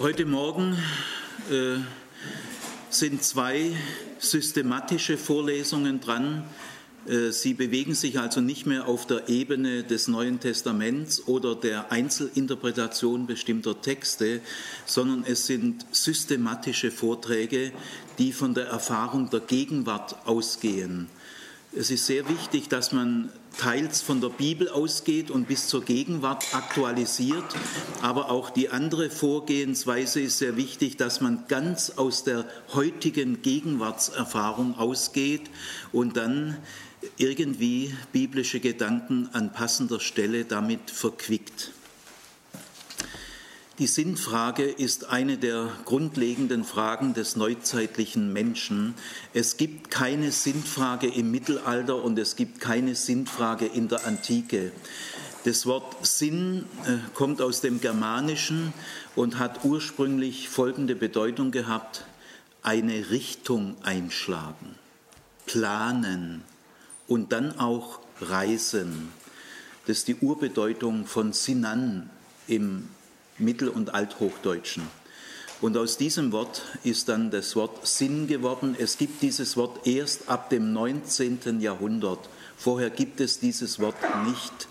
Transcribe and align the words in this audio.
Heute 0.00 0.26
Morgen 0.26 0.78
äh, 1.50 1.78
sind 2.88 3.24
zwei 3.24 3.72
systematische 4.20 5.18
Vorlesungen 5.18 5.98
dran. 5.98 6.44
Äh, 7.08 7.32
sie 7.32 7.52
bewegen 7.52 7.96
sich 7.96 8.20
also 8.20 8.40
nicht 8.40 8.64
mehr 8.64 8.86
auf 8.86 9.08
der 9.08 9.28
Ebene 9.28 9.82
des 9.82 10.06
Neuen 10.06 10.38
Testaments 10.38 11.26
oder 11.26 11.56
der 11.56 11.90
Einzelinterpretation 11.90 13.26
bestimmter 13.26 13.80
Texte, 13.80 14.40
sondern 14.86 15.24
es 15.26 15.48
sind 15.48 15.84
systematische 15.90 16.92
Vorträge, 16.92 17.72
die 18.18 18.32
von 18.32 18.54
der 18.54 18.68
Erfahrung 18.68 19.30
der 19.30 19.40
Gegenwart 19.40 20.14
ausgehen. 20.28 21.08
Es 21.76 21.90
ist 21.90 22.06
sehr 22.06 22.26
wichtig, 22.30 22.70
dass 22.70 22.92
man 22.92 23.30
teils 23.58 24.00
von 24.00 24.22
der 24.22 24.30
Bibel 24.30 24.70
ausgeht 24.70 25.30
und 25.30 25.48
bis 25.48 25.68
zur 25.68 25.84
Gegenwart 25.84 26.54
aktualisiert, 26.54 27.44
aber 28.00 28.30
auch 28.30 28.48
die 28.48 28.70
andere 28.70 29.10
Vorgehensweise 29.10 30.20
ist 30.20 30.38
sehr 30.38 30.56
wichtig, 30.56 30.96
dass 30.96 31.20
man 31.20 31.44
ganz 31.46 31.90
aus 31.90 32.24
der 32.24 32.46
heutigen 32.72 33.42
Gegenwartserfahrung 33.42 34.78
ausgeht 34.78 35.50
und 35.92 36.16
dann 36.16 36.56
irgendwie 37.18 37.94
biblische 38.12 38.60
Gedanken 38.60 39.28
an 39.34 39.52
passender 39.52 40.00
Stelle 40.00 40.46
damit 40.46 40.90
verquickt. 40.90 41.72
Die 43.78 43.86
Sinnfrage 43.86 44.64
ist 44.64 45.08
eine 45.08 45.38
der 45.38 45.70
grundlegenden 45.84 46.64
Fragen 46.64 47.14
des 47.14 47.36
neuzeitlichen 47.36 48.32
Menschen. 48.32 48.94
Es 49.34 49.56
gibt 49.56 49.92
keine 49.92 50.32
Sinnfrage 50.32 51.06
im 51.06 51.30
Mittelalter 51.30 52.02
und 52.02 52.18
es 52.18 52.34
gibt 52.34 52.58
keine 52.60 52.96
Sinnfrage 52.96 53.66
in 53.66 53.86
der 53.86 54.04
Antike. 54.04 54.72
Das 55.44 55.64
Wort 55.64 56.04
Sinn 56.04 56.64
äh, 56.86 56.96
kommt 57.14 57.40
aus 57.40 57.60
dem 57.60 57.80
Germanischen 57.80 58.72
und 59.14 59.38
hat 59.38 59.64
ursprünglich 59.64 60.48
folgende 60.48 60.96
Bedeutung 60.96 61.52
gehabt. 61.52 62.04
Eine 62.64 63.10
Richtung 63.10 63.76
einschlagen, 63.84 64.74
planen 65.46 66.42
und 67.06 67.30
dann 67.30 67.60
auch 67.60 68.00
reisen. 68.20 69.10
Das 69.86 69.98
ist 69.98 70.08
die 70.08 70.16
Urbedeutung 70.16 71.06
von 71.06 71.32
Sinan 71.32 72.10
im 72.48 72.88
Mittel- 73.38 73.68
und 73.68 73.94
Althochdeutschen. 73.94 74.82
Und 75.60 75.76
aus 75.76 75.96
diesem 75.96 76.30
Wort 76.30 76.62
ist 76.84 77.08
dann 77.08 77.30
das 77.30 77.56
Wort 77.56 77.86
Sinn 77.86 78.28
geworden. 78.28 78.76
Es 78.78 78.96
gibt 78.96 79.22
dieses 79.22 79.56
Wort 79.56 79.86
erst 79.86 80.28
ab 80.28 80.50
dem 80.50 80.72
19. 80.72 81.60
Jahrhundert. 81.60 82.28
Vorher 82.56 82.90
gibt 82.90 83.20
es 83.20 83.40
dieses 83.40 83.80
Wort 83.80 83.96
nicht. 84.26 84.68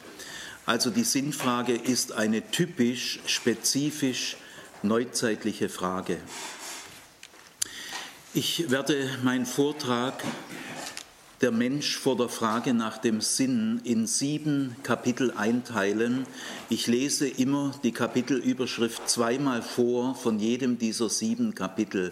Also 0.65 0.89
die 0.89 1.03
Sinnfrage 1.03 1.73
ist 1.73 2.13
eine 2.13 2.51
typisch, 2.51 3.19
spezifisch 3.25 4.37
neuzeitliche 4.81 5.69
Frage. 5.69 6.19
Ich 8.33 8.69
werde 8.69 9.09
meinen 9.23 9.45
Vortrag 9.45 10.23
der 11.41 11.51
Mensch 11.51 11.97
vor 11.97 12.17
der 12.17 12.29
Frage 12.29 12.73
nach 12.73 12.97
dem 12.97 13.21
Sinn 13.21 13.79
in 13.83 14.07
sieben 14.07 14.75
Kapitel 14.83 15.31
einteilen. 15.31 16.25
Ich 16.69 16.87
lese 16.87 17.27
immer 17.27 17.73
die 17.83 17.91
Kapitelüberschrift 17.91 19.07
zweimal 19.07 19.61
vor 19.61 20.15
von 20.15 20.39
jedem 20.39 20.79
dieser 20.79 21.09
sieben 21.09 21.53
Kapitel. 21.53 22.11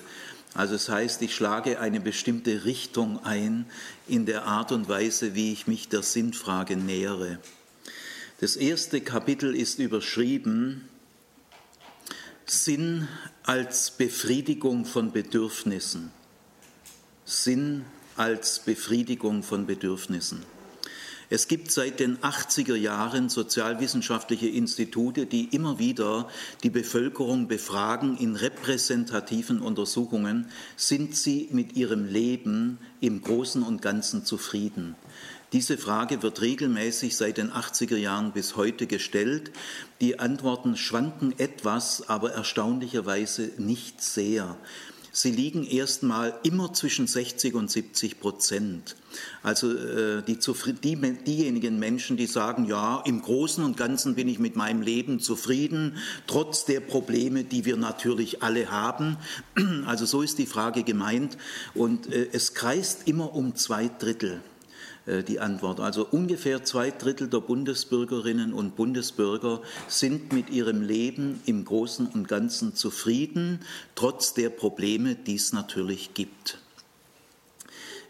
Also 0.54 0.76
es 0.76 0.86
das 0.86 0.96
heißt, 0.96 1.22
ich 1.24 1.36
schlage 1.36 1.80
eine 1.80 2.00
bestimmte 2.00 2.66
Richtung 2.66 3.24
ein 3.26 3.66
in 4.08 4.26
der 4.26 4.46
Art 4.46 4.72
und 4.72 4.88
Weise, 4.88 5.36
wie 5.36 5.52
ich 5.52 5.68
mich 5.68 5.90
der 5.90 6.04
Sinnfrage 6.04 6.78
nähere. 6.78 7.40
Das 8.40 8.56
erste 8.56 9.02
Kapitel 9.02 9.56
ist 9.56 9.80
überschrieben 9.80 10.88
Sinn 12.46 13.08
als 13.44 13.92
Befriedigung 13.92 14.86
von 14.86 15.12
Bedürfnissen. 15.12 16.12
Sinn 17.26 17.86
als 18.16 18.60
Befriedigung 18.60 19.44
von 19.44 19.66
Bedürfnissen. 19.66 20.44
Es 21.30 21.48
gibt 21.48 21.72
seit 21.72 22.00
den 22.00 22.18
80er 22.20 22.76
Jahren 22.76 23.30
sozialwissenschaftliche 23.30 24.48
Institute, 24.48 25.26
die 25.26 25.46
immer 25.56 25.80
wieder 25.80 26.30
die 26.64 26.70
Bevölkerung 26.70 27.48
befragen 27.48 28.16
in 28.18 28.36
repräsentativen 28.36 29.60
Untersuchungen, 29.60 30.50
sind 30.76 31.16
sie 31.16 31.50
mit 31.52 31.76
ihrem 31.76 32.06
Leben 32.06 32.78
im 33.02 33.22
Großen 33.22 33.64
und 33.64 33.82
Ganzen 33.82 34.24
zufrieden. 34.24 34.96
Diese 35.52 35.78
Frage 35.78 36.22
wird 36.22 36.42
regelmäßig 36.42 37.16
seit 37.16 37.38
den 37.38 37.52
80er 37.52 37.98
Jahren 37.98 38.32
bis 38.32 38.56
heute 38.56 38.88
gestellt. 38.88 39.52
Die 40.02 40.20
Antworten 40.20 40.76
schwanken 40.76 41.34
etwas, 41.40 42.08
aber 42.10 42.34
erstaunlicherweise 42.34 43.52
nicht 43.58 44.02
sehr. 44.02 44.58
Sie 45.18 45.32
liegen 45.32 45.66
erstmal 45.66 46.38
immer 46.44 46.74
zwischen 46.74 47.08
60 47.08 47.54
und 47.54 47.72
70 47.72 48.20
Prozent. 48.20 48.98
Also 49.44 49.72
äh, 49.72 50.22
die, 50.24 50.38
die, 50.84 51.18
diejenigen 51.26 51.80
Menschen, 51.80 52.18
die 52.18 52.26
sagen, 52.26 52.66
ja, 52.66 53.02
im 53.06 53.22
Großen 53.22 53.64
und 53.64 53.78
Ganzen 53.78 54.16
bin 54.16 54.28
ich 54.28 54.40
mit 54.40 54.58
meinem 54.58 54.82
Leben 54.82 55.22
zufrieden, 55.22 55.96
trotz 56.28 56.66
der 56.66 56.82
Probleme, 56.82 57.46
die 57.46 57.64
wir 57.64 57.78
natürlich 57.78 58.44
alle 58.44 58.70
haben. 58.70 59.16
Also 59.86 60.06
so 60.06 60.22
ist 60.22 60.38
die 60.38 60.48
Frage 60.48 60.84
gemeint. 60.84 61.38
Und 61.74 62.12
äh, 62.12 62.28
es 62.34 62.54
kreist 62.54 63.08
immer 63.08 63.34
um 63.34 63.56
zwei 63.56 63.88
Drittel. 63.88 64.42
Äh, 65.06 65.24
die 65.24 65.40
Antwort. 65.40 65.80
Also 65.80 66.08
ungefähr 66.10 66.64
zwei 66.64 66.92
Drittel 66.92 67.28
der 67.28 67.40
Bundesbürgerinnen 67.40 68.54
und 68.54 68.76
Bundesbürger 68.76 69.62
sind 69.88 70.34
mit 70.34 70.50
ihrem 70.50 70.82
Leben 70.82 71.42
im 71.46 71.66
Großen 71.66 72.08
und 72.08 72.28
Ganzen 72.28 72.76
zufrieden, 72.76 73.60
trotz 73.94 74.34
der 74.34 74.50
Probleme, 74.50 75.16
die 75.16 75.36
es 75.36 75.54
natürlich 75.54 76.14
gibt. 76.14 76.60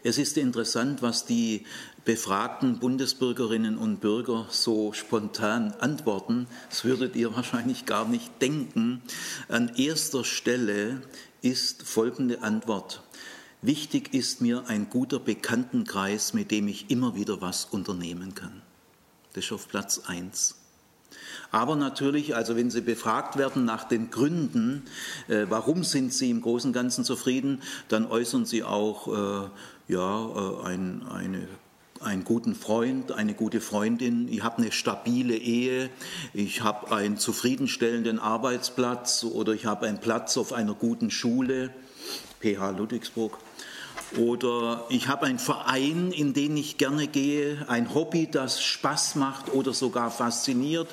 Es 0.04 0.18
ist 0.18 0.38
interessant, 0.38 1.02
was 1.02 1.26
die 1.26 1.66
befragten 2.04 2.78
Bundesbürgerinnen 2.78 3.76
und 3.76 4.00
Bürger 4.00 4.46
so 4.50 4.92
spontan 4.92 5.74
antworten. 5.80 6.46
Das 6.70 6.84
würdet 6.84 7.16
ihr 7.16 7.34
wahrscheinlich 7.36 7.84
gar 7.84 8.08
nicht 8.08 8.40
denken. 8.40 9.02
An 9.48 9.72
erster 9.76 10.24
Stelle 10.24 11.02
ist 11.42 11.82
folgende 11.82 12.42
Antwort. 12.42 13.02
Wichtig 13.62 14.14
ist 14.14 14.40
mir 14.40 14.64
ein 14.68 14.90
guter 14.90 15.18
Bekanntenkreis, 15.18 16.34
mit 16.34 16.50
dem 16.50 16.68
ich 16.68 16.90
immer 16.90 17.14
wieder 17.14 17.40
was 17.40 17.64
unternehmen 17.64 18.34
kann. 18.34 18.62
Das 19.32 19.44
ist 19.44 19.52
auf 19.52 19.68
Platz 19.68 20.02
1. 20.06 20.56
Aber 21.50 21.76
natürlich, 21.76 22.34
also 22.34 22.56
wenn 22.56 22.70
Sie 22.70 22.80
befragt 22.80 23.36
werden 23.36 23.64
nach 23.64 23.84
den 23.84 24.10
Gründen, 24.10 24.84
äh, 25.28 25.46
warum 25.48 25.84
sind 25.84 26.12
Sie 26.12 26.30
im 26.30 26.42
Großen 26.42 26.70
und 26.70 26.74
Ganzen 26.74 27.04
zufrieden, 27.04 27.62
dann 27.88 28.06
äußern 28.06 28.44
Sie 28.44 28.62
auch 28.62 29.08
äh, 29.08 29.48
ja, 29.88 30.26
äh, 30.26 30.66
ein, 30.66 31.06
eine 31.08 31.48
einen 32.00 32.24
guten 32.24 32.54
Freund, 32.54 33.12
eine 33.12 33.32
gute 33.32 33.62
Freundin, 33.62 34.28
ich 34.30 34.42
habe 34.42 34.58
eine 34.58 34.70
stabile 34.70 35.34
Ehe, 35.34 35.88
ich 36.34 36.62
habe 36.62 36.94
einen 36.94 37.16
zufriedenstellenden 37.16 38.18
Arbeitsplatz 38.18 39.24
oder 39.24 39.54
ich 39.54 39.64
habe 39.64 39.86
einen 39.86 39.98
Platz 39.98 40.36
auf 40.36 40.52
einer 40.52 40.74
guten 40.74 41.10
Schule, 41.10 41.70
PH 42.40 42.70
Ludwigsburg. 42.70 43.38
Oder 44.16 44.86
ich 44.88 45.08
habe 45.08 45.26
einen 45.26 45.40
Verein, 45.40 46.12
in 46.12 46.32
den 46.32 46.56
ich 46.56 46.78
gerne 46.78 47.08
gehe, 47.08 47.64
ein 47.68 47.92
Hobby, 47.92 48.28
das 48.30 48.62
Spaß 48.62 49.16
macht 49.16 49.52
oder 49.52 49.74
sogar 49.74 50.10
fasziniert. 50.10 50.88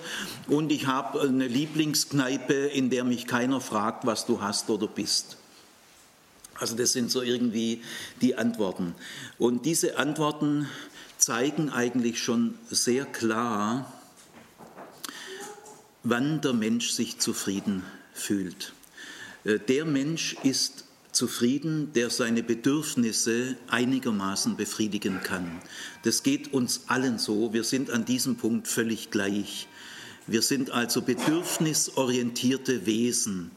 Und 0.47 0.71
ich 0.71 0.87
habe 0.87 1.21
eine 1.21 1.47
Lieblingskneipe, 1.47 2.53
in 2.53 2.89
der 2.89 3.03
mich 3.03 3.27
keiner 3.27 3.61
fragt, 3.61 4.05
was 4.05 4.25
du 4.25 4.41
hast 4.41 4.69
oder 4.69 4.87
bist. 4.87 5.37
Also 6.55 6.75
das 6.75 6.91
sind 6.91 7.11
so 7.11 7.21
irgendwie 7.21 7.81
die 8.21 8.35
Antworten. 8.35 8.95
Und 9.37 9.65
diese 9.65 9.97
Antworten 9.97 10.67
zeigen 11.17 11.69
eigentlich 11.69 12.21
schon 12.21 12.55
sehr 12.69 13.05
klar, 13.05 13.91
wann 16.03 16.41
der 16.41 16.53
Mensch 16.53 16.91
sich 16.91 17.19
zufrieden 17.19 17.83
fühlt. 18.13 18.73
Äh, 19.43 19.59
der 19.59 19.85
Mensch 19.85 20.35
ist 20.43 20.82
zufrieden, 21.13 21.93
der 21.93 22.09
seine 22.09 22.43
Bedürfnisse 22.43 23.55
einigermaßen 23.67 24.57
befriedigen 24.57 25.21
kann. 25.23 25.61
Das 26.03 26.23
geht 26.23 26.53
uns 26.53 26.85
allen 26.87 27.17
so. 27.19 27.53
Wir 27.53 27.63
sind 27.63 27.91
an 27.91 28.05
diesem 28.05 28.35
Punkt 28.35 28.67
völlig 28.67 29.11
gleich. 29.11 29.67
Wir 30.27 30.41
sind 30.41 30.71
also 30.71 31.01
bedürfnisorientierte 31.01 32.85
Wesen. 32.85 33.51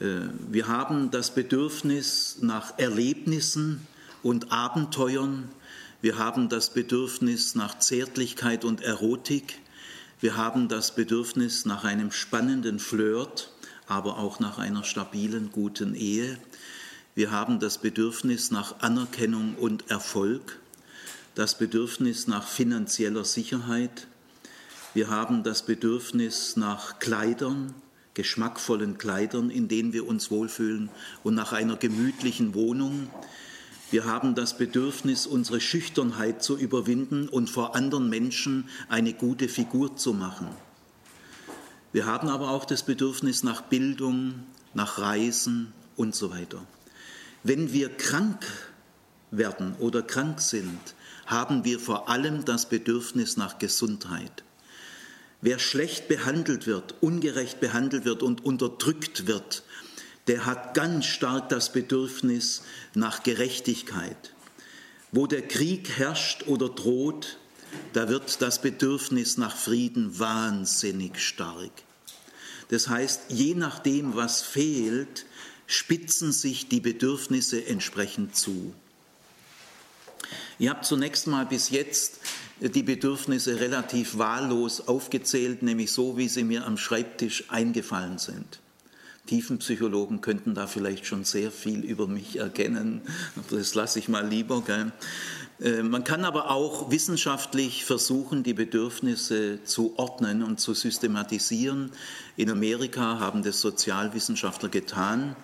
Äh, 0.00 0.20
wir 0.50 0.68
haben 0.68 1.10
das 1.10 1.34
Bedürfnis 1.34 2.38
nach 2.40 2.78
Erlebnissen 2.78 3.86
und 4.22 4.52
Abenteuern. 4.52 5.48
Wir 6.00 6.18
haben 6.18 6.48
das 6.48 6.70
Bedürfnis 6.70 7.54
nach 7.54 7.78
Zärtlichkeit 7.78 8.64
und 8.64 8.80
Erotik. 8.80 9.58
Wir 10.20 10.36
haben 10.36 10.68
das 10.68 10.94
Bedürfnis 10.94 11.64
nach 11.64 11.84
einem 11.84 12.10
spannenden 12.10 12.78
Flirt, 12.78 13.52
aber 13.86 14.18
auch 14.18 14.40
nach 14.40 14.58
einer 14.58 14.84
stabilen, 14.84 15.50
guten 15.52 15.94
Ehe. 15.94 16.38
Wir 17.14 17.30
haben 17.30 17.60
das 17.60 17.78
Bedürfnis 17.78 18.50
nach 18.50 18.80
Anerkennung 18.80 19.54
und 19.56 19.90
Erfolg, 19.90 20.58
das 21.34 21.58
Bedürfnis 21.58 22.26
nach 22.26 22.46
finanzieller 22.46 23.24
Sicherheit. 23.24 24.06
Wir 24.94 25.08
haben 25.08 25.42
das 25.42 25.64
Bedürfnis 25.64 26.56
nach 26.56 26.98
Kleidern, 26.98 27.74
geschmackvollen 28.14 28.98
Kleidern, 28.98 29.50
in 29.50 29.68
denen 29.68 29.92
wir 29.92 30.06
uns 30.06 30.30
wohlfühlen 30.30 30.90
und 31.22 31.34
nach 31.34 31.52
einer 31.52 31.76
gemütlichen 31.76 32.54
Wohnung. 32.54 33.08
Wir 33.90 34.06
haben 34.06 34.34
das 34.34 34.56
Bedürfnis, 34.56 35.26
unsere 35.26 35.60
Schüchternheit 35.60 36.42
zu 36.42 36.56
überwinden 36.56 37.28
und 37.28 37.50
vor 37.50 37.76
anderen 37.76 38.08
Menschen 38.08 38.68
eine 38.88 39.12
gute 39.12 39.48
Figur 39.48 39.96
zu 39.96 40.14
machen. 40.14 40.48
Wir 41.92 42.06
haben 42.06 42.28
aber 42.28 42.50
auch 42.50 42.64
das 42.64 42.82
Bedürfnis 42.82 43.42
nach 43.42 43.62
Bildung, 43.62 44.46
nach 44.74 44.98
Reisen 44.98 45.72
und 45.96 46.14
so 46.14 46.30
weiter. 46.30 46.64
Wenn 47.42 47.72
wir 47.72 47.90
krank 47.90 48.46
werden 49.30 49.74
oder 49.78 50.02
krank 50.02 50.40
sind, 50.40 50.80
haben 51.26 51.64
wir 51.64 51.78
vor 51.78 52.08
allem 52.08 52.44
das 52.44 52.68
Bedürfnis 52.68 53.36
nach 53.36 53.58
Gesundheit. 53.58 54.42
Wer 55.40 55.58
schlecht 55.58 56.08
behandelt 56.08 56.66
wird, 56.66 56.94
ungerecht 57.00 57.60
behandelt 57.60 58.04
wird 58.04 58.22
und 58.22 58.44
unterdrückt 58.44 59.26
wird, 59.26 59.64
der 60.28 60.46
hat 60.46 60.74
ganz 60.74 61.06
stark 61.06 61.48
das 61.48 61.72
Bedürfnis 61.72 62.62
nach 62.94 63.22
Gerechtigkeit. 63.22 64.34
Wo 65.10 65.26
der 65.26 65.42
Krieg 65.42 65.90
herrscht 65.98 66.46
oder 66.46 66.68
droht, 66.68 67.38
da 67.92 68.08
wird 68.08 68.42
das 68.42 68.60
Bedürfnis 68.60 69.36
nach 69.36 69.56
Frieden 69.56 70.18
wahnsinnig 70.18 71.20
stark. 71.20 71.70
Das 72.68 72.88
heißt, 72.88 73.22
je 73.28 73.54
nachdem, 73.54 74.16
was 74.16 74.40
fehlt, 74.42 75.26
spitzen 75.66 76.32
sich 76.32 76.68
die 76.68 76.80
Bedürfnisse 76.80 77.66
entsprechend 77.66 78.36
zu. 78.36 78.74
Ihr 80.58 80.70
habt 80.70 80.84
zunächst 80.84 81.26
mal 81.26 81.46
bis 81.46 81.70
jetzt 81.70 82.20
die 82.60 82.82
Bedürfnisse 82.82 83.60
relativ 83.60 84.18
wahllos 84.18 84.86
aufgezählt, 84.86 85.62
nämlich 85.62 85.92
so, 85.92 86.16
wie 86.16 86.28
sie 86.28 86.44
mir 86.44 86.64
am 86.66 86.76
Schreibtisch 86.78 87.44
eingefallen 87.48 88.18
sind. 88.18 88.60
Tiefenpsychologen 89.26 90.20
könnten 90.20 90.54
da 90.54 90.66
vielleicht 90.66 91.06
schon 91.06 91.24
sehr 91.24 91.52
viel 91.52 91.84
über 91.84 92.08
mich 92.08 92.36
erkennen. 92.36 93.02
Das 93.50 93.74
lasse 93.74 93.98
ich 93.98 94.08
mal 94.08 94.26
lieber. 94.26 94.62
Gell? 94.62 94.92
Äh, 95.62 95.82
man 95.82 96.04
kann 96.04 96.24
aber 96.24 96.50
auch 96.50 96.90
wissenschaftlich 96.90 97.84
versuchen, 97.84 98.42
die 98.42 98.54
Bedürfnisse 98.54 99.62
zu 99.64 99.94
ordnen 99.96 100.42
und 100.42 100.60
zu 100.60 100.74
systematisieren. 100.74 101.92
In 102.36 102.50
Amerika 102.50 103.18
haben 103.18 103.42
das 103.42 103.60
Sozialwissenschaftler 103.60 104.68
getan. 104.68 105.36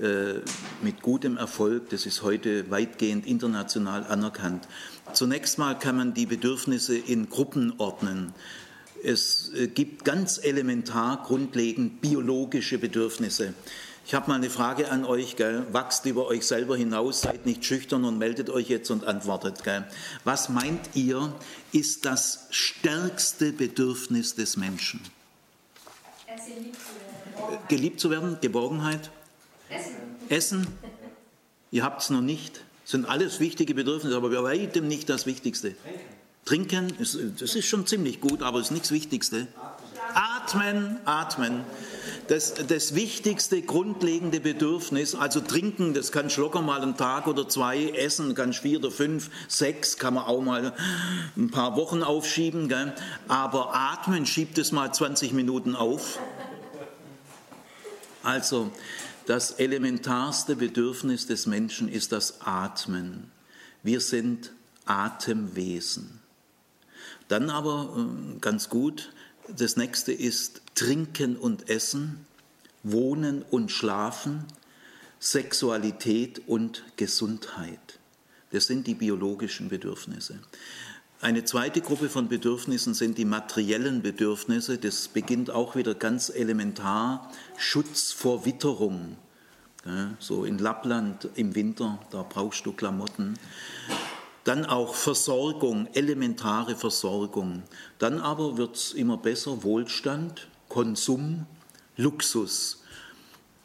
Äh, 0.00 0.40
mit 0.80 1.02
gutem 1.02 1.36
Erfolg. 1.36 1.90
Das 1.90 2.06
ist 2.06 2.22
heute 2.22 2.70
weitgehend 2.70 3.26
international 3.26 4.04
anerkannt. 4.04 4.66
Zunächst 5.12 5.58
mal 5.58 5.78
kann 5.78 5.94
man 5.98 6.14
die 6.14 6.24
Bedürfnisse 6.24 6.96
in 6.96 7.28
Gruppen 7.28 7.74
ordnen. 7.76 8.32
Es 9.04 9.52
äh, 9.54 9.66
gibt 9.66 10.06
ganz 10.06 10.40
elementar 10.42 11.22
grundlegend 11.22 12.00
biologische 12.00 12.78
Bedürfnisse. 12.78 13.52
Ich 14.10 14.14
habe 14.16 14.28
mal 14.28 14.34
eine 14.34 14.50
Frage 14.50 14.90
an 14.90 15.04
euch. 15.04 15.36
Gell? 15.36 15.64
Wachst 15.70 16.04
über 16.04 16.26
euch 16.26 16.44
selber 16.44 16.76
hinaus, 16.76 17.20
seid 17.20 17.46
nicht 17.46 17.64
schüchtern 17.64 18.04
und 18.04 18.18
meldet 18.18 18.50
euch 18.50 18.68
jetzt 18.68 18.90
und 18.90 19.04
antwortet. 19.04 19.62
Gell? 19.62 19.86
Was 20.24 20.48
meint 20.48 20.80
ihr, 20.94 21.32
ist 21.70 22.06
das 22.06 22.48
stärkste 22.50 23.52
Bedürfnis 23.52 24.34
des 24.34 24.56
Menschen? 24.56 25.00
Geliebt 27.68 28.00
zu 28.00 28.10
werden, 28.10 28.38
Geborgenheit? 28.40 29.12
Essen. 29.68 29.94
Essen. 30.28 30.66
Ihr 31.70 31.84
habt 31.84 32.02
es 32.02 32.10
noch 32.10 32.20
nicht. 32.20 32.64
Das 32.82 32.90
sind 32.90 33.08
alles 33.08 33.38
wichtige 33.38 33.76
Bedürfnisse, 33.76 34.16
aber 34.16 34.30
bei 34.30 34.42
weitem 34.42 34.88
nicht 34.88 35.08
das 35.08 35.26
Wichtigste. 35.26 35.76
Trinken, 36.44 36.88
Trinken 36.88 37.36
das 37.38 37.54
ist 37.54 37.66
schon 37.66 37.86
ziemlich 37.86 38.20
gut, 38.20 38.42
aber 38.42 38.58
es 38.58 38.66
ist 38.66 38.72
nichts 38.72 38.90
Wichtigste. 38.90 39.46
Atmen, 40.14 40.98
atmen. 41.04 41.64
Das, 42.30 42.54
das 42.54 42.94
wichtigste, 42.94 43.60
grundlegende 43.60 44.38
Bedürfnis, 44.38 45.16
also 45.16 45.40
trinken, 45.40 45.94
das 45.94 46.12
kann 46.12 46.30
locker 46.36 46.62
mal 46.62 46.80
einen 46.80 46.96
Tag 46.96 47.26
oder 47.26 47.48
zwei, 47.48 47.88
essen 47.88 48.36
kann 48.36 48.52
vier 48.52 48.78
oder 48.78 48.92
fünf, 48.92 49.30
sechs, 49.48 49.96
kann 49.96 50.14
man 50.14 50.26
auch 50.26 50.40
mal 50.40 50.72
ein 51.36 51.50
paar 51.50 51.74
Wochen 51.74 52.04
aufschieben, 52.04 52.68
gell? 52.68 52.94
aber 53.26 53.74
atmen 53.74 54.26
schiebt 54.26 54.58
es 54.58 54.70
mal 54.70 54.94
20 54.94 55.32
Minuten 55.32 55.74
auf. 55.74 56.20
Also, 58.22 58.70
das 59.26 59.50
elementarste 59.50 60.54
Bedürfnis 60.54 61.26
des 61.26 61.46
Menschen 61.46 61.88
ist 61.88 62.12
das 62.12 62.42
Atmen. 62.42 63.32
Wir 63.82 64.00
sind 64.00 64.52
Atemwesen. 64.84 66.20
Dann 67.26 67.50
aber 67.50 67.92
äh, 67.96 68.38
ganz 68.38 68.68
gut, 68.68 69.10
das 69.56 69.76
nächste 69.76 70.12
ist 70.12 70.62
Trinken 70.74 71.36
und 71.36 71.68
Essen, 71.68 72.26
Wohnen 72.82 73.42
und 73.42 73.70
Schlafen, 73.70 74.44
Sexualität 75.18 76.42
und 76.46 76.84
Gesundheit. 76.96 77.98
Das 78.52 78.66
sind 78.66 78.86
die 78.86 78.94
biologischen 78.94 79.68
Bedürfnisse. 79.68 80.40
Eine 81.20 81.44
zweite 81.44 81.82
Gruppe 81.82 82.08
von 82.08 82.28
Bedürfnissen 82.28 82.94
sind 82.94 83.18
die 83.18 83.26
materiellen 83.26 84.00
Bedürfnisse. 84.00 84.78
Das 84.78 85.08
beginnt 85.08 85.50
auch 85.50 85.76
wieder 85.76 85.94
ganz 85.94 86.30
elementar. 86.30 87.30
Schutz 87.58 88.12
vor 88.12 88.46
Witterung. 88.46 89.16
So 90.18 90.44
in 90.44 90.58
Lappland 90.58 91.28
im 91.34 91.54
Winter, 91.54 91.98
da 92.10 92.22
brauchst 92.22 92.64
du 92.64 92.72
Klamotten. 92.72 93.38
Dann 94.44 94.64
auch 94.64 94.94
Versorgung, 94.94 95.88
elementare 95.92 96.76
Versorgung. 96.76 97.62
Dann 97.98 98.18
aber 98.20 98.56
wird 98.56 98.76
es 98.76 98.92
immer 98.92 99.18
besser, 99.18 99.62
Wohlstand, 99.62 100.48
Konsum, 100.68 101.46
Luxus. 101.96 102.82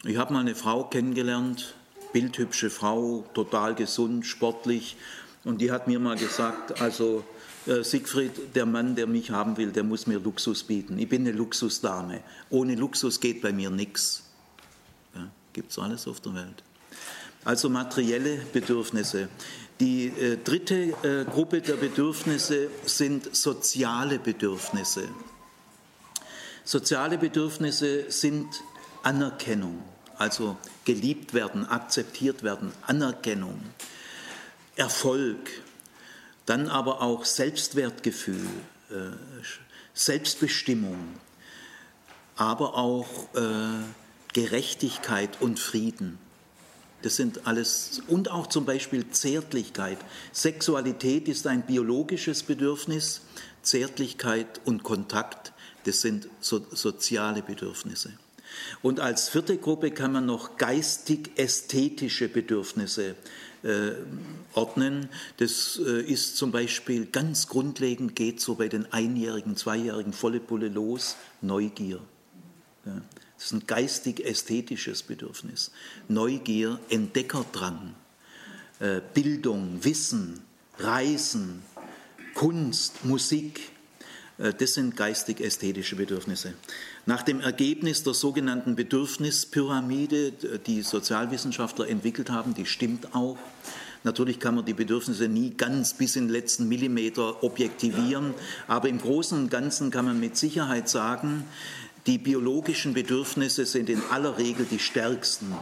Ich 0.04 0.18
habe 0.18 0.34
mal 0.34 0.42
eine 0.42 0.56
Frau 0.56 0.84
kennengelernt, 0.84 1.76
bildhübsche 2.14 2.70
Frau, 2.70 3.26
total 3.34 3.74
gesund, 3.76 4.26
sportlich. 4.26 4.98
Und 5.44 5.62
die 5.62 5.72
hat 5.72 5.88
mir 5.88 6.00
mal 6.00 6.18
gesagt, 6.18 6.82
also 6.82 7.24
äh, 7.68 7.84
Siegfried, 7.84 8.56
der 8.56 8.66
Mann, 8.66 8.96
der 8.96 9.08
mich 9.08 9.32
haben 9.32 9.58
will, 9.58 9.72
der 9.72 9.84
muss 9.84 10.08
mir 10.08 10.20
Luxus 10.20 10.64
bieten. 10.64 11.00
Ich 11.00 11.10
bin 11.10 11.22
eine 11.22 11.32
Luxusdame. 11.32 12.22
Ohne 12.50 12.76
Luxus 12.76 13.20
geht 13.20 13.42
bei 13.42 13.52
mir 13.52 13.70
nichts. 13.70 14.24
Ja, 15.16 15.28
Gibt 15.54 15.72
es 15.72 15.80
alles 15.80 16.08
auf 16.08 16.20
der 16.20 16.36
Welt. 16.36 16.64
Also 17.44 17.70
materielle 17.70 18.38
Bedürfnisse. 18.54 19.30
Die 19.80 20.08
äh, 20.08 20.38
dritte 20.38 20.94
äh, 21.04 21.26
Gruppe 21.26 21.62
der 21.62 21.76
Bedürfnisse 21.76 22.70
sind 22.86 23.36
soziale 23.36 24.20
Bedürfnisse. 24.20 25.10
Soziale 26.64 27.18
Bedürfnisse 27.18 28.10
sind 28.10 28.48
Anerkennung, 29.04 29.84
also 30.18 30.58
geliebt 30.86 31.34
werden, 31.34 31.66
akzeptiert 31.66 32.42
werden, 32.42 32.72
Anerkennung, 32.88 33.62
Erfolg, 34.78 35.50
dann 36.46 36.70
aber 36.70 37.02
auch 37.02 37.26
Selbstwertgefühl, 37.26 38.48
äh, 38.90 39.12
Selbstbestimmung, 39.94 41.20
aber 42.38 42.76
auch 42.76 43.08
äh, 43.36 43.84
Gerechtigkeit 44.34 45.42
und 45.42 45.60
Frieden. 45.60 46.18
Das 47.06 47.18
sind 47.18 47.46
alles, 47.46 48.02
und 48.08 48.32
auch 48.32 48.48
zum 48.48 48.66
Beispiel 48.66 49.12
Zärtlichkeit. 49.12 50.00
Sexualität 50.32 51.28
ist 51.28 51.46
ein 51.46 51.62
biologisches 51.62 52.42
Bedürfnis, 52.42 53.22
Zärtlichkeit 53.62 54.60
und 54.66 54.82
Kontakt, 54.82 55.54
das 55.84 56.02
sind 56.02 56.28
so, 56.40 56.66
soziale 56.72 57.44
Bedürfnisse. 57.44 58.14
Und 58.82 59.00
als 59.00 59.30
vierte 59.30 59.56
Gruppe 59.60 59.92
kann 59.92 60.14
man 60.14 60.26
noch 60.26 60.58
geistig-ästhetische 60.58 62.28
Bedürfnisse 62.28 63.14
äh, 63.62 63.92
ordnen. 64.56 65.10
Das 65.38 65.80
äh, 65.86 66.02
ist 66.02 66.38
zum 66.38 66.52
Beispiel 66.52 67.06
ganz 67.06 67.48
grundlegend, 67.48 68.16
geht 68.16 68.42
so 68.42 68.56
bei 68.56 68.68
den 68.68 68.92
Einjährigen, 68.92 69.56
Zweijährigen 69.56 70.12
volle 70.12 70.40
Pulle 70.40 70.70
los, 70.70 71.18
Neugier. 71.42 72.00
Ja. 72.84 73.00
Das 73.38 73.48
ist 73.48 73.52
ein 73.52 73.68
geistig-ästhetisches 73.68 75.04
Bedürfnis. 75.04 75.72
Neugier, 76.08 76.80
Entdeckerdrang, 76.90 77.94
äh, 78.80 79.02
Bildung, 79.14 79.84
Wissen, 79.84 80.42
Reisen, 80.80 81.62
Kunst, 82.34 83.06
Musik, 83.06 83.72
äh, 84.38 84.54
das 84.54 84.74
sind 84.74 84.96
geistig-ästhetische 84.96 85.96
Bedürfnisse. 85.96 86.54
Nach 87.06 87.24
dem 87.24 87.40
Ergebnis 87.40 88.04
der 88.04 88.14
sogenannten 88.14 88.76
Bedürfnispyramide, 88.76 90.32
die 90.66 90.82
Sozialwissenschaftler 90.82 91.88
entwickelt 91.88 92.30
haben, 92.30 92.54
die 92.54 92.66
stimmt 92.66 93.14
auch. 93.14 93.38
Natürlich 94.04 94.40
kann 94.40 94.54
man 94.54 94.66
die 94.66 94.74
Bedürfnisse 94.74 95.28
nie 95.28 95.52
ganz 95.52 95.96
bis 95.96 96.16
in 96.16 96.26
den 96.26 96.32
letzten 96.32 96.68
Millimeter 96.68 97.44
objektivieren, 97.44 98.36
aber 98.68 98.88
im 98.88 99.00
Großen 99.00 99.36
und 99.36 99.50
Ganzen 99.50 99.90
kann 99.90 100.06
man 100.06 100.20
mit 100.20 100.38
Sicherheit 100.38 100.88
sagen, 100.90 101.44
die 102.08 102.18
biologischen 102.18 102.94
Bedürfnisse 102.94 103.66
sind 103.66 103.90
in 103.90 104.02
aller 104.12 104.38
Regel 104.38 104.66
die 104.70 104.80
stärksten. 104.80 105.56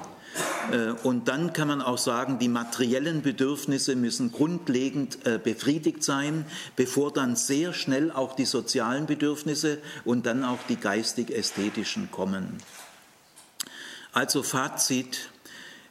Äh, 0.72 0.92
und 1.04 1.28
dann 1.28 1.54
kann 1.54 1.68
man 1.68 1.82
auch 1.82 1.98
sagen, 1.98 2.40
die 2.40 2.48
materiellen 2.48 3.22
Bedürfnisse 3.22 3.96
müssen 3.96 4.32
grundlegend 4.32 5.26
äh, 5.26 5.40
befriedigt 5.42 6.04
sein, 6.04 6.46
bevor 6.76 7.14
dann 7.14 7.36
sehr 7.36 7.74
schnell 7.74 8.12
auch 8.12 8.36
die 8.36 8.46
sozialen 8.46 9.06
Bedürfnisse 9.06 9.80
und 10.06 10.26
dann 10.26 10.44
auch 10.44 10.60
die 10.68 10.78
geistig-ästhetischen 10.78 12.12
kommen. 12.12 12.58
Also 14.12 14.44
Fazit, 14.44 15.30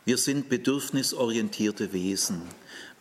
wir 0.04 0.18
sind 0.18 0.49
bedürfnisorientierte 0.49 1.92
Wesen. 1.92 2.42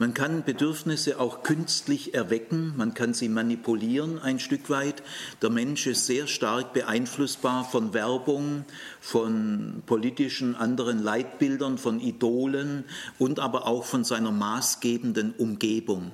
Man 0.01 0.15
kann 0.15 0.43
Bedürfnisse 0.43 1.20
auch 1.20 1.43
künstlich 1.43 2.15
erwecken, 2.15 2.74
man 2.75 2.96
kann 2.96 3.13
sie 3.13 3.29
manipulieren 3.29 4.17
ein 4.17 4.39
Stück 4.39 4.72
weit. 4.72 5.03
Der 5.43 5.51
Mensch 5.51 5.86
ist 5.86 6.08
sehr 6.08 6.25
stark 6.25 6.74
beeinflussbar 6.74 7.65
von 7.65 7.93
Werbung, 7.93 8.65
von 9.00 9.84
politischen 9.86 10.55
anderen 10.55 11.03
Leitbildern, 11.03 11.77
von 11.77 12.00
Idolen 12.00 12.84
und 13.20 13.39
aber 13.39 13.67
auch 13.67 13.84
von 13.84 14.03
seiner 14.03 14.31
maßgebenden 14.31 15.36
Umgebung. 15.38 16.12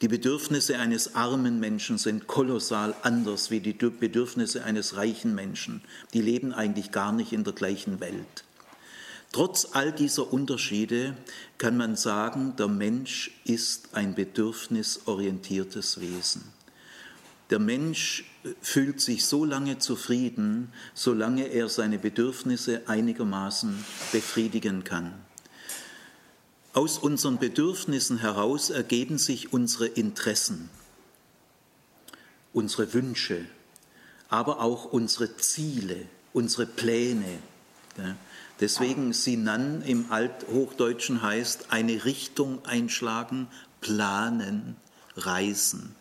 Die 0.00 0.08
Bedürfnisse 0.08 0.78
eines 0.78 1.14
armen 1.14 1.60
Menschen 1.60 1.98
sind 1.98 2.26
kolossal 2.26 2.94
anders 3.02 3.50
wie 3.50 3.60
die 3.60 3.74
Bedürfnisse 3.74 4.64
eines 4.64 4.96
reichen 4.96 5.34
Menschen. 5.34 5.82
Die 6.14 6.22
leben 6.22 6.54
eigentlich 6.54 6.90
gar 6.90 7.12
nicht 7.12 7.34
in 7.34 7.44
der 7.44 7.52
gleichen 7.52 8.00
Welt. 8.00 8.44
Trotz 9.34 9.66
all 9.72 9.90
dieser 9.90 10.32
Unterschiede 10.32 11.16
kann 11.58 11.76
man 11.76 11.96
sagen, 11.96 12.54
der 12.56 12.68
Mensch 12.68 13.32
ist 13.42 13.88
ein 13.96 14.14
bedürfnisorientiertes 14.14 16.00
Wesen. 16.00 16.44
Der 17.50 17.58
Mensch 17.58 18.30
fühlt 18.60 19.00
sich 19.00 19.26
so 19.26 19.44
lange 19.44 19.80
zufrieden, 19.80 20.72
solange 20.94 21.48
er 21.48 21.68
seine 21.68 21.98
Bedürfnisse 21.98 22.82
einigermaßen 22.86 23.84
befriedigen 24.12 24.84
kann. 24.84 25.12
Aus 26.72 26.98
unseren 26.98 27.40
Bedürfnissen 27.40 28.18
heraus 28.18 28.70
ergeben 28.70 29.18
sich 29.18 29.52
unsere 29.52 29.88
Interessen, 29.88 30.70
unsere 32.52 32.94
Wünsche, 32.94 33.46
aber 34.28 34.60
auch 34.60 34.84
unsere 34.84 35.36
Ziele, 35.38 36.06
unsere 36.32 36.66
Pläne. 36.66 37.40
Deswegen 38.64 39.12
Sinan 39.12 39.82
im 39.82 40.10
Althochdeutschen 40.10 41.20
heißt 41.20 41.66
eine 41.68 42.06
Richtung 42.06 42.64
einschlagen, 42.64 43.46
planen, 43.82 44.76
reisen. 45.18 45.94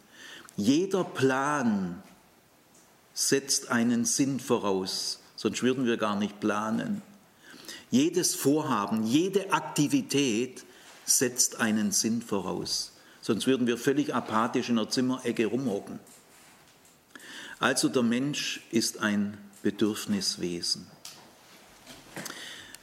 Jeder 0.55 1.03
Plan 1.03 2.01
setzt 3.13 3.69
einen 3.69 4.05
Sinn 4.05 4.39
voraus, 4.39 5.19
sonst 5.35 5.61
würden 5.61 5.85
wir 5.85 5.97
gar 5.97 6.15
nicht 6.15 6.39
planen. 6.39 7.01
Jedes 7.91 8.33
Vorhaben, 8.33 9.05
jede 9.05 9.51
Aktivität 9.51 10.63
setzt 11.03 11.59
einen 11.59 11.91
Sinn 11.91 12.21
voraus, 12.21 12.93
sonst 13.19 13.45
würden 13.45 13.67
wir 13.67 13.77
völlig 13.77 14.15
apathisch 14.15 14.69
in 14.69 14.77
der 14.77 14.89
Zimmerecke 14.89 15.47
rumhocken. 15.47 15.99
Also 17.59 17.89
der 17.89 18.03
Mensch 18.03 18.61
ist 18.71 18.99
ein 18.99 19.37
Bedürfniswesen. 19.63 20.87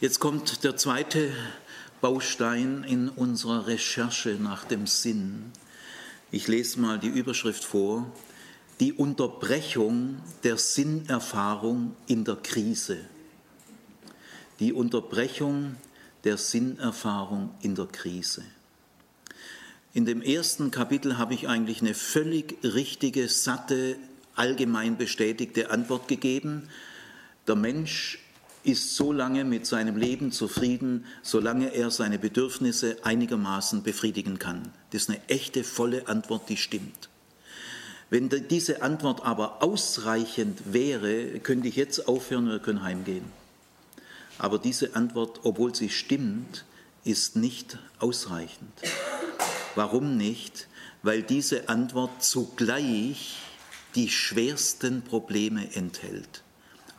Jetzt 0.01 0.19
kommt 0.19 0.65
der 0.65 0.79
zweite 0.79 1.31
Baustein 2.01 2.85
in 2.85 3.11
unserer 3.11 3.67
Recherche 3.67 4.39
nach 4.41 4.65
dem 4.65 4.87
Sinn. 4.87 5.53
Ich 6.31 6.49
lese 6.49 6.81
mal 6.81 6.99
die 6.99 7.09
Überschrift 7.09 7.63
vor. 7.63 8.11
Die 8.81 8.95
Unterbrechung 8.95 10.23
der 10.43 10.57
Sinnerfahrung 10.57 11.95
in 12.07 12.25
der 12.25 12.37
Krise. 12.37 12.97
Die 14.59 14.73
Unterbrechung 14.73 15.77
der 16.25 16.39
Sinnerfahrung 16.39 17.51
in 17.61 17.75
der 17.75 17.85
Krise. 17.85 18.43
In 19.93 20.07
dem 20.07 20.23
ersten 20.23 20.71
Kapitel 20.71 21.19
habe 21.19 21.35
ich 21.35 21.47
eigentlich 21.47 21.83
eine 21.83 21.93
völlig 21.93 22.57
richtige, 22.65 23.29
satte, 23.29 23.97
allgemein 24.35 24.97
bestätigte 24.97 25.71
Antwort 25.71 26.09
gegeben. 26.09 26.71
Der 27.47 27.55
Mensch 27.55 28.20
ist 28.63 28.97
so 28.97 29.13
lange 29.13 29.45
mit 29.45 29.67
seinem 29.67 29.97
Leben 29.97 30.33
zufrieden, 30.33 31.05
solange 31.23 31.75
er 31.75 31.91
seine 31.91 32.19
Bedürfnisse 32.19 32.99
einigermaßen 33.05 33.83
befriedigen 33.83 34.39
kann. 34.39 34.73
Das 34.91 35.03
ist 35.03 35.11
eine 35.11 35.21
echte, 35.29 35.65
volle 35.65 36.09
Antwort, 36.09 36.49
die 36.49 36.57
stimmt. 36.57 37.09
Wenn 38.11 38.29
diese 38.49 38.83
Antwort 38.83 39.25
aber 39.25 39.63
ausreichend 39.63 40.73
wäre, 40.73 41.39
könnte 41.39 41.69
ich 41.69 41.77
jetzt 41.77 42.09
aufhören 42.09 42.49
wir 42.49 42.59
können 42.59 42.83
heimgehen. 42.83 43.25
Aber 44.37 44.59
diese 44.59 44.97
Antwort, 44.97 45.41
obwohl 45.45 45.75
sie 45.75 45.91
stimmt, 45.91 46.65
ist 47.05 47.37
nicht 47.37 47.79
ausreichend. 47.99 48.73
Warum 49.75 50.17
nicht? 50.17 50.67
Weil 51.03 51.23
diese 51.23 51.69
Antwort 51.69 52.23
zugleich 52.23 53.37
die 53.95 54.09
schwersten 54.09 55.03
Probleme 55.03 55.75
enthält. 55.75 56.43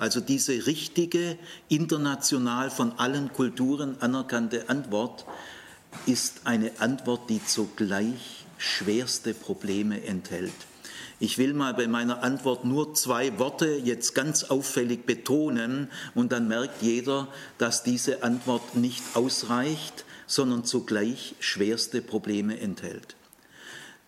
Also 0.01 0.20
diese 0.20 0.65
richtige, 0.65 1.38
international 1.70 2.72
von 2.72 2.93
allen 2.98 3.31
Kulturen 3.31 3.98
anerkannte 4.00 4.67
Antwort 4.67 5.25
ist 6.08 6.41
eine 6.46 6.72
Antwort, 6.79 7.29
die 7.29 7.39
zugleich 7.46 8.48
schwerste 8.58 9.36
Probleme 9.36 10.03
enthält. 10.03 10.55
Ich 11.20 11.38
will 11.38 11.53
mal 11.53 11.75
bei 11.75 11.86
meiner 11.86 12.24
Antwort 12.24 12.65
nur 12.65 12.96
zwei 12.96 13.38
Worte 13.38 13.75
jetzt 13.75 14.15
ganz 14.15 14.46
auffällig 14.46 15.05
betonen 15.05 15.88
und 16.15 16.31
dann 16.31 16.48
merkt 16.48 16.81
jeder, 16.81 17.27
dass 17.60 17.84
diese 17.84 18.24
Antwort 18.24 18.75
nicht 18.75 19.03
ausreicht, 19.13 20.03
sondern 20.25 20.65
zugleich 20.65 21.36
schwerste 21.39 22.01
Probleme 22.01 22.60
enthält. 22.60 23.15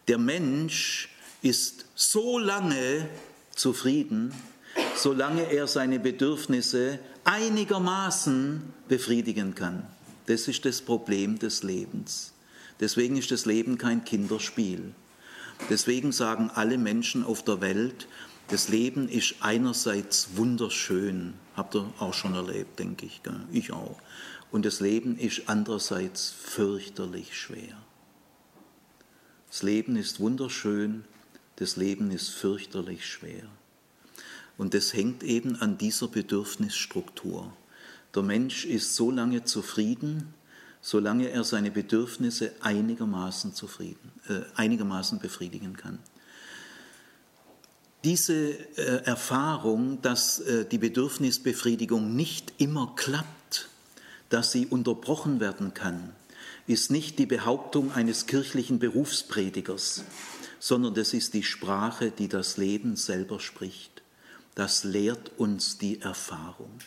Der 0.08 0.18
Mensch 0.18 1.10
ist 1.44 1.86
so 1.94 2.40
lange 2.40 3.08
zufrieden, 3.56 4.34
solange 4.96 5.52
er 5.52 5.68
seine 5.68 6.00
Bedürfnisse 6.00 7.00
einigermaßen 7.24 8.62
befriedigen 8.88 9.56
kann. 9.56 9.86
Das 10.26 10.48
ist 10.48 10.66
das 10.66 10.82
Problem 10.82 11.40
des 11.40 11.64
Lebens. 11.64 12.34
Deswegen 12.80 13.18
ist 13.18 13.32
das 13.32 13.46
Leben 13.46 13.78
kein 13.78 14.04
Kinderspiel. 14.04 14.94
Deswegen 15.70 16.12
sagen 16.12 16.50
alle 16.54 16.78
Menschen 16.78 17.24
auf 17.24 17.44
der 17.44 17.62
Welt, 17.62 18.08
das 18.50 18.68
Leben 18.68 19.08
ist 19.08 19.36
einerseits 19.40 20.36
wunderschön, 20.36 21.34
habt 21.56 21.76
ihr 21.76 21.94
auch 22.00 22.14
schon 22.14 22.34
erlebt, 22.34 22.78
denke 22.80 23.06
ich, 23.06 23.22
ich 23.52 23.72
auch. 23.72 24.00
Und 24.52 24.66
das 24.66 24.80
Leben 24.80 25.18
ist 25.18 25.44
andererseits 25.48 26.30
fürchterlich 26.30 27.38
schwer. 27.38 27.78
Das 29.48 29.64
Leben 29.64 29.96
ist 29.96 30.20
wunderschön, 30.20 31.06
das 31.56 31.78
Leben 31.78 32.12
ist 32.12 32.30
fürchterlich 32.30 33.08
schwer. 33.08 33.48
Und 34.58 34.74
das 34.74 34.94
hängt 34.94 35.24
eben 35.24 35.56
an 35.58 35.78
dieser 35.78 36.08
Bedürfnisstruktur. 36.08 37.52
Der 38.16 38.24
Mensch 38.24 38.66
ist 38.66 38.96
so 38.96 39.10
lange 39.10 39.44
zufrieden, 39.44 40.34
solange 40.82 41.30
er 41.30 41.44
seine 41.44 41.72
Bedürfnisse 41.72 42.52
einigermaßen, 42.62 43.56
zufrieden, 43.56 44.12
äh, 44.28 44.42
einigermaßen 44.56 45.20
befriedigen 45.20 45.76
kann. 45.76 46.00
Diese 48.04 48.52
äh, 48.78 49.04
Erfahrung, 49.06 50.02
dass 50.02 50.40
äh, 50.40 50.66
die 50.66 50.78
Bedürfnisbefriedigung 50.78 52.16
nicht 52.16 52.54
immer 52.58 52.94
klappt, 52.98 53.70
dass 54.28 54.52
sie 54.52 54.66
unterbrochen 54.66 55.40
werden 55.40 55.74
kann, 55.74 56.14
ist 56.68 56.92
nicht 56.92 57.18
die 57.18 57.26
Behauptung 57.26 57.94
eines 57.94 58.26
kirchlichen 58.26 58.80
Berufspredigers, 58.80 60.04
sondern 60.60 60.94
das 60.94 61.14
ist 61.14 61.34
die 61.34 61.44
Sprache, 61.44 62.12
die 62.12 62.28
das 62.28 62.58
Leben 62.58 62.98
selber 62.98 63.40
spricht. 63.40 63.93
Das 64.56 64.84
lehrt 64.84 65.32
uns 65.38 65.78
die 65.78 66.02
Erfahrung. 66.02 66.80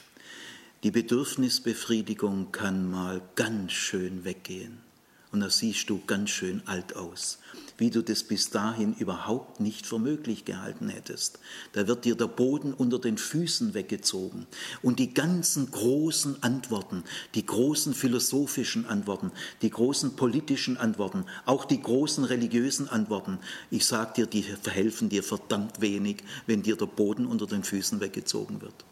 Die 0.83 0.91
Bedürfnisbefriedigung 0.91 2.53
kann 2.53 2.91
mal 2.91 3.21
ganz 3.35 3.73
schön 3.73 4.25
weggehen. 4.25 4.86
Und 5.33 5.41
da 5.41 5.51
siehst 5.51 5.91
du 5.91 6.01
ganz 6.07 6.31
schön 6.31 6.63
alt 6.67 6.95
aus, 6.97 7.39
wie 7.79 7.91
du 7.91 8.03
das 8.03 8.23
bis 8.23 8.51
dahin 8.51 8.95
überhaupt 8.95 9.61
nicht 9.61 9.85
für 9.85 9.99
möglich 9.99 10.45
gehalten 10.45 10.89
hättest. 10.89 11.41
Da 11.73 11.89
wird 11.89 12.05
dir 12.05 12.15
der 12.15 12.29
Boden 12.29 12.73
unter 12.73 12.99
den 12.99 13.19
Füßen 13.19 13.75
weggezogen. 13.75 14.47
Und 14.83 14.99
die 14.99 15.13
ganzen 15.13 15.71
großen 15.71 16.43
Antworten, 16.43 17.03
die 17.35 17.45
großen 17.45 17.93
philosophischen 17.93 18.87
Antworten, 18.87 19.33
die 19.63 19.71
großen 19.71 20.17
politischen 20.17 20.77
Antworten, 20.77 21.25
auch 21.45 21.65
die 21.65 21.83
großen 21.83 22.25
religiösen 22.25 22.89
Antworten, 22.89 23.39
ich 23.71 23.85
sag 23.85 24.15
dir, 24.15 24.27
die 24.27 24.43
verhelfen 24.43 25.09
dir 25.09 25.23
verdammt 25.23 25.81
wenig, 25.81 26.23
wenn 26.47 26.63
dir 26.63 26.77
der 26.77 26.87
Boden 26.87 27.27
unter 27.27 27.47
den 27.47 27.65
Füßen 27.65 28.01
weggezogen 28.01 28.63
wird. 28.63 28.85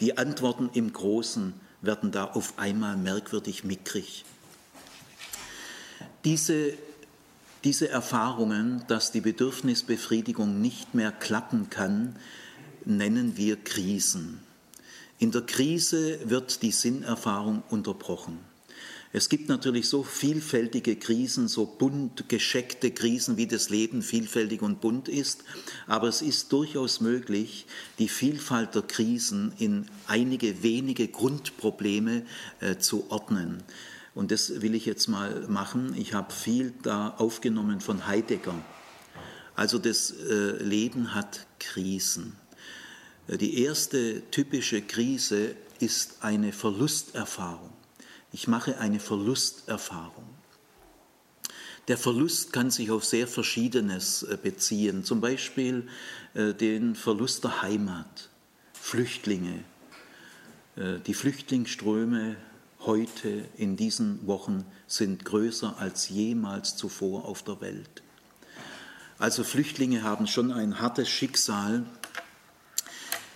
Die 0.00 0.18
Antworten 0.18 0.70
im 0.72 0.92
Großen 0.92 1.54
werden 1.82 2.10
da 2.10 2.24
auf 2.24 2.58
einmal 2.58 2.96
merkwürdig 2.96 3.64
mickrig. 3.64 4.24
Diese, 6.26 6.72
diese 7.62 7.88
Erfahrungen, 7.88 8.82
dass 8.88 9.12
die 9.12 9.20
Bedürfnisbefriedigung 9.20 10.60
nicht 10.60 10.92
mehr 10.92 11.12
klappen 11.12 11.70
kann, 11.70 12.16
nennen 12.84 13.36
wir 13.36 13.54
Krisen. 13.54 14.40
In 15.20 15.30
der 15.30 15.42
Krise 15.42 16.18
wird 16.28 16.62
die 16.62 16.72
Sinnerfahrung 16.72 17.62
unterbrochen. 17.70 18.40
Es 19.12 19.28
gibt 19.28 19.48
natürlich 19.48 19.88
so 19.88 20.02
vielfältige 20.02 20.96
Krisen, 20.96 21.46
so 21.46 21.64
bunt 21.64 22.28
gescheckte 22.28 22.90
Krisen, 22.90 23.36
wie 23.36 23.46
das 23.46 23.70
Leben 23.70 24.02
vielfältig 24.02 24.62
und 24.62 24.80
bunt 24.80 25.08
ist, 25.08 25.44
aber 25.86 26.08
es 26.08 26.22
ist 26.22 26.52
durchaus 26.52 27.00
möglich, 27.00 27.66
die 28.00 28.08
Vielfalt 28.08 28.74
der 28.74 28.82
Krisen 28.82 29.52
in 29.58 29.86
einige 30.08 30.64
wenige 30.64 31.06
Grundprobleme 31.06 32.26
äh, 32.58 32.78
zu 32.78 33.08
ordnen. 33.12 33.62
Und 34.16 34.30
das 34.30 34.62
will 34.62 34.74
ich 34.74 34.86
jetzt 34.86 35.08
mal 35.08 35.42
machen. 35.46 35.94
Ich 35.94 36.14
habe 36.14 36.32
viel 36.32 36.72
da 36.82 37.10
aufgenommen 37.18 37.82
von 37.82 38.06
Heidegger. 38.06 38.54
Also 39.54 39.78
das 39.78 40.10
äh, 40.10 40.56
Leben 40.56 41.14
hat 41.14 41.46
Krisen. 41.58 42.34
Äh, 43.28 43.36
die 43.36 43.62
erste 43.62 44.22
typische 44.30 44.80
Krise 44.80 45.54
ist 45.80 46.22
eine 46.22 46.54
Verlusterfahrung. 46.54 47.70
Ich 48.32 48.48
mache 48.48 48.78
eine 48.78 49.00
Verlusterfahrung. 49.00 50.24
Der 51.86 51.98
Verlust 51.98 52.54
kann 52.54 52.70
sich 52.70 52.90
auf 52.90 53.04
sehr 53.04 53.28
Verschiedenes 53.28 54.22
äh, 54.22 54.38
beziehen, 54.42 55.04
zum 55.04 55.20
Beispiel 55.20 55.86
den 56.34 56.94
Verlust 56.96 57.44
der 57.44 57.62
Heimat, 57.62 58.28
Flüchtlinge, 58.74 59.64
die 60.76 61.14
Flüchtlingsströme 61.14 62.36
heute 62.86 63.44
in 63.56 63.76
diesen 63.76 64.26
Wochen 64.26 64.64
sind 64.86 65.24
größer 65.24 65.76
als 65.78 66.08
jemals 66.08 66.76
zuvor 66.76 67.24
auf 67.26 67.42
der 67.42 67.60
Welt. 67.60 68.02
Also 69.18 69.44
Flüchtlinge 69.44 70.02
haben 70.02 70.26
schon 70.26 70.52
ein 70.52 70.80
hartes 70.80 71.08
Schicksal. 71.08 71.84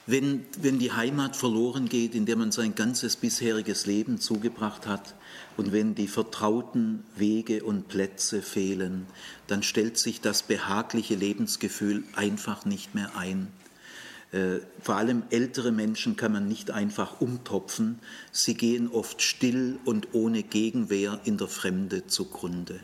Wenn, 0.06 0.44
wenn 0.60 0.78
die 0.78 0.92
Heimat 0.92 1.36
verloren 1.36 1.88
geht, 1.88 2.14
in 2.14 2.26
der 2.26 2.36
man 2.36 2.52
sein 2.52 2.74
ganzes 2.74 3.16
bisheriges 3.16 3.86
Leben 3.86 4.18
zugebracht 4.18 4.86
hat, 4.86 5.14
und 5.56 5.72
wenn 5.72 5.94
die 5.94 6.08
vertrauten 6.08 7.04
Wege 7.16 7.64
und 7.64 7.88
Plätze 7.88 8.42
fehlen, 8.42 9.06
dann 9.46 9.62
stellt 9.62 9.98
sich 9.98 10.20
das 10.20 10.42
behagliche 10.42 11.14
Lebensgefühl 11.14 12.04
einfach 12.14 12.64
nicht 12.64 12.94
mehr 12.94 13.16
ein. 13.16 13.48
Äh, 14.32 14.60
vor 14.80 14.94
allem 14.94 15.24
ältere 15.30 15.72
Menschen 15.72 16.16
kann 16.16 16.32
man 16.32 16.46
nicht 16.46 16.70
einfach 16.70 17.20
umtopfen. 17.20 17.98
Sie 18.30 18.54
gehen 18.54 18.88
oft 18.88 19.22
still 19.22 19.78
und 19.84 20.14
ohne 20.14 20.42
Gegenwehr 20.42 21.20
in 21.24 21.36
der 21.36 21.48
Fremde 21.48 22.06
zugrunde. 22.06 22.80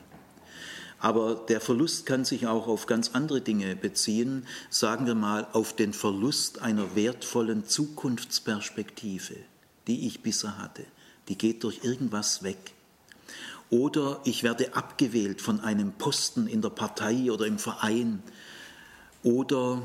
Aber 0.98 1.34
der 1.48 1.60
Verlust 1.60 2.06
kann 2.06 2.24
sich 2.24 2.46
auch 2.46 2.66
auf 2.66 2.86
ganz 2.86 3.10
andere 3.12 3.40
Dinge 3.40 3.76
beziehen, 3.76 4.46
sagen 4.70 5.06
wir 5.06 5.14
mal 5.14 5.46
auf 5.52 5.76
den 5.76 5.92
Verlust 5.92 6.62
einer 6.62 6.96
wertvollen 6.96 7.66
Zukunftsperspektive, 7.66 9.36
die 9.86 10.06
ich 10.06 10.22
bisher 10.22 10.58
hatte. 10.58 10.84
Die 11.28 11.38
geht 11.38 11.62
durch 11.64 11.80
irgendwas 11.84 12.42
weg. 12.42 12.72
Oder 13.68 14.20
ich 14.24 14.42
werde 14.42 14.74
abgewählt 14.74 15.40
von 15.40 15.60
einem 15.60 15.92
Posten 15.92 16.46
in 16.46 16.62
der 16.62 16.70
Partei 16.70 17.30
oder 17.30 17.46
im 17.46 17.58
Verein. 17.58 18.22
Oder 19.22 19.82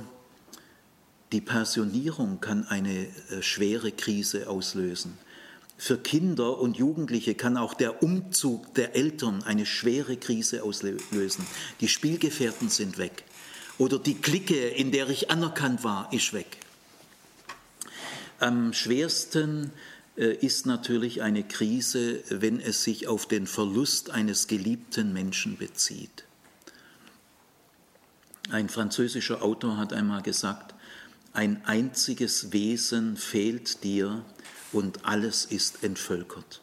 die 1.31 1.41
Pensionierung 1.41 2.41
kann 2.41 2.67
eine 2.67 3.07
äh, 3.29 3.41
schwere 3.41 3.91
Krise 3.91 4.49
auslösen. 4.49 5.17
Für 5.77 5.97
Kinder 5.97 6.59
und 6.59 6.77
Jugendliche 6.77 7.33
kann 7.33 7.57
auch 7.57 7.73
der 7.73 8.03
Umzug 8.03 8.75
der 8.75 8.95
Eltern 8.95 9.41
eine 9.43 9.65
schwere 9.65 10.17
Krise 10.17 10.61
auslösen. 10.63 11.45
Die 11.79 11.87
Spielgefährten 11.87 12.69
sind 12.69 12.97
weg. 12.97 13.23
Oder 13.77 13.97
die 13.97 14.15
Clique, 14.15 14.67
in 14.67 14.91
der 14.91 15.09
ich 15.09 15.31
anerkannt 15.31 15.83
war, 15.83 16.13
ist 16.13 16.33
weg. 16.33 16.57
Am 18.39 18.73
schwersten 18.73 19.71
äh, 20.17 20.35
ist 20.35 20.65
natürlich 20.65 21.21
eine 21.21 21.43
Krise, 21.43 22.21
wenn 22.29 22.59
es 22.59 22.83
sich 22.83 23.07
auf 23.07 23.25
den 23.25 23.47
Verlust 23.47 24.11
eines 24.11 24.47
geliebten 24.47 25.13
Menschen 25.13 25.57
bezieht. 25.57 26.25
Ein 28.51 28.69
französischer 28.69 29.41
Autor 29.41 29.77
hat 29.77 29.93
einmal 29.93 30.21
gesagt, 30.21 30.75
ein 31.33 31.65
einziges 31.65 32.51
Wesen 32.51 33.15
fehlt 33.17 33.83
dir 33.83 34.25
und 34.71 35.05
alles 35.05 35.45
ist 35.45 35.83
entvölkert. 35.83 36.61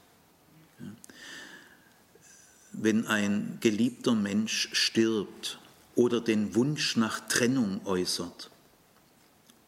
Wenn 2.72 3.06
ein 3.06 3.58
geliebter 3.60 4.14
Mensch 4.14 4.68
stirbt 4.72 5.58
oder 5.94 6.20
den 6.20 6.54
Wunsch 6.54 6.96
nach 6.96 7.26
Trennung 7.28 7.80
äußert, 7.86 8.50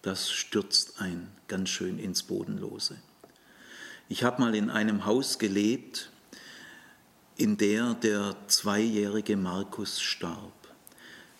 das 0.03 0.31
stürzt 0.31 1.01
ein 1.01 1.31
ganz 1.49 1.71
schön 1.71 1.99
ins 1.99 2.23
Bodenlose. 2.23 2.97
Ich 4.09 4.23
habe 4.25 4.41
mal 4.41 4.55
in 4.55 4.71
einem 4.71 5.07
Haus 5.07 5.39
gelebt, 5.39 6.11
in 7.37 7.57
der 7.57 7.95
der 7.95 8.37
zweijährige 8.49 9.37
Markus 9.37 10.01
starb. 10.01 10.60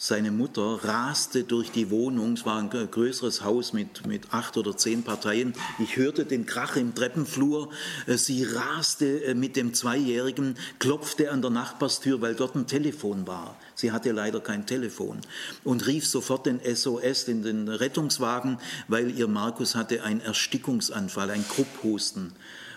Seine 0.03 0.31
Mutter 0.31 0.83
raste 0.83 1.45
durch 1.45 1.73
die 1.73 1.91
Wohnung, 1.91 2.33
es 2.33 2.47
war 2.47 2.59
ein 2.59 2.71
größeres 2.71 3.45
Haus 3.45 3.75
mit, 3.75 4.07
mit 4.07 4.33
acht 4.33 4.57
oder 4.57 4.75
zehn 4.75 5.03
Parteien. 5.03 5.53
Ich 5.79 5.99
hörte 5.99 6.25
den 6.25 6.47
Krach 6.47 6.77
im 6.77 6.95
Treppenflur. 6.95 7.69
Äh, 8.07 8.17
sie 8.17 8.45
raste 8.45 9.23
äh, 9.23 9.35
mit 9.35 9.57
dem 9.57 9.75
Zweijährigen, 9.75 10.57
klopfte 10.79 11.31
an 11.31 11.43
der 11.43 11.51
Nachbarstür, 11.51 12.23
weil 12.23 12.35
dort 12.35 12.55
ein 12.55 12.67
Telefon 12.67 13.27
war. 13.27 13.59
Sie 13.75 13.93
hatte 13.93 14.13
leider 14.13 14.41
kein 14.41 14.65
Telefon 14.65 15.21
und 15.65 15.87
rief 15.87 16.07
sofort 16.07 16.47
den 16.47 16.61
SOS, 16.65 17.25
in 17.25 17.43
den 17.43 17.69
Rettungswagen, 17.69 18.57
weil 18.89 19.11
ihr 19.11 19.29
Markus 19.29 19.75
hatte 19.75 20.03
einen 20.03 20.23
Erstickungsanfall, 20.23 21.29
ein 21.29 21.47
Krupphusten. 21.47 22.33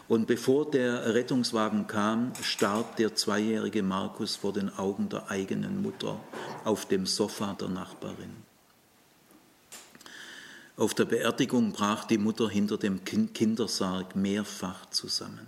Und 0.07 0.27
bevor 0.27 0.69
der 0.69 1.13
Rettungswagen 1.13 1.87
kam, 1.87 2.33
starb 2.41 2.97
der 2.97 3.15
zweijährige 3.15 3.83
Markus 3.83 4.35
vor 4.35 4.51
den 4.51 4.69
Augen 4.69 5.07
der 5.07 5.31
eigenen 5.31 5.81
Mutter 5.81 6.19
auf 6.65 6.85
dem 6.85 7.05
Sofa 7.05 7.53
der 7.53 7.69
Nachbarin. 7.69 8.35
Auf 10.75 10.93
der 10.93 11.05
Beerdigung 11.05 11.71
brach 11.71 12.03
die 12.05 12.17
Mutter 12.17 12.49
hinter 12.49 12.77
dem 12.77 13.01
Kindersarg 13.05 14.15
mehrfach 14.15 14.89
zusammen. 14.89 15.47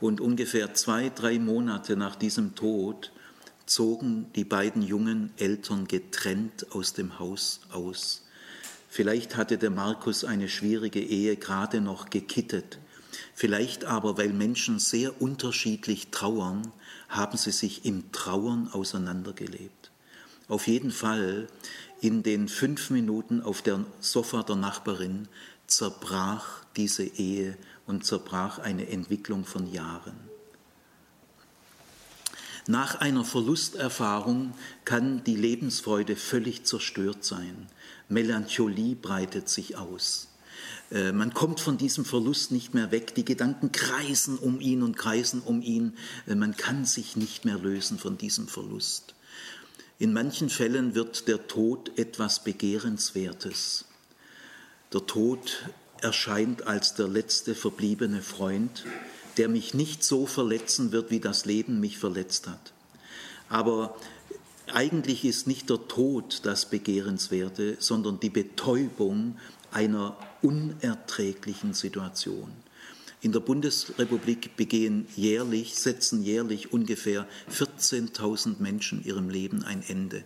Und 0.00 0.20
ungefähr 0.20 0.72
zwei, 0.74 1.10
drei 1.10 1.38
Monate 1.38 1.96
nach 1.96 2.16
diesem 2.16 2.54
Tod 2.54 3.12
zogen 3.66 4.32
die 4.34 4.44
beiden 4.44 4.82
jungen 4.82 5.32
Eltern 5.36 5.86
getrennt 5.86 6.66
aus 6.72 6.94
dem 6.94 7.18
Haus 7.18 7.60
aus. 7.70 8.22
Vielleicht 8.88 9.36
hatte 9.36 9.58
der 9.58 9.70
Markus 9.70 10.24
eine 10.24 10.48
schwierige 10.48 11.00
Ehe 11.00 11.36
gerade 11.36 11.80
noch 11.80 12.08
gekittet 12.08 12.78
Vielleicht 13.40 13.86
aber, 13.86 14.18
weil 14.18 14.34
Menschen 14.34 14.78
sehr 14.78 15.22
unterschiedlich 15.22 16.08
trauern, 16.10 16.70
haben 17.08 17.38
sie 17.38 17.52
sich 17.52 17.86
im 17.86 18.12
Trauern 18.12 18.68
auseinandergelebt. 18.70 19.90
Auf 20.46 20.66
jeden 20.66 20.90
Fall 20.90 21.48
in 22.02 22.22
den 22.22 22.48
fünf 22.48 22.90
Minuten 22.90 23.40
auf 23.40 23.62
der 23.62 23.82
Sofa 23.98 24.42
der 24.42 24.56
Nachbarin 24.56 25.26
zerbrach 25.66 26.64
diese 26.76 27.04
Ehe 27.04 27.56
und 27.86 28.04
zerbrach 28.04 28.58
eine 28.58 28.90
Entwicklung 28.90 29.46
von 29.46 29.72
Jahren. 29.72 30.20
Nach 32.66 32.96
einer 32.96 33.24
Verlusterfahrung 33.24 34.52
kann 34.84 35.24
die 35.24 35.36
Lebensfreude 35.36 36.16
völlig 36.16 36.64
zerstört 36.64 37.24
sein. 37.24 37.68
Melancholie 38.10 38.96
breitet 38.96 39.48
sich 39.48 39.78
aus. 39.78 40.29
Äh, 40.90 41.12
man 41.12 41.32
kommt 41.34 41.60
von 41.60 41.78
diesem 41.78 42.04
Verlust 42.04 42.52
nicht 42.52 42.74
mehr 42.74 42.90
weg. 42.90 43.14
Die 43.14 43.24
Gedanken 43.24 43.72
kreisen 43.72 44.38
um 44.38 44.60
ihn 44.60 44.82
und 44.82 44.96
kreisen 44.96 45.40
um 45.40 45.62
ihn. 45.62 45.94
Äh, 46.26 46.34
man 46.34 46.56
kann 46.56 46.84
sich 46.84 47.16
nicht 47.16 47.44
mehr 47.44 47.58
lösen 47.58 47.98
von 47.98 48.18
diesem 48.18 48.48
Verlust. 48.48 49.14
In 49.98 50.12
manchen 50.12 50.48
Fällen 50.48 50.94
wird 50.94 51.28
der 51.28 51.46
Tod 51.46 51.98
etwas 51.98 52.42
Begehrenswertes. 52.42 53.84
Der 54.92 55.06
Tod 55.06 55.64
erscheint 56.00 56.66
als 56.66 56.94
der 56.94 57.06
letzte 57.06 57.54
verbliebene 57.54 58.22
Freund, 58.22 58.84
der 59.36 59.48
mich 59.48 59.74
nicht 59.74 60.02
so 60.02 60.26
verletzen 60.26 60.92
wird, 60.92 61.10
wie 61.10 61.20
das 61.20 61.44
Leben 61.44 61.80
mich 61.80 61.98
verletzt 61.98 62.48
hat. 62.48 62.72
Aber 63.48 63.96
eigentlich 64.72 65.24
ist 65.24 65.46
nicht 65.46 65.68
der 65.68 65.86
Tod 65.88 66.40
das 66.44 66.66
Begehrenswerte, 66.66 67.76
sondern 67.78 68.20
die 68.20 68.30
Betäubung 68.30 69.36
einer 69.72 70.16
unerträglichen 70.42 71.74
Situation. 71.74 72.50
In 73.22 73.32
der 73.32 73.40
Bundesrepublik 73.40 74.56
begehen 74.56 75.06
jährlich, 75.14 75.74
setzen 75.74 76.22
jährlich 76.22 76.72
ungefähr 76.72 77.26
14.000 77.52 78.60
Menschen 78.60 79.04
ihrem 79.04 79.28
Leben 79.28 79.62
ein 79.62 79.82
Ende. 79.86 80.24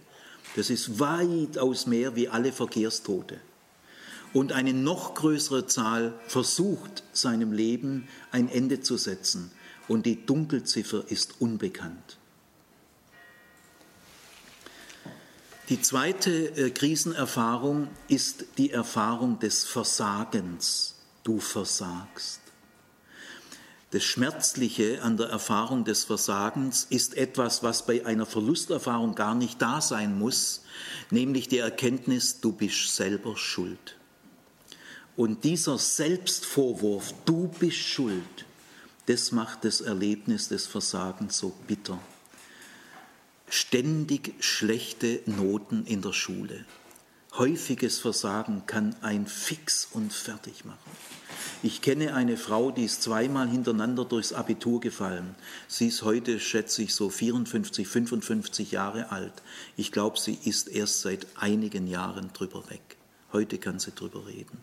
Das 0.55 0.71
ist 0.71 1.01
weitaus 1.01 1.87
mehr 1.87 2.15
wie 2.15 2.29
alle 2.29 2.53
Verkehrstote. 2.53 3.41
Und 4.33 4.53
eine 4.53 4.73
noch 4.73 5.15
größere 5.15 5.67
Zahl 5.67 6.15
versucht, 6.29 7.03
seinem 7.13 7.53
Leben 7.53 8.09
ein 8.31 8.49
Ende 8.49 8.81
zu 8.81 8.97
setzen. 8.97 9.51
Und 9.89 10.07
die 10.07 10.25
Dunkelziffer 10.25 11.05
ist 11.09 11.41
unbekannt. 11.41 12.19
Die 15.71 15.81
zweite 15.81 16.31
äh, 16.31 16.71
Krisenerfahrung 16.71 17.89
ist 18.07 18.45
die 18.59 18.71
Erfahrung 18.71 19.39
des 19.39 19.65
Versagens. 19.65 20.97
Du 21.23 21.41
versagst. 21.41 22.41
Das 23.91 24.03
Schmerzliche 24.05 25.01
an 25.03 25.17
der 25.17 25.29
Erfahrung 25.29 25.85
des 25.85 26.05
Versagens 26.05 26.87
ist 26.91 27.17
etwas, 27.17 27.63
was 27.63 27.87
bei 27.87 28.05
einer 28.05 28.27
Verlusterfahrung 28.27 29.15
gar 29.15 29.35
nicht 29.35 29.63
da 29.63 29.81
sein 29.81 30.19
muss, 30.19 30.65
nämlich 31.11 31.49
die 31.49 31.59
Erkenntnis, 31.59 32.41
du 32.41 32.53
bist 32.53 32.95
selber 32.95 33.35
schuld. 33.39 33.97
Und 35.17 35.45
dieser 35.45 35.79
Selbstvorwurf, 35.79 37.15
du 37.25 37.49
bist 37.49 37.79
schuld, 37.79 38.45
das 39.07 39.33
macht 39.33 39.65
das 39.65 39.81
Erlebnis 39.81 40.49
des 40.49 40.67
Versagens 40.67 41.39
so 41.39 41.55
bitter. 41.67 41.99
Ständig 43.49 44.35
schlechte 44.41 45.21
Noten 45.27 45.85
in 45.87 46.03
der 46.03 46.13
Schule. 46.13 46.65
Häufiges 47.37 47.99
Versagen 47.99 48.63
kann 48.67 48.97
ein 49.03 49.27
fix 49.27 49.89
und 49.93 50.13
fertig 50.13 50.65
machen. 50.65 50.91
Ich 51.63 51.83
kenne 51.83 52.15
eine 52.15 52.37
Frau, 52.37 52.71
die 52.71 52.85
ist 52.85 53.03
zweimal 53.03 53.49
hintereinander 53.49 54.05
durchs 54.05 54.33
Abitur 54.33 54.81
gefallen. 54.81 55.35
Sie 55.69 55.89
ist 55.89 56.03
heute, 56.03 56.41
schätze 56.41 56.83
ich, 56.83 56.95
so 56.95 57.11
54, 57.11 57.87
55 57.87 58.73
Jahre 58.73 59.11
alt. 59.13 59.43
Ich 59.77 59.93
glaube, 59.93 60.19
sie 60.19 60.39
ist 60.45 60.69
erst 60.69 61.03
seit 61.03 61.27
einigen 61.37 61.87
Jahren 61.87 62.33
drüber 62.33 62.71
weg. 62.71 62.97
Heute 63.33 63.59
kann 63.59 63.79
sie 63.79 63.93
drüber 63.93 64.27
reden. 64.27 64.59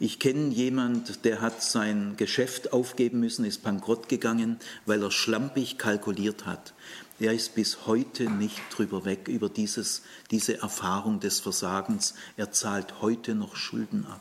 Ich 0.00 0.18
kenne 0.18 0.48
jemand, 0.48 1.24
der 1.24 1.40
hat 1.40 1.62
sein 1.62 2.14
Geschäft 2.16 2.72
aufgeben 2.72 3.20
müssen, 3.20 3.44
ist 3.44 3.62
bankrott 3.62 4.08
gegangen, 4.08 4.58
weil 4.84 5.00
er 5.00 5.12
schlampig 5.12 5.78
kalkuliert 5.78 6.44
hat. 6.44 6.74
Er 7.22 7.32
ist 7.32 7.54
bis 7.54 7.86
heute 7.86 8.28
nicht 8.28 8.60
drüber 8.70 9.04
weg 9.04 9.28
über 9.28 9.48
dieses, 9.48 10.02
diese 10.32 10.60
Erfahrung 10.60 11.20
des 11.20 11.38
Versagens. 11.38 12.14
Er 12.36 12.50
zahlt 12.50 13.00
heute 13.00 13.36
noch 13.36 13.54
Schulden 13.54 14.06
ab. 14.06 14.20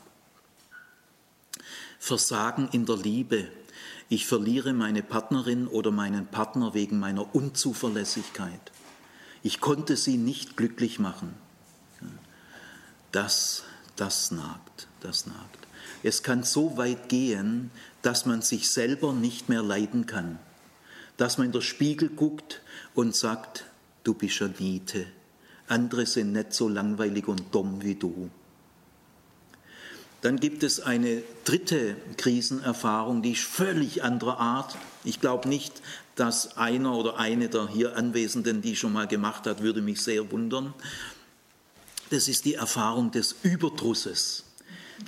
Versagen 1.98 2.70
in 2.72 2.86
der 2.86 2.98
Liebe. 2.98 3.48
Ich 4.08 4.28
verliere 4.28 4.74
meine 4.74 5.02
Partnerin 5.02 5.66
oder 5.66 5.90
meinen 5.90 6.28
Partner 6.28 6.76
wegen 6.76 7.00
meiner 7.00 7.34
Unzuverlässigkeit. 7.34 8.72
Ich 9.42 9.62
konnte 9.62 9.98
sie 9.98 10.18
nicht 10.18 10.56
glücklich 10.56 11.00
machen. 11.00 11.34
Das, 13.12 13.64
das 13.96 14.30
nagt, 14.30 14.88
das 15.00 15.26
nagt. 15.26 15.68
Es 16.04 16.22
kann 16.22 16.44
so 16.44 16.78
weit 16.78 17.10
gehen, 17.10 17.72
dass 18.04 18.28
man 18.28 18.44
sich 18.44 18.70
selber 18.70 19.12
nicht 19.12 19.50
mehr 19.50 19.64
leiden 19.64 20.06
kann, 20.06 20.38
dass 21.18 21.40
man 21.40 21.48
in 21.48 21.52
der 21.52 21.62
Spiegel 21.62 22.08
guckt 22.10 22.62
und 22.94 23.16
sagt, 23.16 23.66
du 24.04 24.14
bist 24.14 24.42
eine 24.42 24.54
Niete, 24.60 25.06
andere 25.68 26.06
sind 26.06 26.34
nicht 26.34 26.54
so 26.54 26.68
langweilig 26.68 27.28
und 27.28 27.54
dumm 27.54 27.82
wie 27.82 27.96
du. 27.96 28.30
Dann 30.22 30.40
gibt 30.40 30.62
es 30.64 30.80
eine 30.80 31.24
dritte 31.46 31.96
Krisenerfahrung, 32.18 33.24
die 33.24 33.32
ist 33.32 33.42
völlig 33.44 34.04
anderer 34.04 34.40
Art. 34.40 34.78
Ich 35.04 35.20
glaube 35.20 35.50
nicht, 35.50 35.82
dass 36.16 36.58
einer 36.58 36.94
oder 36.96 37.18
eine 37.18 37.50
der 37.50 37.68
hier 37.68 37.98
Anwesenden 37.98 38.62
die 38.62 38.76
schon 38.76 38.94
mal 38.94 39.08
gemacht 39.08 39.48
hat, 39.48 39.62
würde 39.62 39.82
mich 39.82 40.04
sehr 40.04 40.32
wundern. 40.32 40.74
Das 42.12 42.28
ist 42.28 42.46
die 42.46 42.54
Erfahrung 42.54 43.10
des 43.10 43.36
Überdrusses 43.42 44.44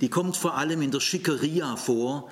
die 0.02 0.10
kommt 0.10 0.38
vor 0.38 0.56
allem 0.56 0.82
in 0.82 0.92
der 0.92 1.00
Schickeria 1.00 1.76
vor, 1.76 2.30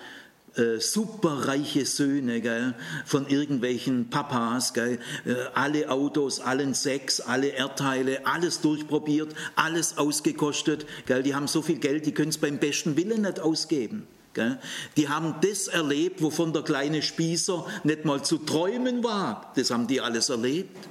äh, 0.55 0.79
superreiche 0.79 1.85
Söhne 1.85 2.41
gell, 2.41 2.73
von 3.05 3.27
irgendwelchen 3.27 4.09
Papas, 4.09 4.73
gell, 4.73 4.99
äh, 5.25 5.33
alle 5.53 5.89
Autos, 5.89 6.39
allen 6.39 6.73
Sex, 6.73 7.21
alle 7.21 7.47
Erdteile, 7.47 8.25
alles 8.25 8.61
durchprobiert, 8.61 9.33
alles 9.55 9.97
ausgekostet. 9.97 10.85
Gell, 11.05 11.23
die 11.23 11.35
haben 11.35 11.47
so 11.47 11.61
viel 11.61 11.77
Geld, 11.77 12.05
die 12.05 12.13
können 12.13 12.29
es 12.29 12.37
beim 12.37 12.57
besten 12.57 12.97
Willen 12.97 13.21
nicht 13.21 13.39
ausgeben. 13.39 14.07
Gell. 14.33 14.59
Die 14.95 15.09
haben 15.09 15.35
das 15.41 15.67
erlebt, 15.67 16.21
wovon 16.21 16.53
der 16.53 16.63
kleine 16.63 17.01
Spießer 17.01 17.65
nicht 17.83 18.05
mal 18.05 18.23
zu 18.23 18.37
träumen 18.37 19.03
war. 19.03 19.51
Das 19.55 19.71
haben 19.71 19.87
die 19.87 19.99
alles 19.99 20.29
erlebt. 20.29 20.87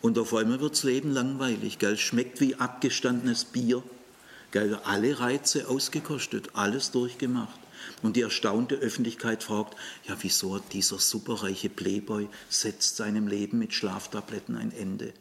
Und 0.00 0.18
auf 0.18 0.34
einmal 0.34 0.60
wird 0.60 0.72
das 0.72 0.82
Leben 0.82 1.12
langweilig. 1.12 1.78
Gell. 1.78 1.96
Schmeckt 1.96 2.40
wie 2.40 2.56
abgestandenes 2.56 3.44
Bier. 3.44 3.82
Gell, 4.50 4.78
alle 4.84 5.18
Reize 5.20 5.68
ausgekostet, 5.68 6.50
alles 6.54 6.90
durchgemacht. 6.90 7.58
Und 8.02 8.16
die 8.16 8.22
erstaunte 8.22 8.76
Öffentlichkeit 8.76 9.42
fragt, 9.42 9.76
ja, 10.06 10.16
wieso 10.20 10.58
dieser 10.58 10.98
superreiche 10.98 11.68
Playboy 11.68 12.28
setzt 12.48 12.96
seinem 12.96 13.26
Leben 13.26 13.58
mit 13.58 13.74
Schlaftabletten 13.74 14.56
ein 14.56 14.72
Ende? 14.72 15.12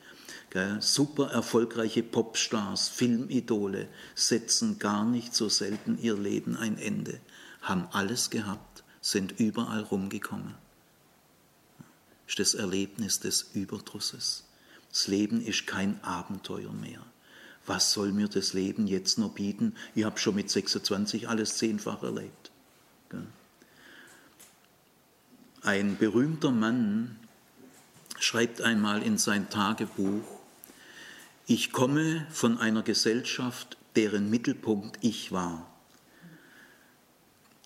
Gell, 0.49 0.82
super 0.82 1.32
erfolgreiche 1.32 2.04
Popstars, 2.04 2.88
Filmidole 2.88 3.88
setzen 4.13 4.80
gar 4.80 5.06
nicht 5.06 5.36
so 5.36 5.49
selten 5.49 5.97
ihr 6.01 6.17
Leben 6.17 6.56
ein 6.56 6.78
Ende, 6.78 7.19
haben 7.62 7.88
alles 7.91 8.30
gehabt, 8.30 8.84
sind 9.01 9.39
überall 9.39 9.82
rumgekommen. 9.82 10.56
Ist 12.28 12.39
das 12.39 12.54
Erlebnis 12.54 13.19
des 13.19 13.49
Überdrusses. 13.54 14.45
Das 14.89 15.08
Leben 15.08 15.41
ist 15.41 15.67
kein 15.67 16.04
Abenteuer 16.04 16.71
mehr 16.71 17.06
was 17.65 17.91
soll 17.91 18.12
mir 18.12 18.28
das 18.28 18.54
Leben 18.54 18.88
jetzt 18.88 19.17
noch 19.17 19.34
bieten? 19.34 19.75
Ich 19.95 20.04
habe 20.04 20.19
schon 20.19 20.36
mit 20.36 20.49
26 20.49 21.28
alles 21.30 21.58
zehnfach 21.58 22.04
erlebt. 22.04 22.44
Ein 25.62 25.97
berühmter 25.97 26.51
Mann 26.51 27.15
schreibt 28.19 28.62
einmal 28.62 29.01
in 29.01 29.17
sein 29.17 29.49
Tagebuch, 29.49 30.23
ich 31.47 31.71
komme 31.71 32.25
von 32.32 32.58
einer 32.58 32.82
Gesellschaft, 32.82 33.78
deren 33.95 34.30
Mittelpunkt 34.30 34.97
ich 35.01 35.32
war. 35.32 35.69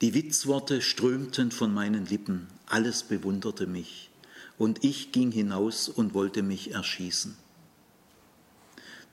Die 0.01 0.13
Witzworte 0.13 0.81
strömten 0.81 1.51
von 1.51 1.73
meinen 1.73 2.05
Lippen, 2.05 2.47
alles 2.65 3.03
bewunderte 3.03 3.67
mich, 3.67 4.09
und 4.57 4.83
ich 4.83 5.11
ging 5.11 5.31
hinaus 5.31 5.89
und 5.89 6.13
wollte 6.13 6.41
mich 6.41 6.71
erschießen. 6.71 7.37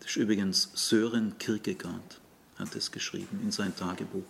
Das 0.01 0.11
ist 0.11 0.16
übrigens 0.16 0.70
Sören 0.75 1.38
Kierkegaard, 1.38 2.20
hat 2.57 2.77
es 2.77 2.92
geschrieben 2.92 3.40
in 3.42 3.51
sein 3.51 3.75
Tagebuch. 3.75 4.25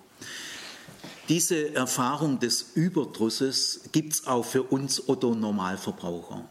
Diese 1.29 1.75
Erfahrung 1.75 2.39
des 2.39 2.73
Überdrusses 2.75 3.81
gibt 3.93 4.15
es 4.15 4.27
auch 4.27 4.45
für 4.45 4.63
uns 4.63 5.09
Otto-Normalverbraucher. 5.09 6.45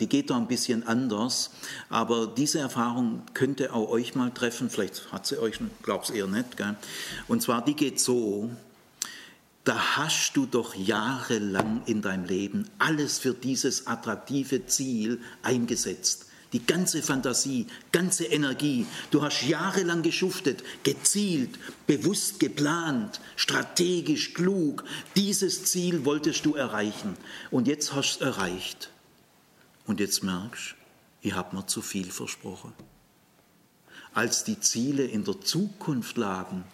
Die 0.00 0.06
geht 0.06 0.30
da 0.30 0.36
ein 0.36 0.46
bisschen 0.46 0.86
anders, 0.86 1.50
aber 1.88 2.26
diese 2.26 2.60
Erfahrung 2.60 3.22
könnte 3.34 3.72
auch 3.72 3.88
euch 3.88 4.14
mal 4.14 4.30
treffen, 4.30 4.70
vielleicht 4.70 5.10
hat 5.12 5.26
sie 5.26 5.38
euch, 5.38 5.58
glaub's 5.82 6.10
eher 6.10 6.26
nicht. 6.26 6.56
Gell? 6.56 6.76
Und 7.26 7.42
zwar, 7.42 7.64
die 7.64 7.74
geht 7.74 7.98
so, 7.98 8.50
da 9.64 9.96
hast 9.96 10.36
du 10.36 10.46
doch 10.46 10.74
jahrelang 10.74 11.82
in 11.86 12.02
deinem 12.02 12.24
Leben 12.24 12.68
alles 12.78 13.18
für 13.18 13.34
dieses 13.34 13.86
attraktive 13.86 14.66
Ziel 14.66 15.20
eingesetzt 15.42 16.26
die 16.52 16.64
ganze 16.64 17.02
Fantasie, 17.02 17.66
ganze 17.92 18.24
Energie. 18.24 18.86
Du 19.10 19.22
hast 19.22 19.42
jahrelang 19.42 20.02
geschuftet, 20.02 20.62
gezielt, 20.82 21.58
bewusst 21.86 22.40
geplant, 22.40 23.20
strategisch, 23.36 24.34
klug. 24.34 24.84
Dieses 25.16 25.64
Ziel 25.64 26.04
wolltest 26.04 26.44
du 26.44 26.54
erreichen. 26.54 27.16
Und 27.50 27.68
jetzt 27.68 27.94
hast 27.94 28.18
du 28.18 28.24
es 28.24 28.36
erreicht. 28.36 28.90
Und 29.86 30.00
jetzt 30.00 30.22
merkst 30.22 30.76
ich 31.22 31.34
habe 31.34 31.56
mir 31.56 31.66
zu 31.66 31.80
viel 31.80 32.10
versprochen. 32.10 32.72
Als 34.12 34.44
die 34.44 34.60
Ziele 34.60 35.04
in 35.04 35.24
der 35.24 35.40
Zukunft 35.40 36.16
lagen, 36.16 36.64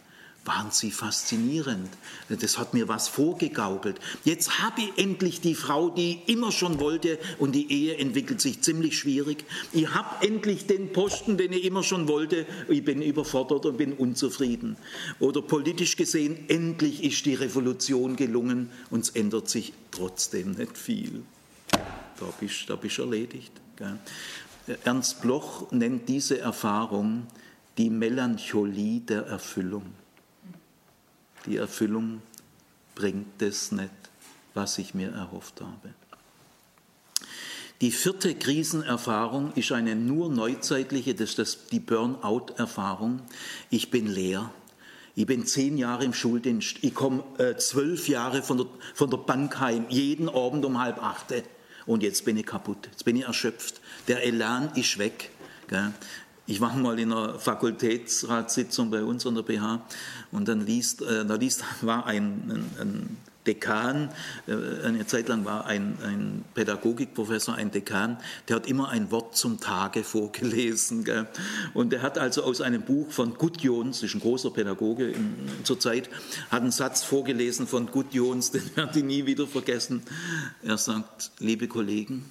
waren 0.49 0.71
sie 0.71 0.91
faszinierend. 0.91 1.91
Das 2.29 2.59
hat 2.59 2.73
mir 2.73 2.89
was 2.89 3.07
vorgegaukelt. 3.07 4.01
Jetzt 4.25 4.61
habe 4.61 4.81
ich 4.81 4.99
endlich 4.99 5.41
die 5.41 5.55
Frau, 5.55 5.91
die 5.91 6.23
ich 6.25 6.35
immer 6.35 6.51
schon 6.51 6.81
wollte 6.81 7.19
und 7.39 7.53
die 7.53 7.71
Ehe 7.71 7.99
entwickelt 7.99 8.41
sich 8.41 8.63
ziemlich 8.63 8.99
schwierig. 8.99 9.45
Ich 9.73 9.95
habe 9.95 10.27
endlich 10.27 10.67
den 10.67 10.93
Posten, 10.93 11.37
den 11.37 11.53
ich 11.53 11.65
immer 11.65 11.83
schon 11.83 12.09
wollte. 12.09 12.47
Ich 12.69 12.83
bin 12.83 13.03
überfordert 13.03 13.67
und 13.67 13.77
bin 13.77 13.93
unzufrieden. 13.93 14.77
Oder 15.21 15.43
politisch 15.43 15.97
gesehen, 15.97 16.49
endlich 16.49 17.05
ist 17.05 17.27
die 17.27 17.35
Revolution 17.35 18.17
gelungen 18.17 18.71
und 18.91 19.01
es 19.01 19.11
ändert 19.11 19.51
sich 19.51 19.75
trotzdem 19.91 20.53
nicht 20.53 20.79
viel. 20.79 21.23
Da 21.71 22.27
bist 22.41 22.69
du 22.69 22.77
bist 22.79 22.99
erledigt. 22.99 23.53
Gell? 23.77 23.99
Ernst 24.85 25.21
Bloch 25.21 25.71
nennt 25.73 26.09
diese 26.09 26.41
Erfahrung 26.41 27.27
die 27.77 27.91
Melancholie 27.91 29.01
der 29.01 29.27
Erfüllung 29.27 29.85
die 31.49 31.57
Erfüllung 31.57 32.23
bringt 32.95 33.41
es 33.43 33.73
nicht, 33.73 33.91
was 34.55 34.79
ich 34.79 34.95
mir 34.95 35.11
erhofft 35.11 35.61
habe. 35.61 35.95
Die 37.81 37.93
vierte 37.93 38.35
Krisenerfahrung 38.35 39.53
ist 39.55 39.71
eine 39.71 39.95
nur 39.95 40.29
neuzeitliche, 40.29 41.15
das 41.15 41.35
ist 41.35 41.71
die 41.71 41.79
Burnout-Erfahrung. 41.79 43.21
Ich 43.71 43.91
bin 43.91 44.09
leer. 44.09 44.51
Ich 45.15 45.27
bin 45.27 45.47
zehn 45.47 45.79
Jahre 45.79 46.05
im 46.05 46.13
Schuldienst. 46.13 46.79
Ich 46.83 46.95
komme 46.95 47.23
äh, 47.39 47.57
zwölf 47.57 48.09
Jahre 48.09 48.43
von 48.43 48.59
der, 48.59 48.67
von 48.95 49.11
der 49.11 49.19
Bank 49.19 49.61
heim, 49.61 49.87
jeden 49.89 50.29
Abend 50.29 50.65
um 50.65 50.81
halb 50.81 51.03
acht. 51.03 51.33
Und 51.87 52.03
jetzt 52.03 52.25
bin 52.25 52.37
ich 52.37 52.47
kaputt. 52.47 52.89
Jetzt 52.91 53.05
bin 53.05 53.17
ich 53.17 53.25
erschöpft. 53.25 53.81
Der 54.09 54.25
Elan 54.25 54.71
ist 54.75 54.99
weg. 54.99 55.31
Gell? 55.69 55.93
Ich 56.51 56.63
war 56.63 56.75
mal 56.75 56.99
in 56.99 57.13
einer 57.13 57.39
Fakultätsratssitzung 57.39 58.91
bei 58.91 59.05
uns 59.05 59.27
an 59.27 59.35
der 59.35 59.43
BH 59.43 59.83
und 60.33 60.49
dann 60.49 60.65
liest, 60.65 61.03
äh, 61.03 61.27
da 61.27 61.35
liest, 61.35 61.63
war 61.83 62.07
ein, 62.07 62.25
ein, 62.49 62.81
ein 62.81 63.17
Dekan, 63.47 64.09
äh, 64.47 64.55
eine 64.83 65.07
Zeit 65.07 65.29
lang 65.29 65.45
war 65.45 65.67
ein, 65.67 65.99
ein 66.03 66.45
Pädagogikprofessor, 66.55 67.55
ein 67.55 67.71
Dekan, 67.71 68.17
der 68.49 68.57
hat 68.57 68.67
immer 68.67 68.89
ein 68.89 69.11
Wort 69.11 69.37
zum 69.37 69.61
Tage 69.61 70.03
vorgelesen. 70.03 71.05
Gell? 71.05 71.27
Und 71.75 71.93
er 71.93 72.01
hat 72.01 72.17
also 72.17 72.45
aus 72.45 72.63
einem 72.63 72.81
Buch 72.81 73.11
von 73.11 73.35
Gudjons, 73.35 74.01
das 74.01 74.09
ist 74.09 74.17
ein 74.17 74.21
großer 74.21 74.51
Pädagoge 74.51 75.11
in, 75.11 75.51
zur 75.65 75.79
Zeit, 75.79 76.09
hat 76.51 76.63
einen 76.63 76.71
Satz 76.71 77.03
vorgelesen 77.03 77.67
von 77.67 77.91
Gudjons, 77.91 78.51
den 78.53 78.75
werde 78.75 79.01
ich 79.01 79.05
nie 79.05 79.27
wieder 79.27 79.47
vergessen. 79.47 80.03
Er 80.63 80.79
sagt, 80.79 81.31
liebe 81.41 81.69
Kollegen, 81.69 82.25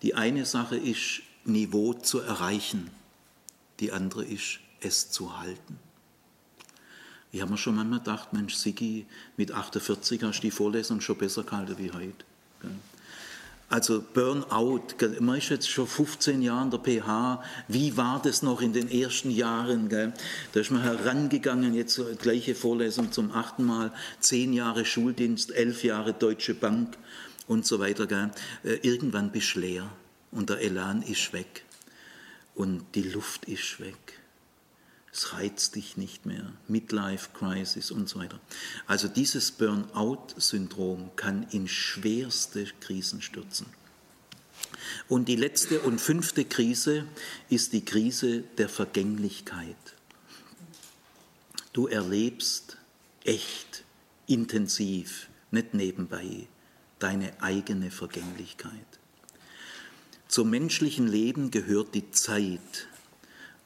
die 0.00 0.14
eine 0.14 0.46
Sache 0.46 0.78
ist, 0.78 1.20
Niveau 1.44 1.92
zu 1.92 2.20
erreichen, 2.20 2.90
die 3.80 3.92
andere 3.92 4.24
ist, 4.24 4.60
es 4.80 5.10
zu 5.10 5.38
halten. 5.38 5.78
Ich 7.32 7.40
habe 7.40 7.50
mir 7.50 7.58
schon 7.58 7.74
manchmal 7.74 7.98
gedacht, 7.98 8.32
Mensch, 8.32 8.54
Sigi, 8.54 9.06
mit 9.36 9.52
48 9.52 10.22
hast 10.22 10.38
du 10.38 10.42
die 10.42 10.50
Vorlesung 10.50 11.00
schon 11.00 11.18
besser 11.18 11.42
gehalten 11.42 11.76
wie 11.78 11.92
heute. 11.92 12.24
Also 13.68 14.02
Burnout, 14.14 14.94
man 15.20 15.38
ist 15.38 15.48
jetzt 15.48 15.68
schon 15.68 15.88
15 15.88 16.40
Jahre 16.40 16.64
in 16.64 16.70
der 16.70 16.78
PH, 16.78 17.42
wie 17.66 17.96
war 17.96 18.22
das 18.22 18.42
noch 18.42 18.62
in 18.62 18.72
den 18.72 18.88
ersten 18.88 19.30
Jahren? 19.30 19.88
Da 19.88 20.60
ist 20.60 20.70
man 20.70 20.82
herangegangen, 20.82 21.74
jetzt 21.74 22.00
gleiche 22.22 22.54
Vorlesung 22.54 23.10
zum 23.10 23.32
achten 23.32 23.64
Mal, 23.64 23.92
zehn 24.20 24.52
Jahre 24.52 24.84
Schuldienst, 24.84 25.50
elf 25.50 25.82
Jahre 25.82 26.12
Deutsche 26.14 26.54
Bank 26.54 26.96
und 27.48 27.66
so 27.66 27.80
weiter. 27.80 28.30
Äh, 28.62 28.74
irgendwann 28.82 29.30
bist 29.30 29.56
du 29.56 29.60
leer 29.60 29.90
und 30.30 30.48
der 30.48 30.60
Elan 30.60 31.02
ist 31.02 31.32
weg 31.32 31.65
und 32.56 32.84
die 32.96 33.02
Luft 33.02 33.44
ist 33.44 33.78
weg 33.78 34.20
es 35.16 35.32
reizt 35.32 35.76
dich 35.76 35.96
nicht 35.96 36.26
mehr, 36.26 36.52
Midlife 36.68 37.30
Crisis 37.32 37.90
und 37.90 38.06
so 38.06 38.18
weiter. 38.18 38.38
Also 38.86 39.08
dieses 39.08 39.50
Burnout-Syndrom 39.50 41.16
kann 41.16 41.46
in 41.52 41.68
schwerste 41.68 42.66
Krisen 42.80 43.22
stürzen. 43.22 43.66
Und 45.08 45.28
die 45.28 45.36
letzte 45.36 45.80
und 45.80 46.02
fünfte 46.02 46.44
Krise 46.44 47.06
ist 47.48 47.72
die 47.72 47.82
Krise 47.82 48.42
der 48.58 48.68
Vergänglichkeit. 48.68 49.74
Du 51.72 51.86
erlebst 51.86 52.76
echt, 53.24 53.84
intensiv, 54.26 55.28
nicht 55.50 55.72
nebenbei, 55.72 56.46
deine 56.98 57.40
eigene 57.40 57.90
Vergänglichkeit. 57.90 59.00
Zum 60.28 60.50
menschlichen 60.50 61.06
Leben 61.06 61.52
gehört 61.52 61.94
die 61.94 62.10
Zeit 62.10 62.88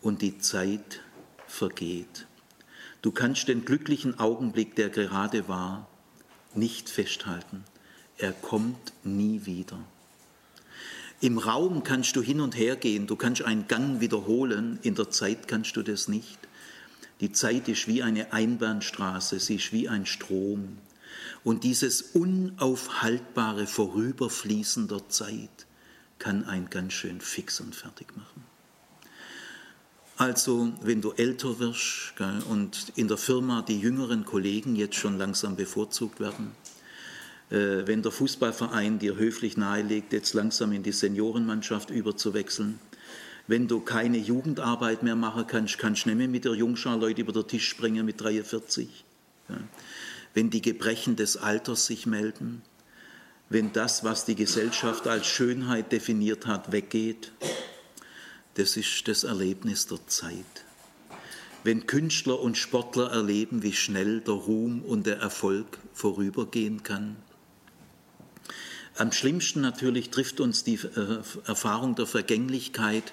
und 0.02 0.20
die 0.20 0.38
Zeit 0.38 1.00
vergeht. 1.46 2.26
Du 3.00 3.12
kannst 3.12 3.48
den 3.48 3.64
glücklichen 3.64 4.18
Augenblick, 4.20 4.76
der 4.76 4.90
gerade 4.90 5.48
war, 5.48 5.88
nicht 6.54 6.90
festhalten. 6.90 7.64
Er 8.18 8.32
kommt 8.32 8.92
nie 9.04 9.46
wieder. 9.46 9.78
Im 11.22 11.38
Raum 11.38 11.82
kannst 11.82 12.16
du 12.16 12.22
hin 12.22 12.40
und 12.40 12.56
her 12.56 12.76
gehen, 12.76 13.06
du 13.06 13.16
kannst 13.16 13.42
einen 13.42 13.66
Gang 13.66 14.02
wiederholen, 14.02 14.78
in 14.82 14.94
der 14.94 15.10
Zeit 15.10 15.48
kannst 15.48 15.76
du 15.76 15.82
das 15.82 16.08
nicht. 16.08 16.38
Die 17.20 17.32
Zeit 17.32 17.68
ist 17.68 17.88
wie 17.88 18.02
eine 18.02 18.34
Einbahnstraße, 18.34 19.40
sie 19.40 19.56
ist 19.56 19.72
wie 19.72 19.88
ein 19.88 20.04
Strom. 20.04 20.76
Und 21.42 21.64
dieses 21.64 22.02
unaufhaltbare 22.02 23.66
Vorüberfließen 23.66 24.88
der 24.88 25.08
Zeit 25.08 25.66
kann 26.20 26.44
einen 26.44 26.70
ganz 26.70 26.92
schön 26.92 27.20
fix 27.20 27.60
und 27.60 27.74
fertig 27.74 28.16
machen. 28.16 28.44
Also, 30.16 30.70
wenn 30.82 31.00
du 31.00 31.12
älter 31.12 31.58
wirst 31.58 32.14
gell, 32.16 32.42
und 32.48 32.92
in 32.94 33.08
der 33.08 33.16
Firma 33.16 33.62
die 33.62 33.80
jüngeren 33.80 34.24
Kollegen 34.24 34.76
jetzt 34.76 34.96
schon 34.96 35.16
langsam 35.16 35.56
bevorzugt 35.56 36.20
werden, 36.20 36.52
äh, 37.50 37.86
wenn 37.86 38.02
der 38.02 38.12
Fußballverein 38.12 38.98
dir 38.98 39.16
höflich 39.16 39.56
nahelegt, 39.56 40.12
jetzt 40.12 40.34
langsam 40.34 40.72
in 40.72 40.82
die 40.82 40.92
Seniorenmannschaft 40.92 41.90
überzuwechseln, 41.90 42.78
wenn 43.46 43.66
du 43.66 43.80
keine 43.80 44.18
Jugendarbeit 44.18 45.02
mehr 45.02 45.16
machen 45.16 45.46
kannst, 45.46 45.78
kannst 45.78 46.04
du 46.04 46.10
nicht 46.10 46.18
mehr 46.18 46.28
mit 46.28 46.44
der 46.44 46.52
Jungschar 46.52 46.98
Leute 46.98 47.22
über 47.22 47.32
den 47.32 47.48
Tisch 47.48 47.68
springen 47.68 48.06
mit 48.06 48.20
43. 48.20 49.04
Ja. 49.48 49.56
Wenn 50.34 50.50
die 50.50 50.62
Gebrechen 50.62 51.16
des 51.16 51.38
Alters 51.38 51.86
sich 51.86 52.06
melden, 52.06 52.62
wenn 53.50 53.72
das, 53.72 54.04
was 54.04 54.24
die 54.24 54.36
Gesellschaft 54.36 55.08
als 55.08 55.26
Schönheit 55.26 55.90
definiert 55.92 56.46
hat, 56.46 56.70
weggeht, 56.70 57.32
das 58.54 58.76
ist 58.76 59.08
das 59.08 59.24
Erlebnis 59.24 59.88
der 59.88 60.06
Zeit. 60.06 60.64
Wenn 61.64 61.86
Künstler 61.86 62.40
und 62.40 62.56
Sportler 62.56 63.10
erleben, 63.10 63.62
wie 63.62 63.72
schnell 63.72 64.20
der 64.20 64.34
Ruhm 64.34 64.82
und 64.82 65.06
der 65.06 65.18
Erfolg 65.18 65.78
vorübergehen 65.92 66.84
kann. 66.84 67.16
Am 68.96 69.12
schlimmsten 69.12 69.60
natürlich 69.60 70.10
trifft 70.10 70.40
uns 70.40 70.62
die 70.62 70.76
äh, 70.76 71.18
Erfahrung 71.44 71.96
der 71.96 72.06
Vergänglichkeit 72.06 73.12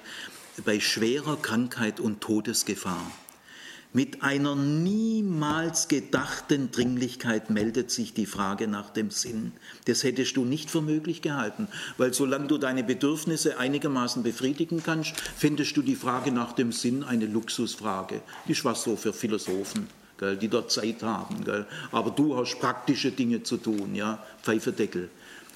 bei 0.63 0.79
schwerer 0.79 1.37
Krankheit 1.37 1.99
und 1.99 2.21
Todesgefahr. 2.21 3.11
Mit 3.97 4.21
einer 4.21 4.55
niemals 4.55 5.87
gedachten 5.87 6.69
Dringlichkeit 6.69 7.49
meldet 7.49 7.89
sich 7.89 8.13
die 8.13 8.27
Frage 8.27 8.67
nach 8.67 8.91
dem 8.91 9.09
Sinn. 9.09 9.53
Das 9.85 10.03
hättest 10.03 10.37
du 10.37 10.45
nicht 10.45 10.69
für 10.69 10.83
möglich 10.83 11.23
gehalten, 11.23 11.67
weil 11.97 12.13
solange 12.13 12.45
du 12.45 12.59
deine 12.59 12.83
Bedürfnisse 12.83 13.57
einigermaßen 13.57 14.21
befriedigen 14.21 14.83
kannst, 14.83 15.19
findest 15.35 15.75
du 15.77 15.81
die 15.81 15.95
Frage 15.95 16.31
nach 16.31 16.53
dem 16.53 16.71
Sinn 16.71 17.03
eine 17.03 17.25
Luxusfrage. 17.25 18.21
Die 18.47 18.51
ist 18.51 18.63
was 18.63 18.83
so 18.83 18.95
für 18.95 19.13
Philosophen, 19.13 19.87
gell, 20.19 20.37
die 20.37 20.47
dort 20.47 20.71
Zeit 20.71 21.01
haben. 21.01 21.43
Gell. 21.43 21.65
Aber 21.91 22.11
du 22.11 22.37
hast 22.37 22.59
praktische 22.59 23.09
Dinge 23.09 23.41
zu 23.41 23.57
tun, 23.57 23.95
ja, 23.95 24.23
Pfeiferdeckel. 24.43 25.09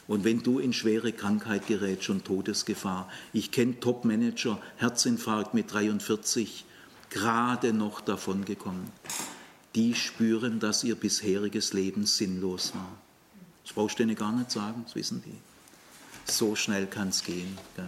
Und 0.08 0.24
wenn 0.24 0.42
du 0.42 0.58
in 0.58 0.74
schwere 0.74 1.12
Krankheit 1.12 1.68
gerätst 1.68 2.10
und 2.10 2.26
Todesgefahr, 2.26 3.08
ich 3.34 3.52
kenne 3.52 3.80
Top-Manager, 3.80 4.60
Herzinfarkt 4.78 5.54
mit 5.54 5.72
43, 5.72 6.66
gerade 7.12 7.74
noch 7.74 8.02
davon 8.02 8.44
gekommen. 8.46 8.92
Die 9.76 9.94
spüren, 9.94 10.60
dass 10.60 10.84
ihr 10.84 10.96
bisheriges 10.96 11.74
Leben 11.74 12.06
sinnlos 12.08 12.74
war. 12.74 12.98
Das 13.64 13.74
brauchst 13.74 14.00
du 14.00 14.04
denen 14.04 14.16
gar 14.16 14.32
nicht 14.32 14.50
sagen, 14.50 14.82
das 14.86 14.96
wissen 14.96 15.22
die. 15.24 16.32
So 16.32 16.56
schnell 16.56 16.88
kann 16.88 17.10
es 17.10 17.24
gehen. 17.24 17.58
Gell? 17.76 17.86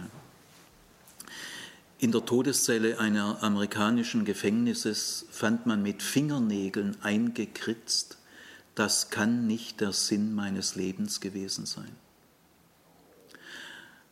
In 1.98 2.12
der 2.12 2.24
Todeszelle 2.24 2.98
einer 3.00 3.42
amerikanischen 3.42 4.24
Gefängnisses 4.24 5.26
fand 5.30 5.66
man 5.66 5.82
mit 5.82 6.02
Fingernägeln 6.02 6.96
eingekritzt, 7.02 8.18
das 8.74 9.10
kann 9.10 9.46
nicht 9.46 9.80
der 9.80 9.92
Sinn 9.92 10.34
meines 10.34 10.74
Lebens 10.74 11.20
gewesen 11.20 11.64
sein. 11.64 11.94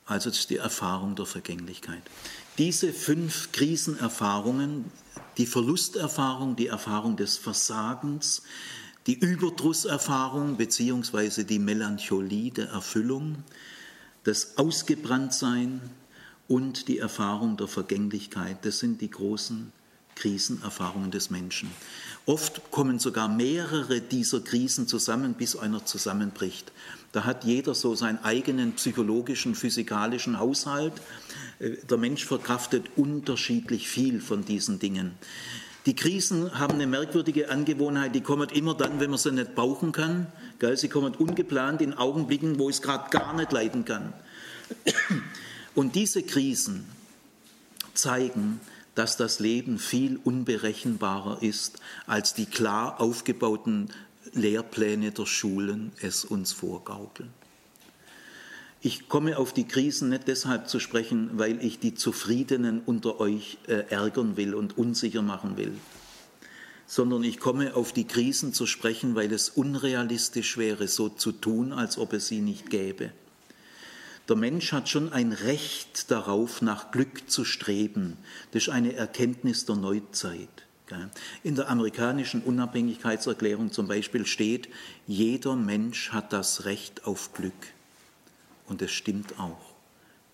Also 0.06 0.30
das 0.30 0.40
ist 0.40 0.50
die 0.50 0.56
Erfahrung 0.56 1.16
der 1.16 1.26
Vergänglichkeit. 1.26 2.02
Diese 2.58 2.92
fünf 2.92 3.50
Krisenerfahrungen, 3.52 4.84
die 5.38 5.46
Verlusterfahrung, 5.46 6.56
die 6.56 6.66
Erfahrung 6.66 7.16
des 7.16 7.38
Versagens, 7.38 8.42
die 9.06 9.18
Überdrusserfahrung 9.18 10.56
beziehungsweise 10.56 11.44
die 11.44 11.58
Melancholie 11.58 12.50
der 12.50 12.68
Erfüllung, 12.68 13.36
das 14.24 14.58
Ausgebranntsein 14.58 15.80
und 16.48 16.88
die 16.88 16.98
Erfahrung 16.98 17.56
der 17.56 17.68
Vergänglichkeit, 17.68 18.64
das 18.64 18.78
sind 18.78 19.00
die 19.00 19.10
großen 19.10 19.72
Krisenerfahrungen 20.14 21.10
des 21.10 21.30
Menschen. 21.30 21.70
Oft 22.26 22.70
kommen 22.70 22.98
sogar 22.98 23.28
mehrere 23.28 24.00
dieser 24.00 24.40
Krisen 24.40 24.86
zusammen, 24.86 25.34
bis 25.34 25.56
einer 25.56 25.84
zusammenbricht. 25.84 26.70
Da 27.12 27.24
hat 27.24 27.44
jeder 27.44 27.74
so 27.74 27.94
seinen 27.94 28.22
eigenen 28.22 28.74
psychologischen, 28.74 29.54
physikalischen 29.54 30.38
Haushalt. 30.38 30.92
Äh, 31.62 31.76
der 31.88 31.96
Mensch 31.96 32.26
verkraftet 32.26 32.90
unterschiedlich 32.96 33.88
viel 33.88 34.20
von 34.20 34.44
diesen 34.44 34.78
Dingen. 34.78 35.12
Die 35.86 35.96
Krisen 35.96 36.58
haben 36.58 36.74
eine 36.74 36.86
merkwürdige 36.86 37.50
Angewohnheit, 37.50 38.14
die 38.14 38.20
kommen 38.20 38.48
immer 38.50 38.74
dann, 38.74 39.00
wenn 39.00 39.10
man 39.10 39.18
sie 39.18 39.32
nicht 39.32 39.56
brauchen 39.56 39.90
kann. 39.90 40.28
Sie 40.74 40.88
kommen 40.88 41.12
ungeplant 41.16 41.80
in 41.80 41.94
Augenblicken, 41.94 42.60
wo 42.60 42.68
ich 42.70 42.76
es 42.76 42.82
gerade 42.82 43.10
gar 43.10 43.34
nicht 43.34 43.50
leiden 43.50 43.84
kann. 43.84 44.12
Und 45.74 45.96
diese 45.96 46.22
Krisen 46.22 46.84
zeigen, 47.94 48.60
dass 48.94 49.16
das 49.16 49.40
Leben 49.40 49.80
viel 49.80 50.20
unberechenbarer 50.22 51.42
ist, 51.42 51.80
als 52.06 52.32
die 52.34 52.46
klar 52.46 53.00
aufgebauten 53.00 53.88
Lehrpläne 54.34 55.10
der 55.10 55.26
Schulen 55.26 55.90
es 56.00 56.24
uns 56.24 56.52
vorgaukeln. 56.52 57.30
Ich 58.84 59.08
komme 59.08 59.38
auf 59.38 59.52
die 59.52 59.68
Krisen 59.68 60.08
nicht 60.08 60.26
deshalb 60.26 60.68
zu 60.68 60.80
sprechen, 60.80 61.30
weil 61.34 61.64
ich 61.64 61.78
die 61.78 61.94
Zufriedenen 61.94 62.80
unter 62.84 63.20
euch 63.20 63.58
äh, 63.68 63.84
ärgern 63.90 64.36
will 64.36 64.54
und 64.54 64.76
unsicher 64.76 65.22
machen 65.22 65.56
will, 65.56 65.72
sondern 66.88 67.22
ich 67.22 67.38
komme 67.38 67.76
auf 67.76 67.92
die 67.92 68.08
Krisen 68.08 68.52
zu 68.52 68.66
sprechen, 68.66 69.14
weil 69.14 69.32
es 69.32 69.50
unrealistisch 69.50 70.58
wäre, 70.58 70.88
so 70.88 71.08
zu 71.08 71.30
tun, 71.30 71.72
als 71.72 71.96
ob 71.96 72.12
es 72.12 72.26
sie 72.26 72.40
nicht 72.40 72.70
gäbe. 72.70 73.12
Der 74.28 74.34
Mensch 74.34 74.72
hat 74.72 74.88
schon 74.88 75.12
ein 75.12 75.32
Recht 75.32 76.10
darauf, 76.10 76.60
nach 76.60 76.90
Glück 76.90 77.30
zu 77.30 77.44
streben. 77.44 78.16
Das 78.50 78.64
ist 78.64 78.68
eine 78.68 78.94
Erkenntnis 78.94 79.64
der 79.64 79.76
Neuzeit. 79.76 80.48
In 81.44 81.54
der 81.54 81.70
amerikanischen 81.70 82.42
Unabhängigkeitserklärung 82.42 83.70
zum 83.70 83.86
Beispiel 83.86 84.26
steht, 84.26 84.68
jeder 85.06 85.54
Mensch 85.54 86.10
hat 86.10 86.32
das 86.32 86.64
Recht 86.64 87.06
auf 87.06 87.32
Glück. 87.32 87.54
Und 88.72 88.80
es 88.80 88.90
stimmt 88.90 89.38
auch. 89.38 89.74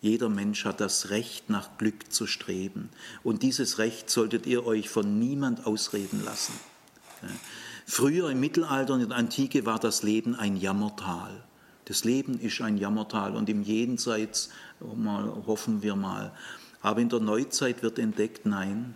Jeder 0.01 0.29
Mensch 0.29 0.65
hat 0.65 0.81
das 0.81 1.11
Recht, 1.11 1.51
nach 1.51 1.77
Glück 1.77 2.13
zu 2.13 2.29
streben. 2.29 2.89
Und 3.25 3.43
dieses 3.43 3.79
Recht 3.79 4.09
solltet 4.11 4.47
ihr 4.47 4.65
euch 4.65 4.89
von 4.89 5.19
niemand 5.19 5.67
ausreden 5.67 6.25
lassen. 6.25 6.53
Früher 7.85 8.31
im 8.31 8.39
Mittelalter 8.39 8.95
und 8.95 9.01
in 9.01 9.09
der 9.09 9.19
Antike 9.19 9.67
war 9.67 9.81
das 9.81 10.05
Leben 10.05 10.37
ein 10.37 10.57
Jammertal. 10.57 11.43
Das 11.87 12.05
Leben 12.05 12.39
ist 12.39 12.61
ein 12.61 12.79
Jammertal 12.79 13.35
und 13.35 13.49
im 13.49 13.65
Jenseits, 13.65 14.51
mal, 14.95 15.25
hoffen 15.49 15.83
wir 15.83 15.97
mal. 15.97 16.31
Aber 16.81 17.01
in 17.01 17.09
der 17.09 17.19
Neuzeit 17.19 17.83
wird 17.83 17.99
entdeckt, 17.99 18.47
nein, 18.47 18.95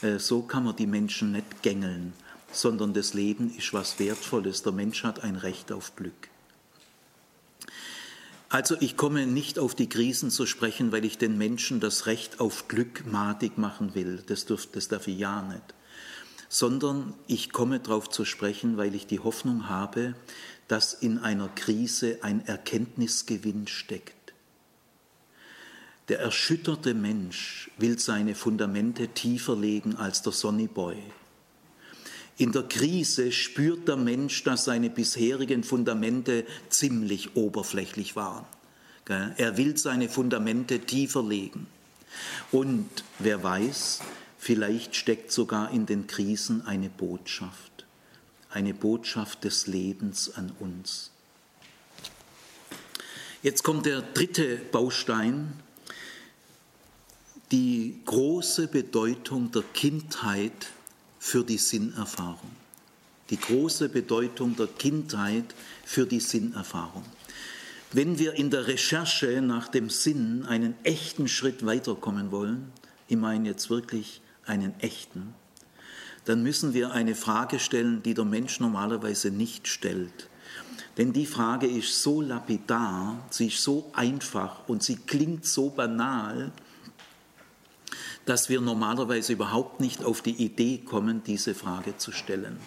äh, 0.00 0.18
so 0.18 0.40
kann 0.40 0.64
man 0.64 0.74
die 0.74 0.86
Menschen 0.86 1.32
nicht 1.32 1.62
gängeln, 1.62 2.14
sondern 2.50 2.94
das 2.94 3.12
Leben 3.12 3.54
ist 3.54 3.74
was 3.74 3.98
Wertvolles. 3.98 4.62
Der 4.62 4.72
Mensch 4.72 5.04
hat 5.04 5.22
ein 5.22 5.36
Recht 5.36 5.70
auf 5.70 5.96
Glück. 5.96 6.29
Also 8.50 8.76
ich 8.80 8.96
komme 8.96 9.28
nicht 9.28 9.60
auf 9.60 9.76
die 9.76 9.88
Krisen 9.88 10.28
zu 10.28 10.44
sprechen, 10.44 10.90
weil 10.90 11.04
ich 11.04 11.18
den 11.18 11.38
Menschen 11.38 11.78
das 11.78 12.06
Recht 12.06 12.40
auf 12.40 12.66
Glück 12.66 13.06
madig 13.06 13.58
machen 13.58 13.94
will. 13.94 14.24
Das, 14.26 14.44
dürf, 14.44 14.66
das 14.72 14.88
darf 14.88 15.06
ich 15.06 15.18
ja 15.18 15.40
nicht. 15.42 15.62
Sondern 16.48 17.14
ich 17.28 17.52
komme 17.52 17.78
darauf 17.78 18.10
zu 18.10 18.24
sprechen, 18.24 18.76
weil 18.76 18.96
ich 18.96 19.06
die 19.06 19.20
Hoffnung 19.20 19.68
habe, 19.68 20.16
dass 20.66 20.94
in 20.94 21.18
einer 21.18 21.48
Krise 21.48 22.18
ein 22.22 22.44
Erkenntnisgewinn 22.44 23.68
steckt. 23.68 24.34
Der 26.08 26.18
erschütterte 26.18 26.92
Mensch 26.92 27.70
will 27.78 28.00
seine 28.00 28.34
Fundamente 28.34 29.06
tiefer 29.06 29.54
legen 29.54 29.94
als 29.94 30.22
der 30.22 30.32
Sonnyboy. 30.32 30.96
In 32.40 32.52
der 32.52 32.62
Krise 32.62 33.32
spürt 33.32 33.86
der 33.86 33.98
Mensch, 33.98 34.44
dass 34.44 34.64
seine 34.64 34.88
bisherigen 34.88 35.62
Fundamente 35.62 36.46
ziemlich 36.70 37.36
oberflächlich 37.36 38.16
waren. 38.16 38.46
Er 39.36 39.58
will 39.58 39.76
seine 39.76 40.08
Fundamente 40.08 40.78
tiefer 40.78 41.22
legen. 41.22 41.66
Und 42.50 42.88
wer 43.18 43.42
weiß, 43.42 44.00
vielleicht 44.38 44.96
steckt 44.96 45.32
sogar 45.32 45.70
in 45.70 45.84
den 45.84 46.06
Krisen 46.06 46.66
eine 46.66 46.88
Botschaft, 46.88 47.84
eine 48.48 48.72
Botschaft 48.72 49.44
des 49.44 49.66
Lebens 49.66 50.32
an 50.34 50.50
uns. 50.60 51.10
Jetzt 53.42 53.64
kommt 53.64 53.84
der 53.84 54.00
dritte 54.00 54.56
Baustein, 54.72 55.52
die 57.52 58.00
große 58.06 58.66
Bedeutung 58.68 59.52
der 59.52 59.64
Kindheit 59.74 60.70
für 61.20 61.44
die 61.44 61.58
Sinnerfahrung. 61.58 62.50
Die 63.28 63.38
große 63.38 63.90
Bedeutung 63.90 64.56
der 64.56 64.66
Kindheit 64.66 65.54
für 65.84 66.06
die 66.06 66.18
Sinnerfahrung. 66.18 67.04
Wenn 67.92 68.18
wir 68.18 68.34
in 68.34 68.50
der 68.50 68.66
Recherche 68.66 69.40
nach 69.42 69.68
dem 69.68 69.90
Sinn 69.90 70.44
einen 70.46 70.74
echten 70.82 71.28
Schritt 71.28 71.64
weiterkommen 71.64 72.32
wollen, 72.32 72.72
ich 73.06 73.16
meine 73.16 73.48
jetzt 73.48 73.70
wirklich 73.70 74.22
einen 74.46 74.78
echten, 74.80 75.34
dann 76.24 76.42
müssen 76.42 76.74
wir 76.74 76.92
eine 76.92 77.14
Frage 77.14 77.60
stellen, 77.60 78.02
die 78.02 78.14
der 78.14 78.24
Mensch 78.24 78.58
normalerweise 78.58 79.30
nicht 79.30 79.68
stellt. 79.68 80.28
Denn 80.96 81.12
die 81.12 81.26
Frage 81.26 81.66
ist 81.66 82.02
so 82.02 82.20
lapidar, 82.20 83.26
sie 83.30 83.48
ist 83.48 83.62
so 83.62 83.90
einfach 83.92 84.68
und 84.68 84.82
sie 84.82 84.96
klingt 84.96 85.44
so 85.44 85.70
banal, 85.70 86.52
dass 88.30 88.48
wir 88.48 88.60
normalerweise 88.60 89.32
überhaupt 89.32 89.80
nicht 89.80 90.04
auf 90.04 90.22
die 90.22 90.44
Idee 90.44 90.78
kommen, 90.78 91.24
diese 91.24 91.52
Frage 91.52 91.96
zu 91.96 92.12
stellen. 92.12 92.60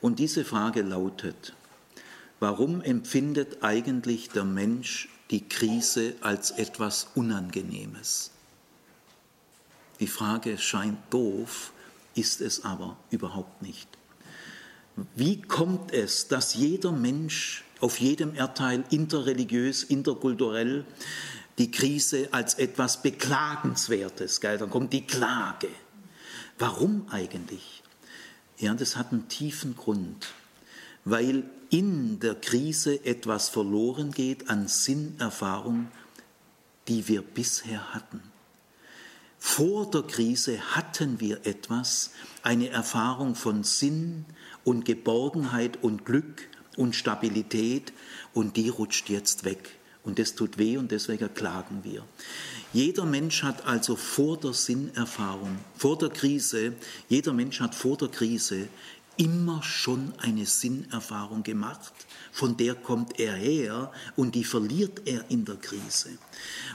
Und 0.00 0.18
diese 0.18 0.44
Frage 0.44 0.82
lautet, 0.82 1.54
warum 2.40 2.82
empfindet 2.82 3.62
eigentlich 3.62 4.30
der 4.30 4.42
Mensch 4.42 5.08
die 5.30 5.48
Krise 5.48 6.14
als 6.20 6.50
etwas 6.50 7.06
Unangenehmes? 7.14 8.32
Die 10.00 10.08
Frage 10.08 10.58
scheint 10.58 10.98
doof, 11.10 11.72
ist 12.16 12.40
es 12.40 12.64
aber 12.64 12.96
überhaupt 13.12 13.62
nicht. 13.62 13.86
Wie 15.14 15.40
kommt 15.40 15.92
es, 15.92 16.26
dass 16.26 16.54
jeder 16.54 16.90
Mensch 16.90 17.62
auf 17.78 18.00
jedem 18.00 18.34
Erdteil 18.34 18.82
interreligiös, 18.90 19.84
interkulturell 19.84 20.84
die 21.58 21.70
Krise 21.70 22.28
als 22.30 22.54
etwas 22.54 23.02
Beklagenswertes. 23.02 24.40
Gell? 24.40 24.58
Dann 24.58 24.70
kommt 24.70 24.92
die 24.92 25.06
Klage. 25.06 25.68
Warum 26.58 27.06
eigentlich? 27.10 27.82
Ja, 28.58 28.74
das 28.74 28.96
hat 28.96 29.12
einen 29.12 29.28
tiefen 29.28 29.76
Grund, 29.76 30.28
weil 31.04 31.44
in 31.70 32.18
der 32.18 32.34
Krise 32.34 33.04
etwas 33.04 33.48
verloren 33.48 34.10
geht 34.10 34.48
an 34.48 34.68
Sinnerfahrung, 34.68 35.88
die 36.88 37.06
wir 37.08 37.22
bisher 37.22 37.94
hatten. 37.94 38.22
Vor 39.38 39.88
der 39.90 40.02
Krise 40.02 40.74
hatten 40.74 41.20
wir 41.20 41.46
etwas, 41.46 42.10
eine 42.42 42.70
Erfahrung 42.70 43.36
von 43.36 43.62
Sinn 43.62 44.24
und 44.64 44.84
Geborgenheit 44.84 45.82
und 45.82 46.04
Glück 46.04 46.48
und 46.76 46.96
Stabilität 46.96 47.92
und 48.34 48.56
die 48.56 48.68
rutscht 48.68 49.08
jetzt 49.10 49.44
weg. 49.44 49.77
Und 50.08 50.18
das 50.18 50.34
tut 50.34 50.56
weh 50.56 50.78
und 50.78 50.90
deswegen 50.90 51.34
klagen 51.34 51.80
wir. 51.84 52.02
Jeder 52.72 53.04
Mensch 53.04 53.42
hat 53.42 53.66
also 53.66 53.94
vor 53.94 54.38
der 54.38 54.54
Sinnerfahrung, 54.54 55.58
vor 55.76 55.98
der 55.98 56.08
Krise, 56.08 56.72
jeder 57.10 57.34
Mensch 57.34 57.60
hat 57.60 57.74
vor 57.74 57.98
der 57.98 58.08
Krise 58.08 58.68
immer 59.18 59.62
schon 59.62 60.14
eine 60.16 60.46
Sinnerfahrung 60.46 61.42
gemacht, 61.42 61.92
von 62.32 62.56
der 62.56 62.74
kommt 62.74 63.20
er 63.20 63.34
her 63.34 63.92
und 64.16 64.34
die 64.34 64.44
verliert 64.44 65.02
er 65.04 65.30
in 65.30 65.44
der 65.44 65.56
Krise. 65.56 66.08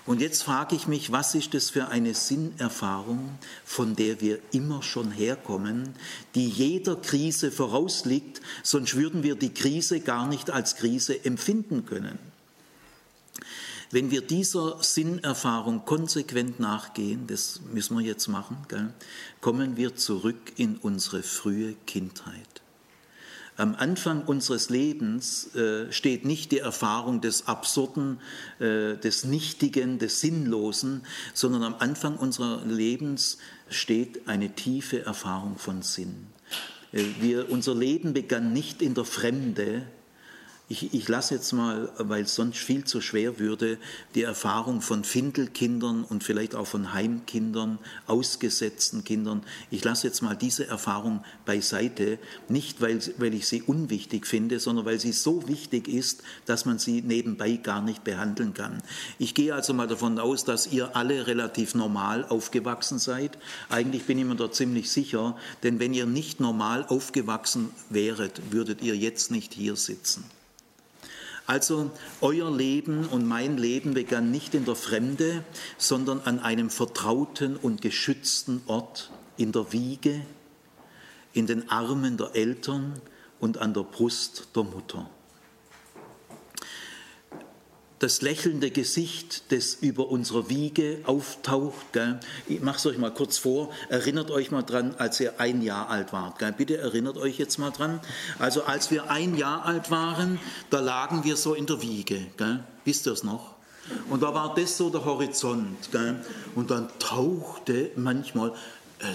Und 0.05 0.21
jetzt 0.21 0.43
frage 0.43 0.75
ich 0.75 0.87
mich, 0.87 1.11
was 1.11 1.33
ist 1.33 1.55
das 1.55 1.71
für 1.71 1.87
eine 1.87 2.13
Sinnerfahrung, 2.13 3.39
von 3.65 3.95
der 3.95 4.21
wir 4.21 4.37
immer 4.51 4.83
schon 4.83 5.09
herkommen, 5.09 5.95
die 6.35 6.47
jeder 6.47 6.97
Krise 6.97 7.51
vorausliegt, 7.51 8.41
sonst 8.61 8.95
würden 8.95 9.23
wir 9.23 9.33
die 9.33 9.55
Krise 9.55 10.01
gar 10.01 10.27
nicht 10.27 10.51
als 10.51 10.75
Krise 10.75 11.25
empfinden 11.25 11.87
können. 11.87 12.32
Wenn 13.93 14.10
wir 14.10 14.21
dieser 14.21 14.82
Sinnerfahrung 14.82 15.86
konsequent 15.86 16.60
nachgehen, 16.60 17.27
das 17.27 17.62
müssen 17.71 17.95
wir 17.95 18.03
jetzt 18.03 18.27
machen, 18.27 18.58
gell, 18.67 18.91
kommen 19.39 19.77
wir 19.77 19.95
zurück 19.95 20.53
in 20.56 20.77
unsere 20.77 21.21
frühe 21.21 21.75
Kindheit. 21.86 22.63
Am 23.56 23.75
Anfang 23.75 24.23
unseres 24.23 24.71
Lebens 24.71 25.53
äh, 25.53 25.91
steht 25.91 26.25
nicht 26.25 26.51
die 26.51 26.58
Erfahrung 26.58 27.21
des 27.21 27.45
Absurden, 27.45 28.19
äh, 28.58 28.95
des 28.97 29.25
Nichtigen, 29.25 29.99
des 29.99 30.21
Sinnlosen, 30.21 31.03
sondern 31.36 31.62
am 31.62 31.75
Anfang 31.77 32.17
unseres 32.17 32.65
Lebens 32.65 33.38
steht 33.69 34.27
eine 34.27 34.56
tiefe 34.56 35.06
Erfahrung 35.06 35.60
von 35.60 35.84
Sinn. 35.84 36.29
Äh, 36.93 37.03
wir, 37.19 37.51
unser 37.51 37.75
Leben 37.75 38.13
begann 38.13 38.53
nicht 38.53 38.82
in 38.82 38.95
der 38.95 39.06
Fremde, 39.06 39.86
ich, 40.69 40.93
ich 40.93 41.10
lasse 41.10 41.36
jetzt 41.36 41.52
mal, 41.52 41.91
weil 41.97 42.23
es 42.23 42.36
sonst 42.36 42.58
viel 42.58 42.86
zu 42.86 43.02
schwer 43.02 43.38
würde, 43.38 43.78
die 44.15 44.23
Erfahrung 44.23 44.82
von 44.82 45.04
Findelkindern 45.04 46.06
und 46.06 46.23
vielleicht 46.23 46.56
auch 46.56 46.65
von 46.65 46.93
Heimkindern, 46.93 47.80
ausgesetzten 48.08 49.04
Kindern. 49.04 49.43
Ich 49.71 49.84
lasse 49.84 50.08
jetzt 50.08 50.21
mal 50.21 50.36
diese 50.36 50.65
Erfahrung 50.65 51.23
beiseite, 51.45 52.17
nicht 52.47 52.80
weil, 52.80 53.02
weil 53.17 53.34
ich 53.34 53.47
sie 53.47 53.62
unwichtig 53.62 54.26
finde, 54.26 54.60
sondern 54.60 54.86
weil 54.86 55.02
sie 55.02 55.12
so 55.12 55.49
wichtig 55.49 55.89
ist, 55.89 56.23
dass 56.45 56.63
man 56.63 56.80
sie 56.80 57.02
nebenbei 57.02 57.58
gar 57.58 57.82
nicht 57.82 58.06
behandeln 58.06 58.54
kann. 58.54 58.82
Ich 59.19 59.36
gehe 59.36 59.54
also 59.54 59.73
mal 59.73 59.88
davon 59.88 60.17
aus, 60.17 60.45
dass 60.45 60.67
ihr 60.67 60.95
alle 60.95 61.28
relativ 61.28 61.76
normal 61.76 62.26
aufgewachsen 62.30 62.99
seid. 62.99 63.38
Eigentlich 63.69 64.06
bin 64.06 64.17
ich 64.17 64.26
mir 64.26 64.38
da 64.38 64.49
ziemlich 64.49 64.89
sicher, 64.89 65.36
denn 65.62 65.80
wenn 65.80 65.93
ihr 65.93 66.06
nicht 66.06 66.39
normal 66.39 66.86
aufgewachsen 66.88 67.69
wäret, 67.89 68.54
würdet 68.54 68.82
ihr 68.82 68.95
jetzt 68.95 69.30
nicht 69.30 69.54
hier 69.54 69.76
sitzen. 69.76 70.23
Also 71.45 71.91
euer 72.21 72.49
Leben 72.56 73.06
und 73.08 73.27
mein 73.27 73.58
Leben 73.58 73.93
begann 73.93 74.32
nicht 74.32 74.56
in 74.56 74.65
der 74.65 74.75
Fremde, 74.75 75.43
sondern 75.78 76.22
an 76.22 76.39
einem 76.39 76.70
vertrauten 76.70 77.57
und 77.57 77.82
geschützten 77.82 78.61
Ort 78.67 79.11
in 79.36 79.51
der 79.51 79.74
Wiege, 79.74 80.26
in 81.34 81.45
den 81.47 81.70
Armen 81.70 82.17
der 82.17 82.36
Eltern 82.36 83.01
und 83.39 83.57
an 83.57 83.74
der 83.74 83.84
Brust 83.84 84.47
der 84.55 84.63
Mutter 84.63 85.09
das 88.04 88.22
lächelnde 88.22 88.70
Gesicht, 88.70 89.49
das 89.54 89.76
über 89.76 90.10
unserer 90.10 90.49
Wiege 90.49 90.99
auftaucht. 91.06 91.93
Gell? 91.93 92.20
Ich 92.49 92.60
mache 92.60 92.76
es 92.76 92.86
euch 92.86 92.97
mal 92.97 93.14
kurz 93.14 93.38
vor. 93.38 93.70
Erinnert 93.88 94.30
euch 94.30 94.51
mal 94.51 94.62
dran, 94.62 94.93
als 94.97 95.22
ihr 95.22 95.39
ein 95.39 95.62
Jahr 95.62 95.89
alt 95.89 96.12
wart. 96.12 96.38
Gell? 96.38 96.51
Bitte 96.51 96.78
erinnert 96.78 97.16
euch 97.16 97.39
jetzt 97.39 97.60
mal 97.60 97.72
dran. 97.72 98.01
Also 98.39 98.66
als 98.66 98.91
wir 98.91 99.10
ein 99.10 99.38
Jahr 99.38 99.66
alt 99.66 99.89
waren, 99.89 100.38
da 100.70 100.82
lagen 100.82 101.24
wir 101.24 101.38
so 101.38 101.54
in 101.54 101.66
der 101.66 101.82
Wiege. 101.82 102.28
Gell? 102.36 102.60
Wisst 102.84 103.08
ihr 103.08 103.14
es 103.14 103.24
noch? 103.24 103.54
Und 104.10 104.22
da 104.22 104.34
war 104.34 104.54
das 104.54 104.76
so 104.76 104.89
der 104.89 105.06
Horizont. 105.06 105.89
Und 106.56 106.72
dann 106.72 106.89
tauchte 106.99 107.91
manchmal 107.95 108.51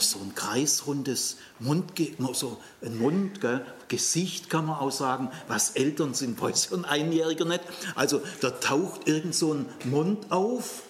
so 0.00 0.18
ein 0.18 0.34
kreisrundes 0.34 1.36
Mund, 1.58 1.92
so 2.32 2.58
ein 2.82 2.98
Mund, 2.98 3.40
gell? 3.40 3.64
Gesicht 3.88 4.50
kann 4.50 4.66
man 4.66 4.78
auch 4.78 4.92
sagen, 4.92 5.30
was 5.46 5.70
Eltern 5.70 6.14
sind, 6.14 6.40
weiß 6.40 6.72
ein 6.72 6.84
Einjähriger 6.84 7.44
nicht. 7.44 7.62
Also 7.94 8.20
da 8.40 8.50
taucht 8.50 9.08
irgend 9.08 9.34
so 9.34 9.54
ein 9.54 9.66
Mund 9.84 10.30
auf, 10.30 10.82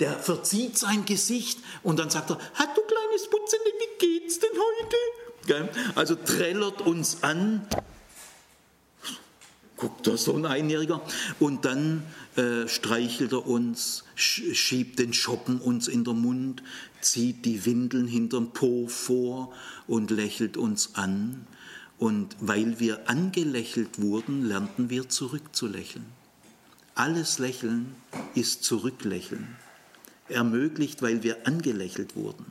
der 0.00 0.12
verzieht 0.12 0.78
sein 0.78 1.04
Gesicht 1.04 1.58
und 1.82 1.98
dann 1.98 2.10
sagt 2.10 2.30
er, 2.30 2.38
hat 2.54 2.76
du 2.76 2.82
kleines 2.82 3.28
Putzende, 3.28 3.70
wie 3.78 4.06
geht's 4.06 4.38
denn 4.38 4.50
heute? 4.50 4.96
Gell? 5.46 5.68
Also 5.94 6.14
trällert 6.14 6.82
uns 6.82 7.22
an 7.22 7.66
guckt 9.82 10.06
da 10.06 10.16
so 10.16 10.36
ein 10.36 10.46
Einjähriger 10.46 11.02
und 11.40 11.64
dann 11.64 12.04
äh, 12.36 12.68
streichelt 12.68 13.32
er 13.32 13.48
uns, 13.48 14.04
schiebt 14.14 15.00
den 15.00 15.12
Schoppen 15.12 15.60
uns 15.60 15.88
in 15.88 16.04
den 16.04 16.22
Mund, 16.22 16.62
zieht 17.02 17.44
die 17.44 17.64
Windeln 17.66 18.06
hinterm 18.06 18.52
Po 18.52 18.88
vor 18.88 19.52
und 19.86 20.10
lächelt 20.10 20.56
uns 20.56 20.94
an. 20.94 21.46
Und 21.98 22.36
weil 22.40 22.80
wir 22.80 23.08
angelächelt 23.08 24.00
wurden, 24.00 24.44
lernten 24.44 24.90
wir 24.90 25.08
zurückzulächeln. 25.08 26.06
Alles 26.94 27.38
Lächeln 27.38 27.94
ist 28.34 28.64
Zurücklächeln. 28.64 29.56
Ermöglicht, 30.28 31.02
weil 31.02 31.22
wir 31.22 31.46
angelächelt 31.46 32.16
wurden. 32.16 32.46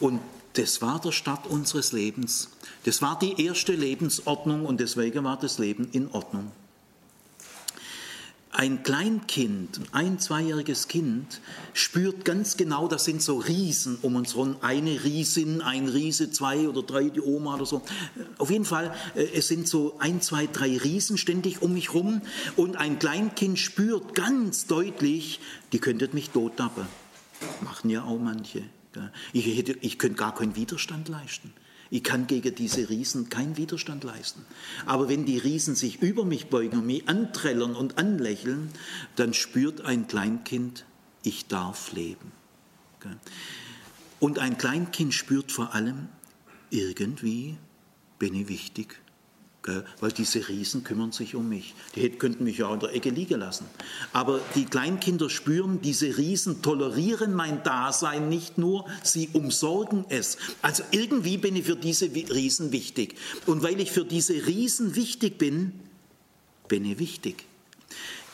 Und 0.00 0.20
das 0.54 0.82
war 0.82 1.00
der 1.00 1.12
Start 1.12 1.46
unseres 1.46 1.92
Lebens. 1.92 2.50
Das 2.84 3.02
war 3.02 3.18
die 3.18 3.44
erste 3.44 3.72
Lebensordnung 3.72 4.66
und 4.66 4.80
deswegen 4.80 5.24
war 5.24 5.38
das 5.38 5.58
Leben 5.58 5.88
in 5.92 6.08
Ordnung. 6.10 6.50
Ein 8.50 8.82
Kleinkind, 8.82 9.80
ein 9.92 10.18
zweijähriges 10.18 10.88
Kind, 10.88 11.40
spürt 11.74 12.24
ganz 12.24 12.56
genau, 12.56 12.88
das 12.88 13.04
sind 13.04 13.20
so 13.20 13.38
Riesen 13.38 13.98
um 14.00 14.16
uns 14.16 14.34
herum. 14.34 14.56
Eine 14.62 15.04
Riesin, 15.04 15.60
ein 15.60 15.86
Riese, 15.86 16.30
zwei 16.30 16.66
oder 16.66 16.82
drei, 16.82 17.10
die 17.10 17.20
Oma 17.20 17.56
oder 17.56 17.66
so. 17.66 17.82
Auf 18.38 18.50
jeden 18.50 18.64
Fall, 18.64 18.94
äh, 19.14 19.26
es 19.34 19.48
sind 19.48 19.68
so 19.68 19.96
ein, 19.98 20.22
zwei, 20.22 20.46
drei 20.46 20.78
Riesen 20.78 21.18
ständig 21.18 21.60
um 21.60 21.74
mich 21.74 21.92
herum. 21.92 22.22
Und 22.56 22.76
ein 22.76 22.98
Kleinkind 22.98 23.58
spürt 23.58 24.14
ganz 24.14 24.66
deutlich, 24.66 25.40
die 25.72 25.78
könntet 25.78 26.14
mich 26.14 26.30
totappen. 26.30 26.86
Machen 27.60 27.90
ja 27.90 28.04
auch 28.04 28.18
manche. 28.18 28.62
Ich, 29.32 29.46
hätte, 29.58 29.76
ich 29.80 29.98
könnte 29.98 30.16
gar 30.16 30.34
keinen 30.34 30.56
Widerstand 30.56 31.08
leisten. 31.08 31.52
Ich 31.90 32.04
kann 32.04 32.26
gegen 32.26 32.54
diese 32.54 32.90
Riesen 32.90 33.28
keinen 33.28 33.56
Widerstand 33.56 34.04
leisten. 34.04 34.44
Aber 34.84 35.08
wenn 35.08 35.24
die 35.24 35.38
Riesen 35.38 35.74
sich 35.74 36.02
über 36.02 36.24
mich 36.24 36.48
beugen 36.48 36.78
und 36.78 36.86
mich 36.86 37.08
anträllern 37.08 37.74
und 37.74 37.98
anlächeln, 37.98 38.70
dann 39.16 39.32
spürt 39.32 39.80
ein 39.82 40.06
Kleinkind, 40.06 40.84
ich 41.22 41.46
darf 41.46 41.92
leben. 41.92 42.32
Und 44.20 44.38
ein 44.38 44.58
Kleinkind 44.58 45.14
spürt 45.14 45.52
vor 45.52 45.74
allem, 45.74 46.08
irgendwie 46.70 47.56
bin 48.18 48.34
ich 48.34 48.48
wichtig 48.48 49.00
weil 50.00 50.12
diese 50.12 50.48
Riesen 50.48 50.84
kümmern 50.84 51.12
sich 51.12 51.34
um 51.34 51.48
mich. 51.48 51.74
Die 51.94 52.08
könnten 52.10 52.44
mich 52.44 52.58
ja 52.58 52.72
in 52.72 52.80
der 52.80 52.94
Ecke 52.94 53.10
liegen 53.10 53.40
lassen. 53.40 53.66
Aber 54.12 54.40
die 54.54 54.64
Kleinkinder 54.64 55.30
spüren, 55.30 55.80
diese 55.80 56.16
Riesen 56.16 56.62
tolerieren 56.62 57.34
mein 57.34 57.62
Dasein 57.62 58.28
nicht 58.28 58.58
nur, 58.58 58.86
sie 59.02 59.28
umsorgen 59.32 60.04
es. 60.08 60.38
Also 60.62 60.82
irgendwie 60.90 61.38
bin 61.38 61.56
ich 61.56 61.64
für 61.64 61.76
diese 61.76 62.06
Riesen 62.06 62.72
wichtig. 62.72 63.16
Und 63.46 63.62
weil 63.62 63.80
ich 63.80 63.90
für 63.90 64.04
diese 64.04 64.46
Riesen 64.46 64.96
wichtig 64.96 65.38
bin, 65.38 65.72
bin 66.68 66.84
ich 66.84 66.98
wichtig. 66.98 67.44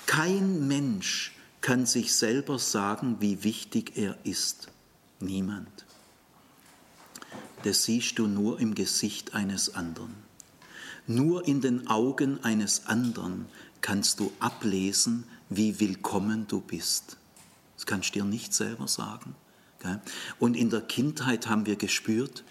Kein 0.06 0.68
Mensch 0.68 1.32
kann 1.60 1.86
sich 1.86 2.14
selber 2.14 2.58
sagen, 2.58 3.16
wie 3.20 3.42
wichtig 3.42 3.92
er 3.96 4.18
ist. 4.24 4.68
Niemand. 5.20 5.84
Das 7.62 7.84
siehst 7.84 8.18
du 8.18 8.26
nur 8.26 8.60
im 8.60 8.74
Gesicht 8.74 9.34
eines 9.34 9.74
anderen. 9.74 10.14
Nur 11.06 11.46
in 11.46 11.60
den 11.60 11.86
Augen 11.86 12.42
eines 12.42 12.86
anderen 12.86 13.46
kannst 13.80 14.20
du 14.20 14.32
ablesen, 14.38 15.24
wie 15.50 15.78
willkommen 15.78 16.46
du 16.46 16.60
bist. 16.60 17.18
Das 17.76 17.84
kannst 17.84 18.14
du 18.14 18.20
dir 18.20 18.24
nicht 18.24 18.54
selber 18.54 18.88
sagen. 18.88 19.34
Und 20.38 20.56
in 20.56 20.70
der 20.70 20.80
Kindheit 20.80 21.46
haben 21.48 21.66
wir 21.66 21.76
gespürt, 21.76 22.44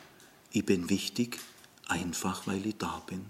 ich 0.51 0.66
bin 0.66 0.89
wichtig, 0.91 1.39
einfach 1.88 2.45
weil 2.45 2.66
ich 2.68 2.78
da 2.78 3.01
bin. 3.08 3.26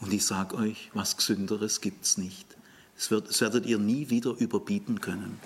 Und 0.00 0.12
ich 0.12 0.24
sage 0.24 0.54
euch, 0.54 0.90
was 0.94 1.16
Gesünderes 1.16 1.80
gibt 1.80 2.04
es 2.04 2.16
nicht. 2.18 2.57
Das, 2.98 3.12
wird, 3.12 3.28
das 3.28 3.40
werdet 3.40 3.64
ihr 3.64 3.78
nie 3.78 4.10
wieder 4.10 4.34
überbieten 4.36 5.00
können. 5.00 5.38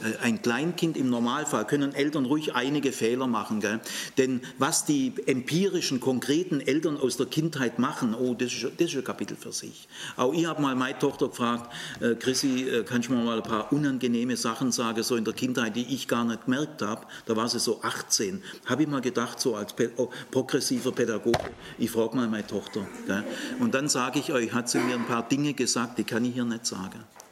Äh, 0.00 0.16
ein 0.22 0.40
Kleinkind 0.40 0.96
im 0.96 1.10
Normalfall 1.10 1.66
können 1.66 1.94
Eltern 1.94 2.24
ruhig 2.24 2.54
einige 2.54 2.92
Fehler 2.92 3.26
machen. 3.26 3.60
Gell? 3.60 3.80
Denn 4.16 4.40
was 4.56 4.86
die 4.86 5.12
empirischen, 5.26 6.00
konkreten 6.00 6.60
Eltern 6.60 6.96
aus 6.96 7.18
der 7.18 7.26
Kindheit 7.26 7.78
machen, 7.78 8.14
oh, 8.14 8.32
das 8.32 8.54
ist, 8.54 8.64
das 8.78 8.88
ist 8.88 8.96
ein 8.96 9.04
Kapitel 9.04 9.36
für 9.36 9.52
sich. 9.52 9.86
Auch 10.16 10.32
ich 10.32 10.46
habe 10.46 10.62
mal 10.62 10.74
meine 10.74 10.98
Tochter 10.98 11.28
gefragt, 11.28 11.70
äh, 12.00 12.14
Chrissy, 12.14 12.68
äh, 12.68 12.84
kannst 12.84 13.10
du 13.10 13.12
mir 13.12 13.22
mal 13.22 13.36
ein 13.36 13.42
paar 13.42 13.70
unangenehme 13.70 14.38
Sachen 14.38 14.72
sagen, 14.72 15.02
so 15.02 15.16
in 15.16 15.24
der 15.24 15.34
Kindheit, 15.34 15.76
die 15.76 15.94
ich 15.94 16.08
gar 16.08 16.24
nicht 16.24 16.46
gemerkt 16.46 16.80
habe. 16.80 17.06
Da 17.26 17.36
war 17.36 17.50
sie 17.50 17.58
so 17.58 17.82
18. 17.82 18.42
Habe 18.64 18.84
ich 18.84 18.88
mal 18.88 19.02
gedacht, 19.02 19.40
so 19.40 19.56
als 19.56 19.74
oh, 19.98 20.08
progressiver 20.30 20.92
Pädagoge, 20.92 21.38
ich 21.76 21.90
frage 21.90 22.16
mal 22.16 22.28
meine 22.28 22.46
Tochter. 22.46 22.86
Gell? 23.06 23.24
Und 23.60 23.74
dann 23.74 23.90
sage 23.90 24.20
ich 24.20 24.32
euch, 24.32 24.54
hat 24.54 24.70
sie 24.70 24.78
mir 24.78 24.94
ein 24.94 25.06
paar 25.06 25.28
Dinge 25.28 25.52
gesagt, 25.52 25.98
die 25.98 26.04
kann 26.04 26.24
ich 26.24 26.32
hier 26.32 26.46
nicht 26.46 26.64
sagen 26.94 27.24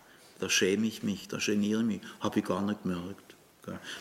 da 0.43 0.51
schäme 0.51 0.89
ich 0.89 1.05
mich, 1.05 1.29
da 1.29 1.39
geniere 1.39 1.83
ich 1.83 1.87
mich, 1.87 2.01
habe 2.19 2.41
ich 2.41 2.45
gar 2.45 2.61
nicht 2.63 2.83
gemerkt. 2.83 3.32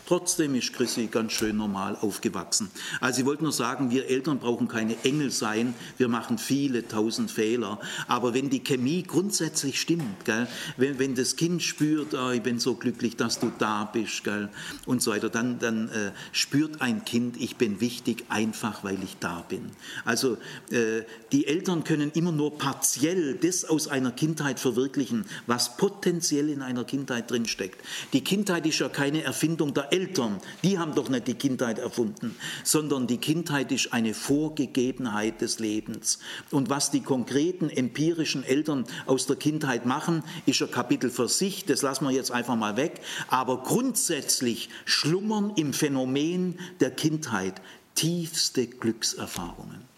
Trotzdem 0.08 0.56
ist 0.56 0.72
Chrissy 0.72 1.06
ganz 1.06 1.32
schön 1.32 1.56
normal 1.56 1.96
aufgewachsen. 2.00 2.68
Also 3.00 3.20
ich 3.20 3.26
wollte 3.26 3.44
nur 3.44 3.52
sagen, 3.52 3.92
wir 3.92 4.08
Eltern 4.08 4.40
brauchen 4.40 4.66
keine 4.66 4.96
Engel 5.04 5.30
sein, 5.30 5.74
wir 5.98 6.08
machen 6.08 6.38
viele 6.38 6.88
tausend 6.88 7.30
Fehler. 7.30 7.78
Aber 8.08 8.34
wenn 8.34 8.50
die 8.50 8.64
Chemie 8.64 9.04
grundsätzlich 9.04 9.80
stimmt, 9.80 10.24
gell, 10.24 10.48
wenn, 10.78 10.98
wenn 10.98 11.14
das 11.14 11.36
Kind 11.36 11.62
spürt, 11.62 12.12
oh, 12.14 12.30
ich 12.30 12.42
bin 12.42 12.58
so 12.58 12.74
glücklich, 12.74 13.14
dass 13.14 13.38
du 13.38 13.52
da 13.56 13.84
bist 13.84 14.24
gell, 14.24 14.48
und 14.84 15.00
so 15.00 15.12
weiter, 15.12 15.30
dann, 15.30 15.60
dann 15.60 15.90
äh, 15.90 16.10
spürt 16.32 16.80
ein 16.80 17.04
Kind, 17.04 17.40
ich 17.40 17.54
bin 17.54 17.80
wichtig, 17.80 18.24
einfach 18.30 18.82
weil 18.82 19.00
ich 19.04 19.16
da 19.20 19.44
bin. 19.48 19.70
Also 20.04 20.38
äh, 20.72 21.02
die 21.30 21.46
Eltern 21.46 21.84
können 21.84 22.10
immer 22.14 22.32
nur 22.32 22.58
partiell 22.58 23.34
das 23.34 23.64
aus 23.64 23.86
einer 23.86 24.10
Kindheit 24.10 24.58
verwirklichen, 24.58 25.24
was 25.46 25.76
potenziell 25.76 26.48
in 26.48 26.62
einer 26.62 26.82
Kindheit 26.82 27.30
drinsteckt. 27.30 27.80
Die 28.12 28.24
Kindheit 28.24 28.66
ist 28.66 28.80
ja 28.80 28.88
keine 28.88 29.22
Erfindung 29.22 29.51
Erfindung 29.52 29.74
der 29.74 29.92
Eltern. 29.92 30.38
Die 30.62 30.78
haben 30.78 30.94
doch 30.94 31.10
nicht 31.10 31.28
die 31.28 31.34
Kindheit 31.34 31.78
erfunden, 31.78 32.34
sondern 32.64 33.06
die 33.06 33.18
Kindheit 33.18 33.70
ist 33.70 33.92
eine 33.92 34.14
Vorgegebenheit 34.14 35.42
des 35.42 35.58
Lebens. 35.58 36.20
Und 36.50 36.70
was 36.70 36.90
die 36.90 37.02
konkreten 37.02 37.68
empirischen 37.68 38.44
Eltern 38.44 38.86
aus 39.04 39.26
der 39.26 39.36
Kindheit 39.36 39.84
machen, 39.84 40.24
ist 40.46 40.62
ein 40.62 40.70
Kapitel 40.70 41.10
für 41.10 41.28
sich, 41.28 41.66
das 41.66 41.82
lassen 41.82 42.06
wir 42.06 42.12
jetzt 42.12 42.30
einfach 42.30 42.56
mal 42.56 42.78
weg. 42.78 43.02
Aber 43.28 43.62
grundsätzlich 43.62 44.70
schlummern 44.86 45.52
im 45.56 45.74
Phänomen 45.74 46.58
der 46.80 46.90
Kindheit 46.90 47.60
tiefste 47.94 48.66
Glückserfahrungen. 48.66 49.91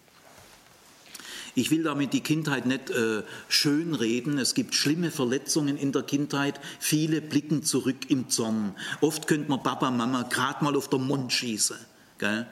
Ich 1.55 1.71
will 1.71 1.83
damit 1.83 2.11
die 2.11 2.19
Kindheit 2.19 2.65
nicht 2.65 2.89
äh, 2.89 3.23
schönreden. 3.47 4.37
Es 4.37 4.53
gibt 4.53 4.75
schlimme 4.75 5.09
Verletzungen 5.09 5.77
in 5.77 5.93
der 5.93 6.03
Kindheit. 6.03 6.59
Viele 6.79 7.21
blicken 7.21 7.63
zurück 7.63 8.09
im 8.09 8.29
Zorn. 8.29 8.75
Oft 8.99 9.25
könnte 9.25 9.49
man 9.49 9.63
Papa, 9.63 9.89
Mama 9.89 10.23
gerade 10.23 10.63
mal 10.63 10.75
auf 10.75 10.89
den 10.89 11.07
Mund 11.07 11.31
schießen. 11.31 11.77
Gell? 12.17 12.45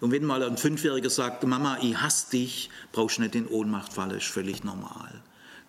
Und 0.00 0.10
wenn 0.10 0.24
mal 0.24 0.42
ein 0.42 0.56
Fünfjähriger 0.56 1.10
sagt, 1.10 1.44
Mama, 1.44 1.78
ich 1.80 1.96
hasse 1.96 2.30
dich, 2.32 2.70
brauchst 2.90 3.18
du 3.18 3.22
nicht 3.22 3.36
in 3.36 3.46
Ohnmacht 3.46 3.92
fallen, 3.92 4.16
ist 4.16 4.26
völlig 4.26 4.64
normal. 4.64 5.22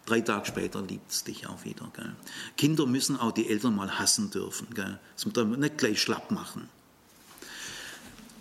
Drei 0.05 0.21
Tage 0.21 0.47
später 0.47 0.81
liebt 0.81 1.11
es 1.11 1.23
dich 1.23 1.47
auch 1.47 1.63
wieder. 1.63 1.91
Gell? 1.95 2.15
Kinder 2.57 2.87
müssen 2.87 3.19
auch 3.19 3.31
die 3.31 3.47
Eltern 3.47 3.75
mal 3.75 3.99
hassen 3.99 4.31
dürfen. 4.31 4.67
Gell? 4.73 4.99
Das 5.15 5.25
muss 5.25 5.35
man 5.35 5.59
nicht 5.59 5.77
gleich 5.77 6.01
schlapp 6.01 6.31
machen. 6.31 6.67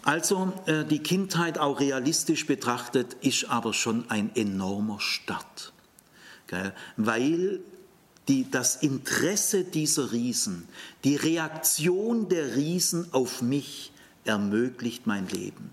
Also 0.02 0.52
äh, 0.66 0.84
die 0.84 1.00
Kindheit 1.00 1.58
auch 1.58 1.80
realistisch 1.80 2.46
betrachtet 2.46 3.16
ist 3.20 3.50
aber 3.50 3.74
schon 3.74 4.08
ein 4.10 4.34
enormer 4.34 5.00
Start, 5.00 5.72
weil 6.96 7.60
die, 8.28 8.50
das 8.50 8.76
Interesse 8.76 9.64
dieser 9.64 10.12
Riesen, 10.12 10.68
die 11.04 11.16
Reaktion 11.16 12.28
der 12.28 12.56
Riesen 12.56 13.12
auf 13.12 13.42
mich 13.42 13.92
ermöglicht 14.24 15.06
mein 15.06 15.28
Leben. 15.28 15.70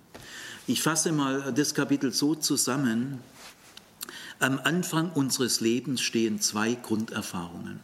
Ich 0.65 0.81
fasse 0.81 1.11
mal 1.11 1.53
das 1.53 1.73
Kapitel 1.73 2.11
so 2.11 2.35
zusammen. 2.35 3.19
Am 4.39 4.59
Anfang 4.63 5.11
unseres 5.11 5.61
Lebens 5.61 6.01
stehen 6.01 6.41
zwei 6.41 6.73
Grunderfahrungen. 6.73 7.79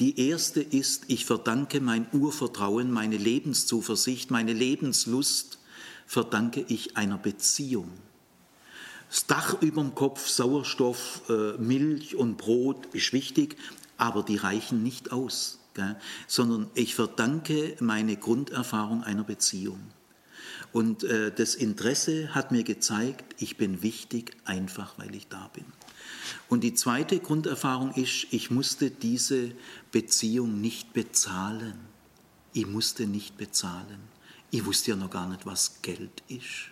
Die 0.00 0.28
erste 0.28 0.60
ist, 0.60 1.04
ich 1.08 1.24
verdanke 1.24 1.80
mein 1.80 2.06
Urvertrauen, 2.12 2.90
meine 2.90 3.16
Lebenszuversicht, 3.16 4.30
meine 4.30 4.52
Lebenslust 4.52 5.58
verdanke 6.06 6.64
ich 6.68 6.96
einer 6.96 7.18
Beziehung. 7.18 7.90
Das 9.08 9.26
Dach 9.26 9.60
über 9.62 9.82
dem 9.82 9.94
Kopf, 9.94 10.28
Sauerstoff, 10.28 11.22
äh, 11.28 11.52
Milch 11.58 12.16
und 12.16 12.36
Brot 12.36 12.86
ist 12.92 13.12
wichtig, 13.12 13.56
aber 13.96 14.22
die 14.22 14.36
reichen 14.36 14.82
nicht 14.82 15.12
aus, 15.12 15.60
gell? 15.74 15.96
sondern 16.26 16.68
ich 16.74 16.94
verdanke 16.94 17.76
meine 17.80 18.16
Grunderfahrung 18.16 19.04
einer 19.04 19.24
Beziehung. 19.24 19.80
Und 20.72 21.04
äh, 21.04 21.32
das 21.32 21.54
Interesse 21.54 22.34
hat 22.34 22.52
mir 22.52 22.64
gezeigt, 22.64 23.40
ich 23.40 23.56
bin 23.56 23.82
wichtig, 23.82 24.36
einfach 24.44 24.98
weil 24.98 25.14
ich 25.14 25.28
da 25.28 25.48
bin. 25.54 25.64
Und 26.48 26.64
die 26.64 26.74
zweite 26.74 27.18
Grunderfahrung 27.18 27.92
ist, 27.92 28.26
ich 28.30 28.50
musste 28.50 28.90
diese 28.90 29.52
Beziehung 29.92 30.60
nicht 30.60 30.92
bezahlen. 30.92 31.74
Ich 32.52 32.66
musste 32.66 33.06
nicht 33.06 33.36
bezahlen. 33.36 34.00
Ich 34.50 34.64
wusste 34.64 34.92
ja 34.92 34.96
noch 34.96 35.10
gar 35.10 35.28
nicht, 35.28 35.46
was 35.46 35.82
Geld 35.82 36.22
ist. 36.28 36.70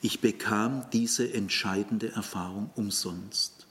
Ich 0.00 0.20
bekam 0.20 0.86
diese 0.92 1.32
entscheidende 1.32 2.12
Erfahrung 2.12 2.70
umsonst. 2.76 3.66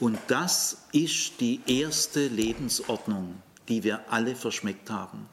Und 0.00 0.18
das 0.26 0.78
ist 0.92 1.40
die 1.40 1.60
erste 1.66 2.26
Lebensordnung, 2.26 3.40
die 3.68 3.84
wir 3.84 4.10
alle 4.12 4.34
verschmeckt 4.34 4.90
haben. 4.90 5.28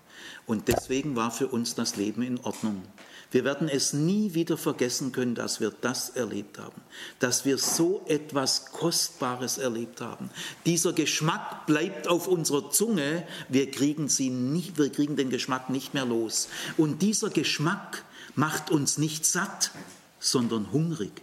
Und 0.45 0.67
deswegen 0.67 1.15
war 1.15 1.31
für 1.31 1.47
uns 1.47 1.75
das 1.75 1.95
Leben 1.95 2.21
in 2.21 2.39
Ordnung. 2.41 2.83
Wir 3.31 3.45
werden 3.45 3.69
es 3.69 3.93
nie 3.93 4.33
wieder 4.33 4.57
vergessen 4.57 5.13
können, 5.13 5.35
dass 5.35 5.61
wir 5.61 5.71
das 5.79 6.09
erlebt 6.09 6.59
haben, 6.59 6.81
dass 7.19 7.45
wir 7.45 7.57
so 7.57 8.03
etwas 8.07 8.65
Kostbares 8.73 9.57
erlebt 9.57 10.01
haben. 10.01 10.29
Dieser 10.65 10.91
Geschmack 10.91 11.65
bleibt 11.65 12.09
auf 12.09 12.27
unserer 12.27 12.69
Zunge, 12.71 13.25
wir 13.47 13.71
kriegen, 13.71 14.09
sie 14.09 14.29
nicht, 14.29 14.77
wir 14.77 14.91
kriegen 14.91 15.15
den 15.15 15.29
Geschmack 15.29 15.69
nicht 15.69 15.93
mehr 15.93 16.05
los. 16.05 16.49
Und 16.75 17.01
dieser 17.01 17.29
Geschmack 17.29 18.03
macht 18.35 18.69
uns 18.69 18.97
nicht 18.97 19.25
satt, 19.25 19.71
sondern 20.19 20.73
hungrig. 20.73 21.13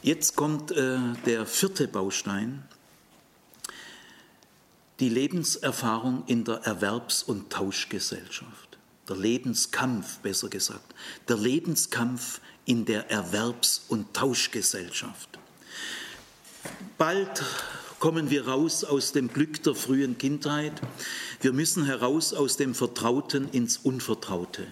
Jetzt 0.00 0.36
kommt 0.36 0.70
äh, 0.70 0.98
der 1.26 1.46
vierte 1.46 1.88
Baustein, 1.88 2.62
die 5.00 5.08
Lebenserfahrung 5.08 6.22
in 6.28 6.44
der 6.44 6.64
Erwerbs- 6.64 7.24
und 7.24 7.50
Tauschgesellschaft 7.50 8.71
der 9.12 9.20
Lebenskampf 9.20 10.18
besser 10.18 10.48
gesagt, 10.48 10.94
der 11.28 11.36
Lebenskampf 11.36 12.40
in 12.64 12.86
der 12.86 13.10
Erwerbs- 13.10 13.82
und 13.88 14.14
Tauschgesellschaft. 14.14 15.38
Bald 16.96 17.42
kommen 17.98 18.30
wir 18.30 18.48
raus 18.48 18.84
aus 18.84 19.12
dem 19.12 19.28
Glück 19.28 19.62
der 19.64 19.74
frühen 19.74 20.16
Kindheit. 20.16 20.80
Wir 21.40 21.52
müssen 21.52 21.84
heraus 21.84 22.32
aus 22.32 22.56
dem 22.56 22.74
Vertrauten 22.74 23.50
ins 23.50 23.76
Unvertraute. 23.76 24.66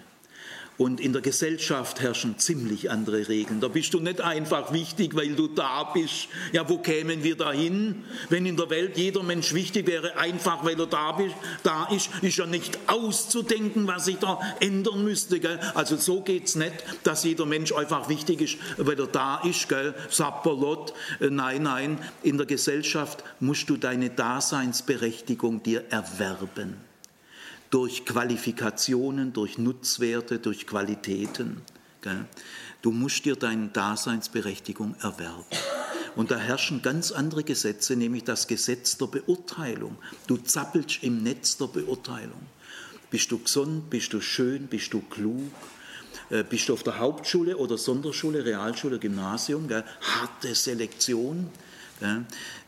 Und 0.81 0.99
in 0.99 1.13
der 1.13 1.21
Gesellschaft 1.21 2.01
herrschen 2.01 2.39
ziemlich 2.39 2.89
andere 2.89 3.27
Regeln. 3.27 3.61
Da 3.61 3.67
bist 3.67 3.93
du 3.93 3.99
nicht 3.99 4.19
einfach 4.19 4.73
wichtig, 4.73 5.15
weil 5.15 5.35
du 5.35 5.47
da 5.47 5.83
bist. 5.83 6.27
Ja, 6.53 6.67
wo 6.67 6.79
kämen 6.79 7.23
wir 7.23 7.37
dahin, 7.37 8.03
wenn 8.29 8.47
in 8.47 8.57
der 8.57 8.71
Welt 8.71 8.97
jeder 8.97 9.21
Mensch 9.21 9.53
wichtig 9.53 9.85
wäre, 9.85 10.17
einfach 10.17 10.65
weil 10.65 10.79
er 10.79 10.87
da, 10.87 11.11
bist, 11.11 11.35
da 11.61 11.85
ist? 11.89 12.09
Ist 12.23 12.37
ja 12.37 12.47
nicht 12.47 12.79
auszudenken, 12.87 13.85
was 13.85 14.05
sich 14.05 14.17
da 14.17 14.39
ändern 14.59 15.03
müsste. 15.03 15.39
Gell? 15.39 15.59
Also 15.75 15.97
so 15.97 16.21
geht 16.21 16.47
es 16.47 16.55
nicht, 16.55 16.73
dass 17.03 17.25
jeder 17.25 17.45
Mensch 17.45 17.71
einfach 17.71 18.09
wichtig 18.09 18.41
ist, 18.41 18.57
weil 18.77 18.99
er 18.99 19.05
da 19.05 19.41
ist. 19.41 19.69
Gell? 19.69 19.93
Sapperlot. 20.09 20.95
Äh, 21.19 21.29
nein, 21.29 21.61
nein, 21.61 21.99
in 22.23 22.37
der 22.37 22.47
Gesellschaft 22.47 23.23
musst 23.39 23.69
du 23.69 23.77
deine 23.77 24.09
Daseinsberechtigung 24.09 25.61
dir 25.61 25.83
erwerben 25.91 26.90
durch 27.71 28.05
Qualifikationen, 28.05 29.33
durch 29.33 29.57
Nutzwerte, 29.57 30.37
durch 30.37 30.67
Qualitäten. 30.67 31.61
Du 32.81 32.91
musst 32.91 33.25
dir 33.25 33.35
deine 33.35 33.69
Daseinsberechtigung 33.69 34.95
erwerben. 35.01 35.45
Und 36.15 36.29
da 36.29 36.37
herrschen 36.37 36.81
ganz 36.81 37.11
andere 37.11 37.43
Gesetze, 37.43 37.95
nämlich 37.95 38.25
das 38.25 38.47
Gesetz 38.47 38.97
der 38.97 39.07
Beurteilung. 39.07 39.97
Du 40.27 40.35
zappelst 40.37 41.03
im 41.03 41.23
Netz 41.23 41.57
der 41.57 41.67
Beurteilung. 41.67 42.41
Bist 43.09 43.31
du 43.31 43.39
gesund, 43.39 43.89
bist 43.89 44.11
du 44.11 44.19
schön, 44.19 44.67
bist 44.67 44.93
du 44.93 45.01
klug, 45.01 45.51
äh, 46.29 46.43
bist 46.43 46.67
du 46.67 46.73
auf 46.73 46.83
der 46.83 46.99
Hauptschule 46.99 47.55
oder 47.55 47.77
Sonderschule, 47.77 48.43
Realschule, 48.43 48.99
Gymnasium, 48.99 49.69
harte 49.69 50.53
Selektion. 50.55 51.49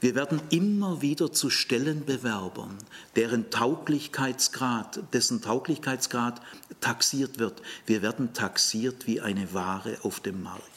Wir 0.01 0.15
werden 0.15 0.41
immer 0.49 1.01
wieder 1.01 1.31
zu 1.31 1.49
Stellenbewerbern, 1.49 2.77
deren 3.15 3.49
Tauglichkeitsgrad, 3.49 4.99
dessen 5.13 5.41
Tauglichkeitsgrad 5.41 6.41
taxiert 6.81 7.39
wird. 7.39 7.61
Wir 7.85 8.01
werden 8.01 8.33
taxiert 8.33 9.07
wie 9.07 9.21
eine 9.21 9.53
Ware 9.53 9.97
auf 10.03 10.19
dem 10.19 10.43
Markt. 10.43 10.72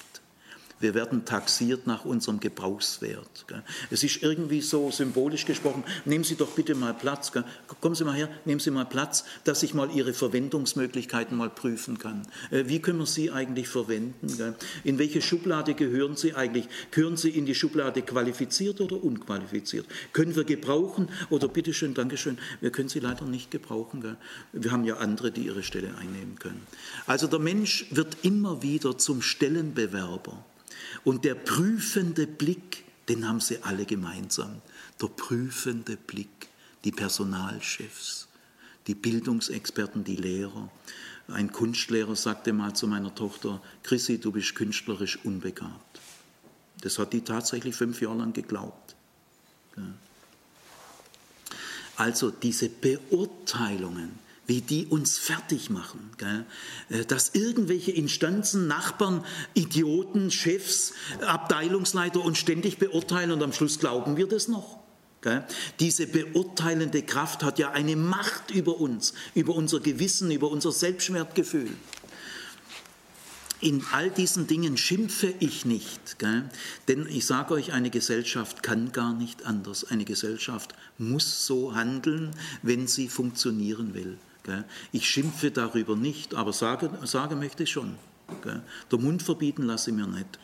Wir 0.78 0.92
werden 0.92 1.24
taxiert 1.24 1.86
nach 1.86 2.04
unserem 2.04 2.38
Gebrauchswert. 2.38 3.46
Es 3.90 4.04
ist 4.04 4.22
irgendwie 4.22 4.60
so 4.60 4.90
symbolisch 4.90 5.46
gesprochen, 5.46 5.84
nehmen 6.04 6.22
Sie 6.22 6.34
doch 6.34 6.50
bitte 6.50 6.74
mal 6.74 6.92
Platz, 6.92 7.32
kommen 7.80 7.94
Sie 7.94 8.04
mal 8.04 8.14
her, 8.14 8.28
nehmen 8.44 8.60
Sie 8.60 8.70
mal 8.70 8.84
Platz, 8.84 9.24
dass 9.44 9.62
ich 9.62 9.72
mal 9.72 9.90
Ihre 9.90 10.12
Verwendungsmöglichkeiten 10.12 11.36
mal 11.36 11.48
prüfen 11.48 11.98
kann. 11.98 12.26
Äh, 12.50 12.64
wie 12.66 12.80
können 12.80 12.98
wir 12.98 13.06
Sie 13.06 13.30
eigentlich 13.30 13.68
verwenden? 13.68 14.54
In 14.84 14.98
welche 14.98 15.22
Schublade 15.22 15.72
gehören 15.72 16.14
Sie 16.16 16.34
eigentlich? 16.34 16.68
Gehören 16.90 17.16
Sie 17.16 17.30
in 17.30 17.46
die 17.46 17.54
Schublade 17.54 18.02
qualifiziert 18.02 18.82
oder 18.82 19.02
unqualifiziert? 19.02 19.86
Können 20.12 20.36
wir 20.36 20.44
gebrauchen 20.44 21.08
oder 21.30 21.48
bitteschön, 21.48 21.94
Dankeschön, 21.94 22.36
wir 22.60 22.70
können 22.70 22.90
Sie 22.90 23.00
leider 23.00 23.24
nicht 23.24 23.50
gebrauchen. 23.50 24.16
Wir 24.52 24.72
haben 24.72 24.84
ja 24.84 24.98
andere, 24.98 25.30
die 25.30 25.46
Ihre 25.46 25.62
Stelle 25.62 25.96
einnehmen 25.96 26.38
können. 26.38 26.66
Also 27.06 27.26
der 27.28 27.38
Mensch 27.38 27.86
wird 27.90 28.18
immer 28.22 28.62
wieder 28.62 28.98
zum 28.98 29.22
Stellenbewerber. 29.22 30.44
Und 31.06 31.24
der 31.24 31.36
prüfende 31.36 32.26
Blick, 32.26 32.84
den 33.08 33.28
haben 33.28 33.38
sie 33.38 33.62
alle 33.62 33.86
gemeinsam. 33.86 34.60
Der 35.00 35.06
prüfende 35.06 35.96
Blick, 35.96 36.48
die 36.82 36.90
Personalchefs, 36.90 38.26
die 38.88 38.96
Bildungsexperten, 38.96 40.02
die 40.02 40.16
Lehrer. 40.16 40.68
Ein 41.28 41.52
Kunstlehrer 41.52 42.16
sagte 42.16 42.52
mal 42.52 42.74
zu 42.74 42.88
meiner 42.88 43.14
Tochter, 43.14 43.62
Chrissy, 43.84 44.18
du 44.18 44.32
bist 44.32 44.56
künstlerisch 44.56 45.20
unbegabt. 45.22 46.00
Das 46.80 46.98
hat 46.98 47.12
die 47.12 47.20
tatsächlich 47.20 47.76
fünf 47.76 48.02
Jahre 48.02 48.18
lang 48.18 48.32
geglaubt. 48.32 48.96
Also 51.94 52.32
diese 52.32 52.68
Beurteilungen, 52.68 54.18
wie 54.46 54.60
die 54.60 54.86
uns 54.86 55.18
fertig 55.18 55.70
machen. 55.70 56.10
Gell? 56.18 56.44
Äh, 56.88 57.04
dass 57.04 57.34
irgendwelche 57.34 57.92
Instanzen, 57.92 58.66
Nachbarn, 58.66 59.24
Idioten, 59.54 60.30
Chefs, 60.30 60.92
Abteilungsleiter 61.20 62.24
uns 62.24 62.38
ständig 62.38 62.78
beurteilen 62.78 63.32
und 63.32 63.42
am 63.42 63.52
Schluss 63.52 63.78
glauben 63.78 64.16
wir 64.16 64.26
das 64.26 64.48
noch. 64.48 64.78
Gell? 65.20 65.44
Diese 65.80 66.06
beurteilende 66.06 67.02
Kraft 67.02 67.42
hat 67.42 67.58
ja 67.58 67.72
eine 67.72 67.96
Macht 67.96 68.50
über 68.50 68.80
uns, 68.80 69.14
über 69.34 69.54
unser 69.54 69.80
Gewissen, 69.80 70.30
über 70.30 70.50
unser 70.50 70.72
Selbstwertgefühl. 70.72 71.70
In 73.62 73.82
all 73.90 74.10
diesen 74.10 74.46
Dingen 74.46 74.76
schimpfe 74.76 75.32
ich 75.40 75.64
nicht, 75.64 76.18
gell? 76.18 76.44
denn 76.88 77.06
ich 77.08 77.24
sage 77.24 77.54
euch, 77.54 77.72
eine 77.72 77.88
Gesellschaft 77.88 78.62
kann 78.62 78.92
gar 78.92 79.14
nicht 79.14 79.46
anders. 79.46 79.84
Eine 79.84 80.04
Gesellschaft 80.04 80.74
muss 80.98 81.46
so 81.46 81.74
handeln, 81.74 82.32
wenn 82.62 82.86
sie 82.86 83.08
funktionieren 83.08 83.94
will. 83.94 84.18
Ich 84.92 85.08
schimpfe 85.08 85.50
darüber 85.50 85.96
nicht, 85.96 86.34
aber 86.34 86.52
sage, 86.52 86.90
sage 87.04 87.36
möchte 87.36 87.64
ich 87.64 87.70
schon. 87.70 87.96
Der 88.90 88.98
Mund 88.98 89.22
verbieten 89.22 89.62
lasse 89.62 89.90
ich 89.90 89.96
mir 89.96 90.06
nicht. 90.06 90.38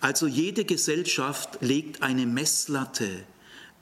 Also 0.00 0.26
jede 0.26 0.64
Gesellschaft 0.64 1.58
legt 1.60 2.02
eine 2.02 2.26
Messlatte 2.26 3.08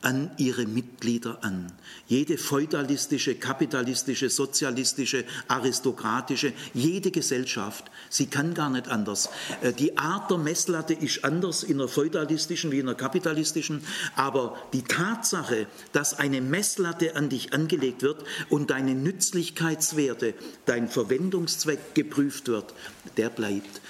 an 0.02 0.30
ihre 0.36 0.66
Mitglieder 0.66 1.38
an. 1.42 1.72
Jede 2.06 2.38
feudalistische, 2.38 3.34
kapitalistische, 3.34 4.30
sozialistische, 4.30 5.24
aristokratische, 5.48 6.52
jede 6.74 7.10
Gesellschaft, 7.10 7.84
sie 8.08 8.26
kann 8.26 8.54
gar 8.54 8.70
nicht 8.70 8.88
anders. 8.88 9.28
Äh, 9.62 9.72
die 9.72 9.98
Art 9.98 10.30
der 10.30 10.38
Messlatte 10.38 10.94
ist 10.94 11.24
anders 11.24 11.62
in 11.62 11.78
der 11.78 11.88
feudalistischen 11.88 12.70
wie 12.70 12.78
in 12.78 12.86
der 12.86 12.94
kapitalistischen, 12.94 13.82
aber 14.14 14.56
die 14.72 14.82
Tatsache, 14.82 15.66
dass 15.92 16.14
eine 16.14 16.40
Messlatte 16.40 17.16
an 17.16 17.28
dich 17.28 17.52
angelegt 17.52 18.02
wird 18.02 18.24
und 18.48 18.70
deine 18.70 18.94
Nützlichkeitswerte, 18.94 20.34
dein 20.66 20.88
Verwendungszweck 20.88 21.94
geprüft 21.94 22.48
wird, 22.48 22.74
der 23.16 23.30
bleibt. 23.30 23.80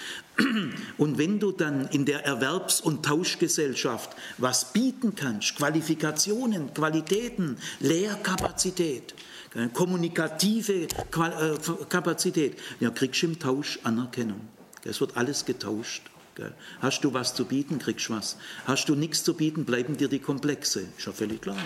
Und 0.99 1.19
wenn 1.19 1.41
du 1.41 1.53
dann 1.53 1.89
in 1.89 2.05
der 2.05 2.27
Erwerbs- 2.27 2.81
und 2.81 3.05
Tauschgesellschaft 3.05 4.11
was 4.39 4.73
bieten 4.73 5.15
kannst, 5.15 5.57
Qualifikationen, 5.57 6.75
Qualitäten, 6.75 7.57
Lehrkapazität, 7.81 9.15
kommunikative 9.73 10.83
äh, 10.83 10.89
Kapazität, 11.89 12.59
ja, 12.81 12.91
kriegst 12.91 13.23
du 13.23 13.27
im 13.29 13.39
Tausch 13.39 13.79
Anerkennung. 13.83 14.41
Es 14.85 15.01
wird 15.01 15.17
alles 15.17 15.45
getauscht. 15.45 16.03
Hast 16.81 17.03
du 17.03 17.15
was 17.15 17.35
zu 17.35 17.47
bieten, 17.47 17.79
kriegst 17.79 18.11
du 18.11 18.13
was. 18.13 18.37
Hast 18.67 18.89
du 18.91 18.95
nichts 18.95 19.25
zu 19.25 19.35
bieten, 19.35 19.65
bleiben 19.65 19.97
dir 19.97 20.09
die 20.09 20.19
Komplexe. 20.19 20.87
Ist 20.99 21.07
ja 21.07 21.13
völlig 21.13 21.41
klar. 21.41 21.57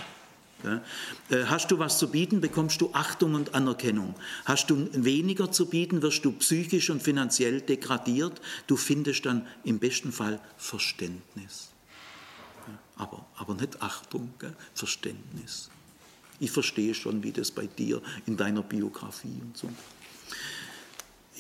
Äh, 0.65 1.45
hast 1.47 1.71
du 1.71 1.79
was 1.79 1.99
zu 1.99 2.11
bieten, 2.11 2.41
bekommst 2.41 2.81
du 2.81 2.91
Achtung 2.93 3.35
und 3.35 3.55
Anerkennung. 3.55 4.15
Hast 4.45 4.71
du 4.71 4.89
weniger 4.93 5.51
zu 5.53 5.67
bieten, 5.67 6.03
wirst 6.03 6.25
du 6.25 6.33
psychisch 6.33 6.91
und 6.91 7.03
finanziell 7.03 7.61
degradiert. 7.61 8.41
Du 8.67 8.77
findest 8.77 9.27
dann 9.27 9.47
im 9.65 9.79
besten 9.79 10.13
Fall 10.13 10.41
Verständnis. 10.57 11.71
Aber, 12.97 13.27
aber 13.37 13.55
nicht 13.55 13.81
Achtung, 13.81 14.35
Verständnis. 14.75 15.71
Ich 16.39 16.51
verstehe 16.51 16.95
schon, 16.95 17.23
wie 17.23 17.33
das 17.33 17.51
bei 17.51 17.67
dir 17.67 18.03
in 18.27 18.37
deiner 18.37 18.63
Biografie 18.63 19.41
und 19.43 19.57
so. 19.57 19.69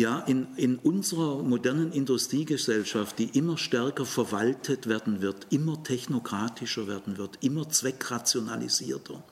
Ja, 0.01 0.20
in, 0.20 0.46
in 0.57 0.78
unserer 0.78 1.42
modernen 1.42 1.92
Industriegesellschaft, 1.92 3.18
die 3.18 3.36
immer 3.36 3.59
stärker 3.59 4.07
verwaltet 4.07 4.86
werden 4.86 5.20
wird, 5.20 5.48
immer 5.51 5.84
technokratischer 5.84 6.86
werden 6.88 7.18
wird, 7.18 7.36
immer 7.42 7.68
zweckrationalisierter, 7.68 9.22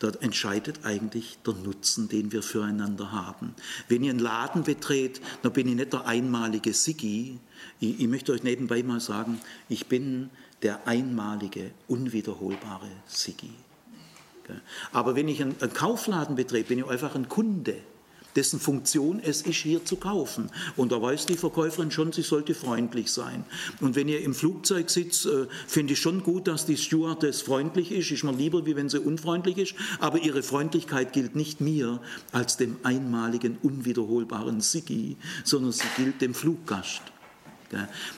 dort 0.00 0.20
entscheidet 0.20 0.80
eigentlich 0.84 1.38
der 1.46 1.54
Nutzen, 1.54 2.08
den 2.08 2.32
wir 2.32 2.42
füreinander 2.42 3.12
haben. 3.12 3.54
Wenn 3.86 4.02
ihr 4.02 4.10
einen 4.10 4.18
Laden 4.18 4.64
betretet, 4.64 5.22
dann 5.42 5.52
bin 5.52 5.68
ich 5.68 5.76
nicht 5.76 5.92
der 5.92 6.04
einmalige 6.04 6.74
Siggi. 6.74 7.38
Ich, 7.78 8.00
ich 8.00 8.08
möchte 8.08 8.32
euch 8.32 8.42
nebenbei 8.42 8.82
mal 8.82 8.98
sagen, 8.98 9.40
ich 9.68 9.86
bin 9.86 10.30
der 10.62 10.88
einmalige, 10.88 11.70
unwiederholbare 11.86 12.90
Siggi. 13.06 13.52
Aber 14.90 15.14
wenn 15.14 15.28
ich 15.28 15.40
einen, 15.40 15.54
einen 15.60 15.72
Kaufladen 15.72 16.34
betrete, 16.34 16.70
bin 16.70 16.80
ich 16.80 16.88
einfach 16.88 17.14
ein 17.14 17.28
Kunde 17.28 17.76
dessen 18.36 18.60
Funktion 18.60 19.20
es 19.20 19.42
ist, 19.42 19.56
hier 19.56 19.84
zu 19.84 19.96
kaufen. 19.96 20.50
Und 20.76 20.92
da 20.92 21.00
weiß 21.00 21.26
die 21.26 21.36
Verkäuferin 21.36 21.90
schon, 21.90 22.12
sie 22.12 22.22
sollte 22.22 22.54
freundlich 22.54 23.10
sein. 23.10 23.44
Und 23.80 23.96
wenn 23.96 24.08
ihr 24.08 24.22
im 24.22 24.34
Flugzeug 24.34 24.90
sitzt, 24.90 25.26
äh, 25.26 25.46
finde 25.66 25.94
ich 25.94 26.00
schon 26.00 26.22
gut, 26.22 26.48
dass 26.48 26.66
die 26.66 26.76
Stewardess 26.76 27.42
freundlich 27.42 27.92
ist. 27.92 28.10
Ist 28.10 28.24
mir 28.24 28.32
lieber, 28.32 28.66
wie 28.66 28.76
wenn 28.76 28.88
sie 28.88 29.00
unfreundlich 29.00 29.58
ist. 29.58 29.74
Aber 30.00 30.18
ihre 30.18 30.42
Freundlichkeit 30.42 31.12
gilt 31.12 31.36
nicht 31.36 31.60
mir 31.60 32.00
als 32.32 32.56
dem 32.56 32.76
einmaligen, 32.82 33.58
unwiederholbaren 33.62 34.60
Siggi, 34.60 35.16
sondern 35.44 35.72
sie 35.72 35.88
gilt 35.96 36.20
dem 36.20 36.34
Fluggast. 36.34 37.02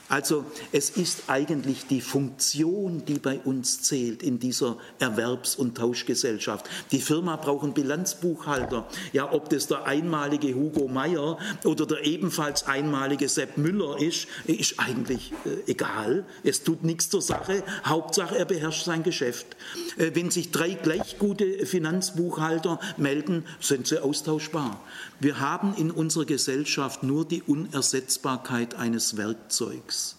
Also 0.09 0.45
es 0.73 0.91
ist 0.91 1.25
eigentlich 1.29 1.87
die 1.87 2.01
Funktion, 2.01 3.05
die 3.05 3.19
bei 3.19 3.39
uns 3.41 3.83
zählt 3.83 4.23
in 4.23 4.39
dieser 4.39 4.77
Erwerbs- 4.99 5.57
und 5.57 5.77
Tauschgesellschaft. 5.77 6.67
Die 6.93 7.01
Firma 7.01 7.37
braucht 7.37 7.65
einen 7.65 7.75
Bilanzbuchhalter. 7.75 8.87
Ja, 9.13 9.33
ob 9.33 9.49
das 9.49 9.67
der 9.67 9.85
einmalige 9.85 10.55
Hugo 10.55 10.89
Meyer 10.89 11.39
oder 11.65 11.87
der 11.87 12.05
ebenfalls 12.05 12.67
einmalige 12.67 13.29
Sepp 13.29 13.57
Müller 13.57 14.01
ist, 14.01 14.29
ist 14.47 14.79
eigentlich 14.79 15.33
äh, 15.45 15.71
egal. 15.71 16.25
Es 16.45 16.63
tut 16.63 16.85
nichts 16.85 17.11
zur 17.11 17.23
Sache. 17.23 17.63
Hauptsache, 17.85 18.37
er 18.39 18.45
beherrscht 18.45 18.85
sein 18.85 19.03
Geschäft. 19.03 19.57
Äh, 19.97 20.13
wenn 20.15 20.31
sich 20.31 20.51
drei 20.51 20.75
gleich 20.75 21.19
gute 21.19 21.67
Finanzbuchhalter 21.67 22.81
melden, 22.97 23.45
sind 23.61 23.87
sie 23.87 24.03
austauschbar. 24.03 24.81
Wir 25.19 25.41
haben 25.41 25.75
in 25.77 25.91
unserer 25.91 26.25
Gesellschaft 26.25 27.03
nur 27.03 27.27
die 27.27 27.43
Unersetzbarkeit 27.43 28.75
eines 28.75 29.17
Werkzeugs. 29.41 30.17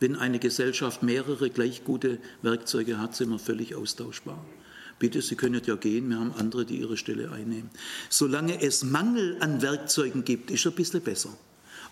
Wenn 0.00 0.16
eine 0.16 0.38
Gesellschaft 0.38 1.02
mehrere 1.02 1.50
gleich 1.50 1.84
gute 1.84 2.18
Werkzeuge 2.42 2.98
hat, 2.98 3.16
sind 3.16 3.30
wir 3.30 3.38
völlig 3.38 3.74
austauschbar. 3.74 4.38
Bitte, 4.98 5.22
Sie 5.22 5.34
können 5.34 5.60
ja 5.64 5.74
gehen, 5.74 6.08
wir 6.08 6.18
haben 6.18 6.32
andere, 6.38 6.64
die 6.64 6.78
Ihre 6.78 6.96
Stelle 6.96 7.32
einnehmen. 7.32 7.70
Solange 8.10 8.62
es 8.62 8.84
Mangel 8.84 9.36
an 9.40 9.60
Werkzeugen 9.60 10.24
gibt, 10.24 10.50
ist 10.50 10.60
es 10.60 10.72
ein 10.72 10.76
bisschen 10.76 11.00
besser. 11.00 11.30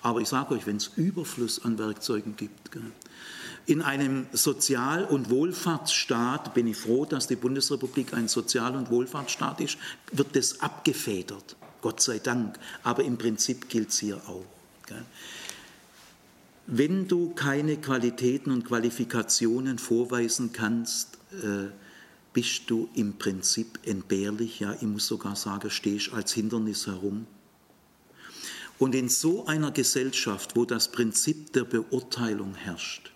Aber 0.02 0.20
ich 0.20 0.28
sage 0.28 0.54
euch, 0.54 0.66
wenn 0.66 0.76
es 0.76 0.90
Überfluss 0.96 1.64
an 1.64 1.78
Werkzeugen 1.78 2.36
gibt, 2.36 2.70
in 3.66 3.82
einem 3.82 4.26
Sozial- 4.32 5.04
und 5.04 5.30
Wohlfahrtsstaat, 5.30 6.54
bin 6.54 6.66
ich 6.66 6.76
froh, 6.76 7.04
dass 7.06 7.28
die 7.28 7.36
Bundesrepublik 7.36 8.14
ein 8.14 8.28
Sozial- 8.28 8.76
und 8.76 8.90
Wohlfahrtsstaat 8.90 9.60
ist, 9.60 9.78
wird 10.12 10.34
das 10.34 10.60
abgefedert, 10.60 11.56
Gott 11.80 12.00
sei 12.00 12.18
Dank. 12.18 12.58
Aber 12.82 13.04
im 13.04 13.18
Prinzip 13.18 13.68
gilt 13.68 13.90
es 13.90 13.98
hier 13.98 14.16
auch. 14.28 14.44
Wenn 16.66 17.08
du 17.08 17.30
keine 17.34 17.76
Qualitäten 17.76 18.50
und 18.50 18.64
Qualifikationen 18.64 19.78
vorweisen 19.78 20.52
kannst, 20.52 21.18
äh, 21.32 21.68
bist 22.32 22.70
du 22.70 22.88
im 22.94 23.18
Prinzip 23.18 23.80
entbehrlich, 23.84 24.60
ja, 24.60 24.74
ich 24.74 24.82
muss 24.82 25.06
sogar 25.06 25.36
sagen, 25.36 25.70
stehst 25.70 26.12
als 26.12 26.32
Hindernis 26.32 26.86
herum. 26.86 27.26
Und 28.78 28.94
in 28.94 29.08
so 29.08 29.46
einer 29.46 29.70
Gesellschaft, 29.70 30.56
wo 30.56 30.64
das 30.64 30.90
Prinzip 30.90 31.52
der 31.52 31.64
Beurteilung 31.64 32.54
herrscht, 32.54 33.12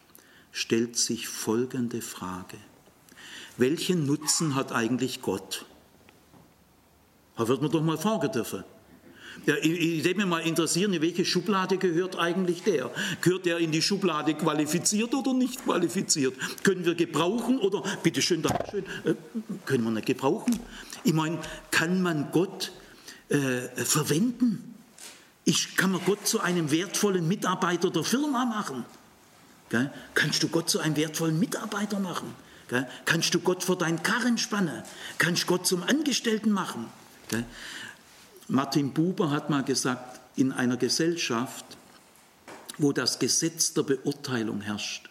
stellt 0.53 0.97
sich 0.97 1.29
folgende 1.29 2.03
Frage. 2.03 2.59
Welchen 3.57 4.07
Nutzen 4.07 4.55
hat 4.55 4.73
eigentlich 4.73 5.23
Gott? 5.23 5.65
Da 7.37 7.49
wird 7.49 7.63
man 7.63 7.71
doch 7.71 7.83
mal 7.83 7.99
fragen 7.99 8.31
dürfen. 8.33 8.65
Ja, 9.45 9.55
ich, 9.61 10.05
würde 10.05 10.17
mich 10.17 10.27
mal 10.27 10.39
interessieren, 10.41 10.93
in 10.93 11.03
welche 11.03 11.25
Schublade 11.25 11.77
gehört 11.77 12.19
eigentlich 12.19 12.63
der? 12.63 12.91
Gehört 13.21 13.47
der 13.47 13.59
in 13.59 13.71
die 13.71 13.83
Schublade 13.83 14.35
qualifiziert 14.35 15.15
oder 15.15 15.35
nicht 15.35 15.65
qualifiziert? 15.65 16.35
Können 16.63 16.85
wir 16.85 16.95
gebrauchen 16.95 17.59
oder, 17.59 17.83
bitteschön, 18.03 18.43
Dankeschön, 18.43 18.85
äh, 19.05 19.15
können 19.65 19.85
wir 19.85 19.91
nicht 19.91 20.07
gebrauchen? 20.07 20.59
Ich 21.05 21.13
meine, 21.13 21.39
kann 21.71 22.03
man 22.03 22.33
Gott 22.33 22.73
äh, 23.29 23.39
verwenden? 23.85 24.75
Ich, 25.45 25.77
kann 25.77 25.93
man 25.93 26.01
Gott 26.05 26.27
zu 26.27 26.41
einem 26.41 26.71
wertvollen 26.71 27.29
Mitarbeiter 27.29 27.91
der 27.91 28.03
Firma 28.03 28.45
machen? 28.45 28.85
Gell? 29.69 29.93
Kannst 30.15 30.43
du 30.43 30.49
Gott 30.49 30.71
zu 30.71 30.81
einem 30.81 30.97
wertvollen 30.97 31.39
Mitarbeiter 31.39 32.01
machen? 32.01 32.35
Gell? 32.69 32.89
Kannst 33.05 33.35
du 33.35 33.41
Gott 33.41 33.63
vor 33.63 33.79
deinen 33.79 34.03
Karren 34.03 34.39
spannen? 34.39 34.83
Kannst 35.19 35.45
du 35.45 35.47
Gott 35.47 35.67
zum 35.67 35.83
Angestellten 35.83 36.51
machen? 36.51 36.87
Gell? 37.29 37.45
Martin 38.49 38.93
Buber 38.93 39.31
hat 39.31 39.51
mal 39.51 39.65
gesagt, 39.65 40.21
in 40.37 40.53
einer 40.53 40.77
Gesellschaft, 40.77 41.65
wo 42.79 42.93
das 42.93 43.19
Gesetz 43.19 43.73
der 43.75 43.83
Beurteilung 43.83 44.61
herrscht, 44.61 45.09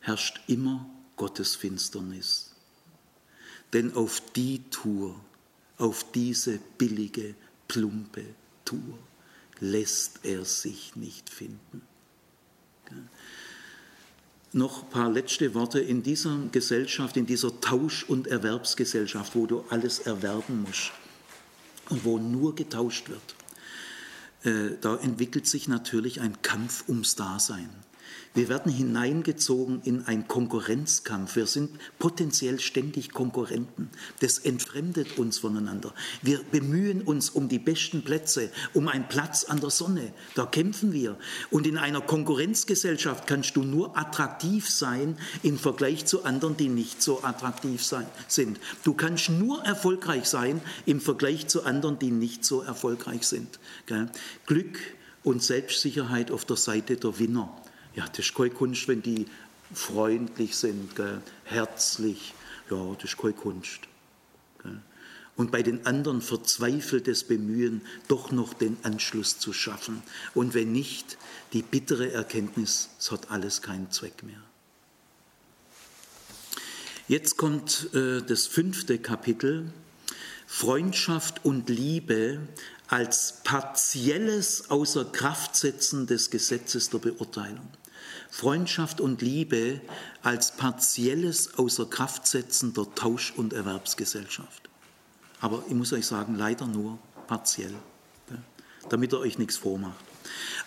herrscht 0.00 0.40
immer 0.46 0.88
Gottes 1.16 1.56
Finsternis. 1.56 2.54
Denn 3.72 3.94
auf 3.94 4.22
die 4.36 4.62
Tour, 4.70 5.18
auf 5.78 6.12
diese 6.12 6.58
billige, 6.78 7.34
plumpe 7.66 8.24
Tour 8.64 8.98
lässt 9.60 10.20
er 10.24 10.44
sich 10.44 10.94
nicht 10.96 11.30
finden 11.30 11.82
noch 14.54 14.82
ein 14.82 14.90
paar 14.90 15.10
letzte 15.10 15.54
Worte. 15.54 15.80
In 15.80 16.02
dieser 16.02 16.36
Gesellschaft, 16.50 17.16
in 17.16 17.26
dieser 17.26 17.60
Tausch- 17.60 18.04
und 18.04 18.26
Erwerbsgesellschaft, 18.26 19.34
wo 19.34 19.46
du 19.46 19.64
alles 19.70 20.00
erwerben 20.00 20.62
musst 20.62 20.92
und 21.88 22.04
wo 22.04 22.18
nur 22.18 22.54
getauscht 22.54 23.08
wird, 23.08 23.34
äh, 24.44 24.76
da 24.80 24.96
entwickelt 24.96 25.46
sich 25.46 25.68
natürlich 25.68 26.20
ein 26.20 26.42
Kampf 26.42 26.88
ums 26.88 27.14
Dasein. 27.16 27.70
Wir 28.34 28.48
werden 28.48 28.72
hineingezogen 28.72 29.82
in 29.84 30.06
einen 30.06 30.26
Konkurrenzkampf. 30.26 31.36
Wir 31.36 31.46
sind 31.46 31.70
potenziell 31.98 32.60
ständig 32.60 33.12
Konkurrenten. 33.12 33.90
Das 34.20 34.38
entfremdet 34.38 35.18
uns 35.18 35.38
voneinander. 35.38 35.92
Wir 36.22 36.40
bemühen 36.42 37.02
uns 37.02 37.28
um 37.28 37.50
die 37.50 37.58
besten 37.58 38.02
Plätze, 38.04 38.50
um 38.72 38.88
einen 38.88 39.06
Platz 39.06 39.44
an 39.44 39.60
der 39.60 39.68
Sonne. 39.68 40.14
Da 40.34 40.46
kämpfen 40.46 40.94
wir. 40.94 41.18
Und 41.50 41.66
in 41.66 41.76
einer 41.76 42.00
Konkurrenzgesellschaft 42.00 43.26
kannst 43.26 43.54
du 43.56 43.64
nur 43.64 43.98
attraktiv 43.98 44.70
sein 44.70 45.18
im 45.42 45.58
Vergleich 45.58 46.06
zu 46.06 46.24
anderen, 46.24 46.56
die 46.56 46.70
nicht 46.70 47.02
so 47.02 47.22
attraktiv 47.22 47.84
sein, 47.84 48.06
sind. 48.28 48.58
Du 48.82 48.94
kannst 48.94 49.28
nur 49.28 49.62
erfolgreich 49.64 50.24
sein 50.24 50.62
im 50.86 51.02
Vergleich 51.02 51.48
zu 51.48 51.64
anderen, 51.64 51.98
die 51.98 52.10
nicht 52.10 52.46
so 52.46 52.62
erfolgreich 52.62 53.24
sind. 53.24 53.58
Glück 54.46 54.78
und 55.22 55.42
Selbstsicherheit 55.42 56.30
auf 56.30 56.46
der 56.46 56.56
Seite 56.56 56.96
der 56.96 57.18
Winner. 57.18 57.61
Ja, 57.94 58.06
das 58.06 58.20
ist 58.20 58.34
keine 58.34 58.50
Kunst, 58.50 58.88
wenn 58.88 59.02
die 59.02 59.26
freundlich 59.72 60.56
sind, 60.56 60.94
gell, 60.96 61.22
herzlich. 61.44 62.34
Ja, 62.70 62.94
das 62.94 63.04
ist 63.04 63.18
keine 63.18 63.34
Kunst. 63.34 63.80
Gell. 64.62 64.80
Und 65.36 65.50
bei 65.50 65.62
den 65.62 65.86
anderen 65.86 66.20
verzweifeltes 66.20 67.24
Bemühen, 67.24 67.82
doch 68.08 68.32
noch 68.32 68.52
den 68.52 68.76
Anschluss 68.82 69.38
zu 69.38 69.52
schaffen. 69.52 70.02
Und 70.34 70.54
wenn 70.54 70.72
nicht, 70.72 71.16
die 71.52 71.62
bittere 71.62 72.12
Erkenntnis, 72.12 72.90
es 72.98 73.10
hat 73.10 73.30
alles 73.30 73.62
keinen 73.62 73.90
Zweck 73.90 74.22
mehr. 74.22 74.42
Jetzt 77.08 77.36
kommt 77.36 77.92
äh, 77.94 78.22
das 78.22 78.46
fünfte 78.46 78.98
Kapitel, 78.98 79.72
Freundschaft 80.46 81.44
und 81.44 81.68
Liebe 81.68 82.40
als 82.86 83.40
partielles 83.42 84.70
Außerkraftsetzen 84.70 86.06
des 86.06 86.30
Gesetzes 86.30 86.90
der 86.90 86.98
Beurteilung. 86.98 87.68
Freundschaft 88.32 89.02
und 89.02 89.20
Liebe 89.20 89.82
als 90.22 90.52
partielles 90.52 91.58
Außerkraftsetzen 91.58 92.72
der 92.72 92.86
Tausch- 92.94 93.34
und 93.36 93.52
Erwerbsgesellschaft. 93.52 94.70
Aber 95.42 95.62
ich 95.68 95.74
muss 95.74 95.92
euch 95.92 96.06
sagen, 96.06 96.34
leider 96.36 96.66
nur 96.66 96.98
partiell, 97.26 97.74
damit 98.88 99.12
ihr 99.12 99.18
euch 99.18 99.38
nichts 99.38 99.58
vormacht. 99.58 100.02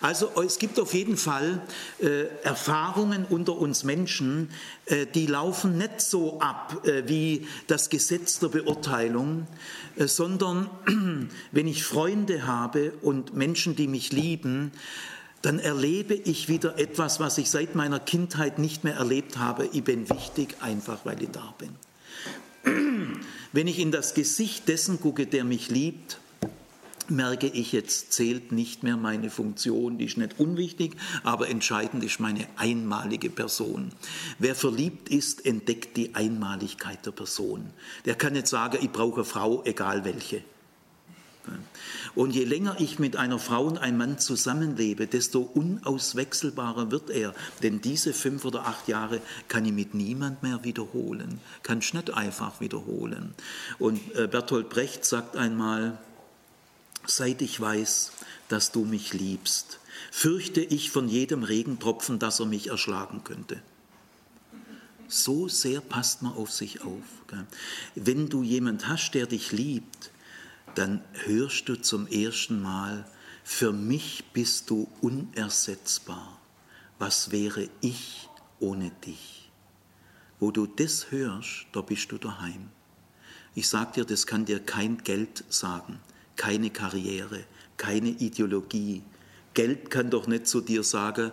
Also 0.00 0.30
es 0.44 0.58
gibt 0.58 0.78
auf 0.78 0.94
jeden 0.94 1.16
Fall 1.16 1.60
äh, 1.98 2.26
Erfahrungen 2.44 3.24
unter 3.24 3.56
uns 3.56 3.82
Menschen, 3.82 4.50
äh, 4.84 5.06
die 5.06 5.26
laufen 5.26 5.76
nicht 5.76 6.00
so 6.00 6.38
ab 6.40 6.86
äh, 6.86 7.08
wie 7.08 7.48
das 7.66 7.90
Gesetz 7.90 8.38
der 8.38 8.48
Beurteilung, 8.48 9.48
äh, 9.96 10.06
sondern 10.06 10.70
wenn 11.50 11.66
ich 11.66 11.82
Freunde 11.82 12.46
habe 12.46 12.92
und 13.02 13.34
Menschen, 13.34 13.74
die 13.74 13.88
mich 13.88 14.12
lieben, 14.12 14.70
dann 15.42 15.58
erlebe 15.58 16.14
ich 16.14 16.48
wieder 16.48 16.78
etwas, 16.78 17.20
was 17.20 17.38
ich 17.38 17.50
seit 17.50 17.74
meiner 17.74 18.00
Kindheit 18.00 18.58
nicht 18.58 18.84
mehr 18.84 18.94
erlebt 18.94 19.38
habe. 19.38 19.68
Ich 19.72 19.84
bin 19.84 20.08
wichtig, 20.10 20.56
einfach 20.60 21.04
weil 21.04 21.22
ich 21.22 21.30
da 21.30 21.54
bin. 21.58 21.76
Wenn 23.52 23.66
ich 23.68 23.78
in 23.78 23.92
das 23.92 24.14
Gesicht 24.14 24.68
dessen 24.68 25.00
gucke, 25.00 25.26
der 25.26 25.44
mich 25.44 25.70
liebt, 25.70 26.18
merke 27.08 27.46
ich, 27.46 27.72
jetzt 27.72 28.12
zählt 28.12 28.52
nicht 28.52 28.82
mehr 28.82 28.96
meine 28.96 29.30
Funktion, 29.30 29.98
die 29.98 30.06
ist 30.06 30.16
nicht 30.16 30.40
unwichtig, 30.40 30.96
aber 31.22 31.48
entscheidend 31.48 32.04
ist 32.04 32.20
meine 32.20 32.46
einmalige 32.56 33.30
Person. 33.30 33.92
Wer 34.38 34.54
verliebt 34.54 35.08
ist, 35.08 35.46
entdeckt 35.46 35.96
die 35.96 36.14
Einmaligkeit 36.14 37.04
der 37.06 37.12
Person. 37.12 37.70
Der 38.04 38.14
kann 38.14 38.32
nicht 38.32 38.48
sagen, 38.48 38.78
ich 38.80 38.90
brauche 38.90 39.16
eine 39.16 39.24
Frau, 39.24 39.62
egal 39.64 40.04
welche. 40.04 40.42
Und 42.14 42.34
je 42.34 42.44
länger 42.44 42.76
ich 42.80 42.98
mit 42.98 43.16
einer 43.16 43.38
Frau 43.38 43.66
und 43.66 43.78
einem 43.78 43.98
Mann 43.98 44.18
zusammenlebe, 44.18 45.06
desto 45.06 45.40
unauswechselbarer 45.40 46.90
wird 46.90 47.10
er. 47.10 47.34
Denn 47.62 47.80
diese 47.80 48.12
fünf 48.12 48.44
oder 48.44 48.66
acht 48.66 48.88
Jahre 48.88 49.20
kann 49.48 49.64
ich 49.64 49.72
mit 49.72 49.94
niemand 49.94 50.42
mehr 50.42 50.64
wiederholen, 50.64 51.40
kann 51.62 51.78
ich 51.80 51.92
nicht 51.92 52.14
einfach 52.14 52.60
wiederholen. 52.60 53.34
Und 53.78 54.00
äh, 54.14 54.26
Bertolt 54.26 54.68
Brecht 54.70 55.04
sagt 55.04 55.36
einmal, 55.36 55.98
seit 57.06 57.42
ich 57.42 57.60
weiß, 57.60 58.12
dass 58.48 58.72
du 58.72 58.84
mich 58.84 59.12
liebst, 59.12 59.78
fürchte 60.10 60.60
ich 60.60 60.90
von 60.90 61.08
jedem 61.08 61.42
Regentropfen, 61.42 62.18
dass 62.18 62.40
er 62.40 62.46
mich 62.46 62.68
erschlagen 62.68 63.22
könnte. 63.24 63.60
So 65.08 65.48
sehr 65.48 65.80
passt 65.80 66.22
man 66.22 66.32
auf 66.32 66.50
sich 66.50 66.82
auf. 66.82 67.02
Wenn 67.94 68.28
du 68.28 68.42
jemand 68.42 68.88
hast, 68.88 69.12
der 69.12 69.26
dich 69.26 69.52
liebt, 69.52 70.10
dann 70.76 71.02
hörst 71.24 71.68
du 71.68 71.74
zum 71.74 72.06
ersten 72.06 72.62
Mal, 72.62 73.04
für 73.44 73.72
mich 73.72 74.24
bist 74.32 74.70
du 74.70 74.88
unersetzbar. 75.00 76.38
Was 76.98 77.30
wäre 77.30 77.68
ich 77.80 78.28
ohne 78.60 78.90
dich? 79.04 79.50
Wo 80.40 80.50
du 80.50 80.66
das 80.66 81.10
hörst, 81.10 81.66
da 81.72 81.80
bist 81.80 82.12
du 82.12 82.18
daheim. 82.18 82.70
Ich 83.54 83.68
sag 83.68 83.94
dir, 83.94 84.04
das 84.04 84.26
kann 84.26 84.44
dir 84.44 84.60
kein 84.60 84.98
Geld 84.98 85.44
sagen 85.48 85.98
keine 86.36 86.70
Karriere, 86.70 87.44
keine 87.76 88.10
Ideologie. 88.10 89.02
Geld 89.54 89.90
kann 89.90 90.10
doch 90.10 90.26
nicht 90.26 90.46
zu 90.46 90.60
dir 90.60 90.84
sagen, 90.84 91.32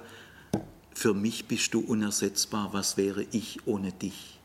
für 0.96 1.14
mich 1.14 1.46
bist 1.46 1.74
du 1.74 1.82
unersetzbar, 1.82 2.74
was 2.74 2.98
wäre 2.98 3.26
ich 3.32 3.68
ohne 3.68 3.92
dich? 3.92 4.40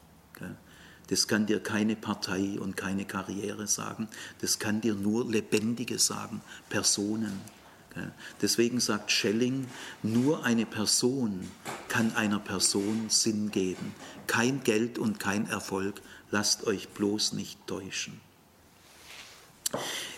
Das 1.08 1.26
kann 1.26 1.46
dir 1.46 1.60
keine 1.60 1.96
Partei 1.96 2.58
und 2.60 2.76
keine 2.76 3.04
Karriere 3.04 3.66
sagen, 3.66 4.08
das 4.40 4.58
kann 4.58 4.80
dir 4.80 4.94
nur 4.94 5.30
Lebendige 5.30 5.98
sagen, 5.98 6.40
Personen. 6.68 7.40
Deswegen 8.42 8.78
sagt 8.78 9.10
Schelling, 9.10 9.66
nur 10.02 10.44
eine 10.44 10.66
Person 10.66 11.48
kann 11.88 12.14
einer 12.14 12.38
Person 12.38 13.06
Sinn 13.08 13.50
geben. 13.50 13.94
Kein 14.26 14.62
Geld 14.62 14.98
und 14.98 15.18
kein 15.18 15.46
Erfolg, 15.46 16.00
lasst 16.30 16.66
euch 16.66 16.88
bloß 16.90 17.32
nicht 17.32 17.66
täuschen. 17.66 18.20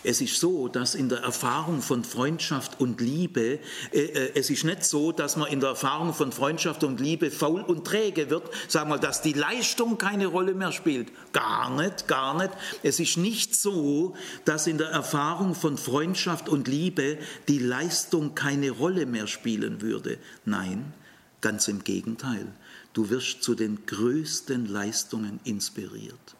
Es 0.03 0.21
ist 0.21 0.39
so, 0.39 0.67
dass 0.67 0.95
in 0.95 1.09
der 1.09 1.19
Erfahrung 1.19 1.81
von 1.81 2.03
Freundschaft 2.03 2.79
und 2.79 3.01
Liebe, 3.01 3.59
äh, 3.91 3.99
äh, 3.99 4.31
es 4.33 4.49
ist 4.49 4.63
nicht 4.63 4.83
so, 4.83 5.11
dass 5.11 5.35
man 5.35 5.51
in 5.51 5.59
der 5.59 5.69
Erfahrung 5.69 6.13
von 6.13 6.31
Freundschaft 6.31 6.83
und 6.83 6.99
Liebe 6.99 7.29
faul 7.29 7.61
und 7.61 7.85
träge 7.85 8.29
wird, 8.29 8.49
sagen 8.69 8.89
wir, 8.89 8.97
dass 8.97 9.21
die 9.21 9.33
Leistung 9.33 9.97
keine 9.97 10.27
Rolle 10.27 10.53
mehr 10.53 10.71
spielt. 10.71 11.11
Gar 11.33 11.69
nicht, 11.75 12.07
gar 12.07 12.37
nicht. 12.37 12.51
Es 12.81 12.99
ist 12.99 13.17
nicht 13.17 13.55
so, 13.55 14.15
dass 14.45 14.67
in 14.67 14.77
der 14.77 14.89
Erfahrung 14.89 15.53
von 15.53 15.77
Freundschaft 15.77 16.47
und 16.47 16.67
Liebe 16.67 17.17
die 17.47 17.59
Leistung 17.59 18.33
keine 18.35 18.71
Rolle 18.71 19.05
mehr 19.05 19.27
spielen 19.27 19.81
würde. 19.81 20.17
Nein, 20.45 20.93
ganz 21.41 21.67
im 21.67 21.83
Gegenteil. 21.83 22.47
Du 22.93 23.09
wirst 23.09 23.43
zu 23.43 23.53
den 23.53 23.85
größten 23.85 24.65
Leistungen 24.65 25.39
inspiriert. 25.43 26.35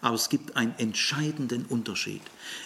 Aber 0.00 0.14
es 0.14 0.28
gibt 0.28 0.56
einen 0.56 0.74
entscheidenden 0.78 1.66
Unterschied. 1.66 2.22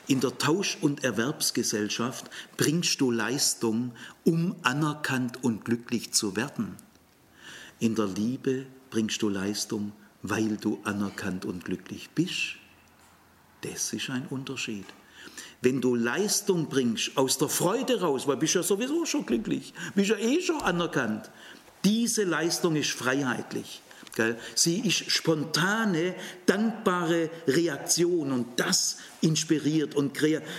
In 0.07 0.20
der 0.20 0.39
Tausch- 0.39 0.78
und 0.80 1.05
Erwerbsgesellschaft 1.05 2.30
bringst 2.57 3.01
du 3.01 3.11
Leistung, 3.11 3.93
um 4.24 4.57
anerkannt 4.62 5.43
und 5.43 5.64
glücklich 5.64 6.12
zu 6.12 6.37
werden. 6.37 6.76
In 7.80 7.95
der 7.95 8.07
Liebe 8.07 8.66
bringst 8.91 9.22
du 9.22 9.28
Leistung, 9.28 9.93
weil 10.22 10.57
du 10.57 10.80
anerkannt 10.85 11.45
und 11.45 11.64
glücklich 11.64 12.11
bist. 12.14 12.57
Das 13.62 13.93
ist 13.93 14.11
ein 14.11 14.26
Unterschied. 14.28 14.87
Wenn 15.61 15.80
du 15.80 15.95
Leistung 15.95 16.68
bringst 16.68 17.16
aus 17.16 17.39
der 17.39 17.49
Freude 17.49 18.01
raus, 18.01 18.26
weil 18.26 18.37
bist 18.37 18.55
ja 18.55 18.62
sowieso 18.62 19.07
schon 19.07 19.24
glücklich, 19.24 19.72
bist 19.95 20.11
ja 20.11 20.16
eh 20.16 20.41
schon 20.43 20.61
anerkannt. 20.61 21.30
Diese 21.85 22.24
Leistung 22.24 22.76
ist 22.76 22.91
freiheitlich. 22.91 23.80
Sie 24.55 24.81
ist 24.81 25.11
spontane, 25.11 26.15
dankbare 26.47 27.31
Reaktion 27.47 28.33
und 28.33 28.47
das 28.61 28.99
inspiriert 29.21 29.95
und 29.95 30.17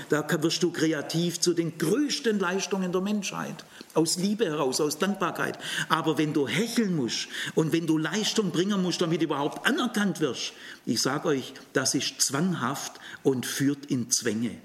da 0.10 0.44
wirst 0.44 0.64
du 0.64 0.72
kreativ 0.72 1.40
zu 1.40 1.54
den 1.54 1.78
größten 1.78 2.40
Leistungen 2.40 2.92
der 2.92 3.02
Menschheit. 3.02 3.64
Aus 3.94 4.18
Liebe 4.18 4.46
heraus, 4.46 4.82
aus 4.82 4.98
Dankbarkeit. 4.98 5.58
Aber 5.88 6.18
wenn 6.18 6.34
du 6.34 6.48
hecheln 6.48 6.96
musst 6.96 7.28
und 7.54 7.72
wenn 7.72 7.88
du 7.88 7.98
Leistung 7.98 8.52
bringen 8.52 8.82
musst, 8.82 9.02
damit 9.02 9.22
du 9.22 9.26
überhaupt 9.26 9.66
anerkannt 9.66 10.20
wirst, 10.20 10.54
ich 10.86 11.02
sage 11.02 11.30
euch, 11.30 11.54
das 11.74 11.96
ist 11.96 12.22
zwanghaft 12.22 12.94
und 13.24 13.46
führt 13.46 13.86
in 13.86 14.12
Zwänge. 14.12 14.58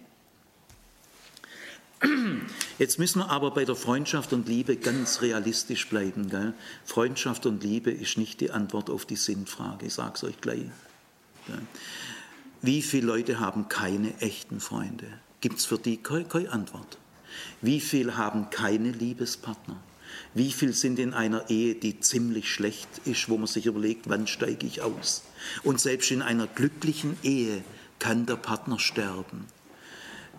Jetzt 2.79 2.99
müssen 2.99 3.19
wir 3.19 3.31
aber 3.31 3.51
bei 3.51 3.65
der 3.65 3.77
Freundschaft 3.77 4.33
und 4.33 4.49
Liebe 4.49 4.77
ganz 4.77 5.21
realistisch 5.21 5.89
bleiben. 5.89 6.31
Gell? 6.31 6.55
Freundschaft 6.85 7.47
und 7.47 7.63
Liebe 7.63 7.91
ist 7.91 8.17
nicht 8.17 8.41
die 8.41 8.51
Antwort 8.51 8.89
auf 8.89 9.05
die 9.05 9.17
Sinnfrage, 9.17 9.87
ich 9.87 9.95
sage 9.95 10.13
es 10.15 10.25
euch 10.25 10.41
gleich. 10.41 10.65
Gell? 11.47 11.61
Wie 12.63 12.83
viele 12.83 13.07
Leute 13.07 13.41
haben 13.41 13.69
keine 13.69 14.19
echten 14.21 14.61
Freunde? 14.61 15.07
Gibt 15.41 15.59
es 15.59 15.67
für 15.67 15.79
die 15.79 15.99
keine, 15.99 16.51
Antwort? 16.51 16.99
Wie 17.63 17.81
viele 17.81 18.17
haben 18.17 18.51
keine 18.51 18.91
Liebespartner? 18.91 19.77
Wie 20.35 20.53
viele 20.53 20.73
sind 20.73 20.99
in 20.99 21.15
einer 21.15 21.49
Ehe, 21.51 21.75
die 21.75 22.01
ziemlich 22.01 22.53
schlecht 22.53 22.89
ist, 23.05 23.29
wo 23.29 23.37
man 23.37 23.47
sich 23.47 23.67
überlegt, 23.67 24.09
wann 24.09 24.27
steige 24.27 24.67
ich 24.67 24.83
aus? 24.83 25.23
Und 25.63 25.81
selbst 25.81 26.11
in 26.11 26.23
einer 26.23 26.47
glücklichen 26.47 27.17
Ehe 27.23 27.63
kann 27.99 28.27
der 28.27 28.37
Partner 28.37 28.79
sterben. 28.79 29.47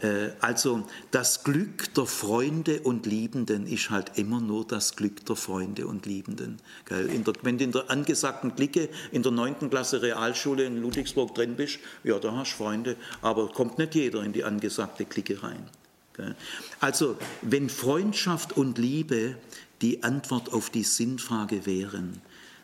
Äh, 0.01 0.31
also 0.39 0.83
das 1.11 1.43
Glück 1.43 1.93
der 1.93 2.05
Freunde 2.05 2.81
und 2.81 3.05
Liebenden 3.05 3.67
ist 3.67 3.89
halt 3.89 4.17
immer 4.17 4.41
nur 4.41 4.65
das 4.65 4.95
Glück 4.95 5.25
der 5.25 5.35
Freunde 5.35 5.87
und 5.87 6.05
Liebenden. 6.05 6.57
Der, 6.89 7.07
wenn 7.43 7.57
du 7.57 7.63
in 7.63 7.71
der 7.71 7.89
angesagten 7.89 8.55
Clique 8.55 8.89
in 9.11 9.23
der 9.23 9.31
9. 9.31 9.69
Klasse 9.69 10.01
Realschule 10.01 10.65
in 10.65 10.81
Ludwigsburg 10.81 11.33
drin 11.35 11.55
bist, 11.55 11.79
ja, 12.03 12.19
da 12.19 12.35
hast 12.35 12.53
du 12.53 12.57
Freunde, 12.57 12.97
aber 13.21 13.49
kommt 13.49 13.77
nicht 13.77 13.95
jeder 13.95 14.23
in 14.23 14.33
die 14.33 14.43
angesagte 14.43 15.05
Clique 15.05 15.41
rein. 15.43 15.69
Also 16.79 17.17
wenn 17.41 17.69
Freundschaft 17.69 18.55
und 18.55 18.77
Liebe 18.77 19.37
die 19.81 20.03
Antwort 20.03 20.53
auf 20.53 20.69
die 20.69 20.83
Sinnfrage 20.83 21.65
wären, 21.65 22.21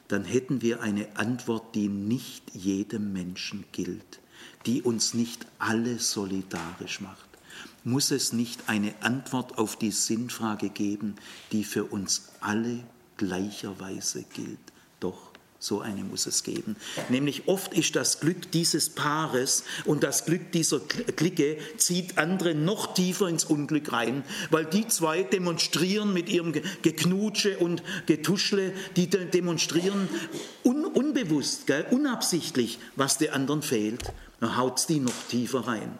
dann 0.10 0.26
hätten 0.26 0.62
wir 0.62 0.82
eine 0.82 1.08
Antwort, 1.16 1.74
die 1.74 1.88
nicht 1.88 2.54
jedem 2.54 3.14
Menschen 3.14 3.66
gilt, 3.72 4.20
die 4.66 4.84
uns 4.84 5.14
nicht 5.14 5.48
alle 5.58 5.98
solidarisch 5.98 7.02
macht 7.02 7.27
muss 7.88 8.12
es 8.12 8.34
nicht 8.34 8.68
eine 8.68 8.94
Antwort 9.00 9.58
auf 9.58 9.78
die 9.78 9.92
Sinnfrage 9.92 10.70
geben, 10.70 11.16
die 11.54 11.64
für 11.64 11.86
uns 11.86 12.30
alle 12.42 12.80
gleicherweise 13.16 14.24
gilt? 14.34 14.60
Doch, 15.00 15.32
so 15.58 15.80
eine 15.80 16.04
muss 16.04 16.26
es 16.26 16.44
geben. 16.44 16.76
Nämlich 17.10 17.48
oft 17.48 17.74
ist 17.74 17.96
das 17.96 18.20
Glück 18.20 18.52
dieses 18.52 18.90
Paares 18.90 19.64
und 19.86 20.04
das 20.04 20.26
Glück 20.26 20.52
dieser 20.52 20.82
Clique 20.82 21.58
zieht 21.78 22.18
andere 22.18 22.54
noch 22.56 22.94
tiefer 22.94 23.30
ins 23.30 23.46
Unglück 23.46 23.92
rein, 23.94 24.24
weil 24.52 24.66
die 24.66 24.88
zwei 24.88 25.24
demonstrieren 25.24 26.14
mit 26.14 26.30
ihrem 26.30 26.54
Geknutsche 26.82 27.58
und 27.58 27.82
Getuschle, 28.06 28.74
die 28.98 29.10
demonstrieren 29.10 30.10
un 30.64 30.86
unbewusst, 30.86 31.68
gell, 31.68 31.86
unabsichtlich, 31.92 32.80
was 32.96 33.18
der 33.18 33.34
anderen 33.34 33.62
fehlt. 33.62 34.04
Dann 34.40 34.58
haut 34.58 34.80
es 34.80 34.88
die 34.88 35.00
noch 35.00 35.14
tiefer 35.30 35.62
rein. 35.62 35.98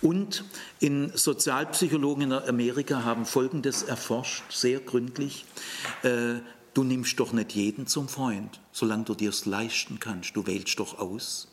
Und 0.00 0.44
in 0.80 1.10
Sozialpsychologen 1.14 2.24
in 2.24 2.32
Amerika 2.32 3.04
haben 3.04 3.26
Folgendes 3.26 3.82
erforscht, 3.82 4.44
sehr 4.50 4.80
gründlich. 4.80 5.44
Äh, 6.02 6.36
du 6.74 6.84
nimmst 6.84 7.18
doch 7.18 7.32
nicht 7.32 7.52
jeden 7.52 7.86
zum 7.86 8.08
Freund, 8.08 8.60
solange 8.70 9.04
du 9.04 9.14
dir 9.14 9.30
es 9.30 9.46
leisten 9.46 9.98
kannst. 9.98 10.36
Du 10.36 10.46
wählst 10.46 10.78
doch 10.78 10.98
aus. 10.98 11.48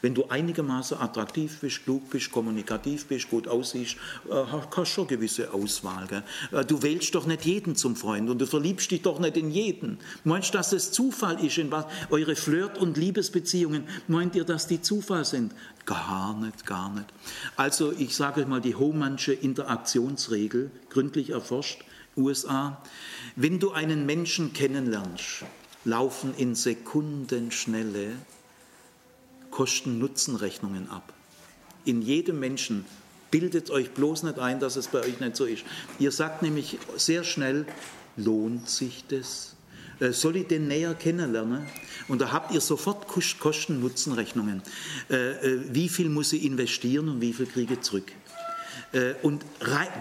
Wenn 0.00 0.14
du 0.14 0.26
einigermaßen 0.28 0.98
attraktiv 0.98 1.58
bist, 1.60 1.84
klug 1.84 2.10
bist, 2.10 2.32
kommunikativ 2.32 3.06
bist, 3.06 3.30
gut 3.30 3.46
aussiehst, 3.46 3.96
äh, 4.28 4.34
hast 4.34 4.88
schon 4.88 5.06
gewisse 5.06 5.52
Auswahl. 5.52 6.24
Äh, 6.50 6.64
du 6.64 6.82
wählst 6.82 7.14
doch 7.14 7.26
nicht 7.26 7.44
jeden 7.44 7.76
zum 7.76 7.96
Freund 7.96 8.28
und 8.28 8.40
du 8.40 8.46
verliebst 8.46 8.90
dich 8.90 9.02
doch 9.02 9.18
nicht 9.18 9.36
in 9.36 9.50
jeden. 9.50 9.98
Meinst 10.24 10.54
du, 10.54 10.58
dass 10.58 10.72
es 10.72 10.92
Zufall 10.92 11.44
ist, 11.44 11.58
in 11.58 11.70
was 11.70 11.86
eure 12.10 12.36
Flirt- 12.36 12.78
und 12.78 12.96
Liebesbeziehungen, 12.96 13.84
meint 14.08 14.34
ihr, 14.34 14.44
dass 14.44 14.66
die 14.66 14.82
Zufall 14.82 15.24
sind? 15.24 15.52
Gar 15.84 16.34
nicht, 16.34 16.64
gar 16.64 16.90
nicht. 16.94 17.06
Also 17.56 17.92
ich 17.92 18.14
sage 18.14 18.42
euch 18.42 18.46
mal 18.46 18.60
die 18.60 18.76
Hohmannsche 18.76 19.32
Interaktionsregel, 19.32 20.70
gründlich 20.90 21.30
erforscht, 21.30 21.84
USA. 22.16 22.80
Wenn 23.36 23.58
du 23.58 23.72
einen 23.72 24.06
Menschen 24.06 24.52
kennenlernst, 24.52 25.44
laufen 25.84 26.34
in 26.36 26.54
Sekundenschnelle 26.54 28.12
Kosten-Nutzen-Rechnungen 29.50 30.88
ab. 30.90 31.12
in 31.84 32.02
jedem 32.02 32.38
Menschen. 32.38 32.84
Bildet 33.30 33.70
euch 33.70 33.90
bloß 33.92 34.24
nicht 34.24 34.38
ein, 34.38 34.60
dass 34.60 34.76
es 34.76 34.88
bei 34.88 35.00
euch 35.00 35.20
nicht 35.20 35.36
so 35.36 35.46
ist. 35.46 35.64
Ihr 35.98 36.12
sagt 36.12 36.42
nämlich 36.42 36.78
sehr 36.96 37.24
schnell, 37.24 37.66
lohnt 38.16 38.68
sich 38.68 39.04
das? 39.08 39.51
Äh, 40.02 40.12
soll 40.12 40.36
ich 40.36 40.48
den 40.48 40.66
näher 40.66 40.94
kennenlernen? 40.94 41.66
Und 42.08 42.20
da 42.20 42.32
habt 42.32 42.52
ihr 42.52 42.60
sofort 42.60 43.06
Kosten-Nutzen-Rechnungen. 43.06 44.62
Äh, 45.08 45.14
äh, 45.14 45.60
wie 45.70 45.88
viel 45.88 46.08
muss 46.08 46.32
ich 46.32 46.44
investieren 46.44 47.08
und 47.08 47.20
wie 47.20 47.32
viel 47.32 47.46
kriege 47.46 47.74
ich 47.74 47.80
zurück? 47.80 48.12
Und 49.22 49.42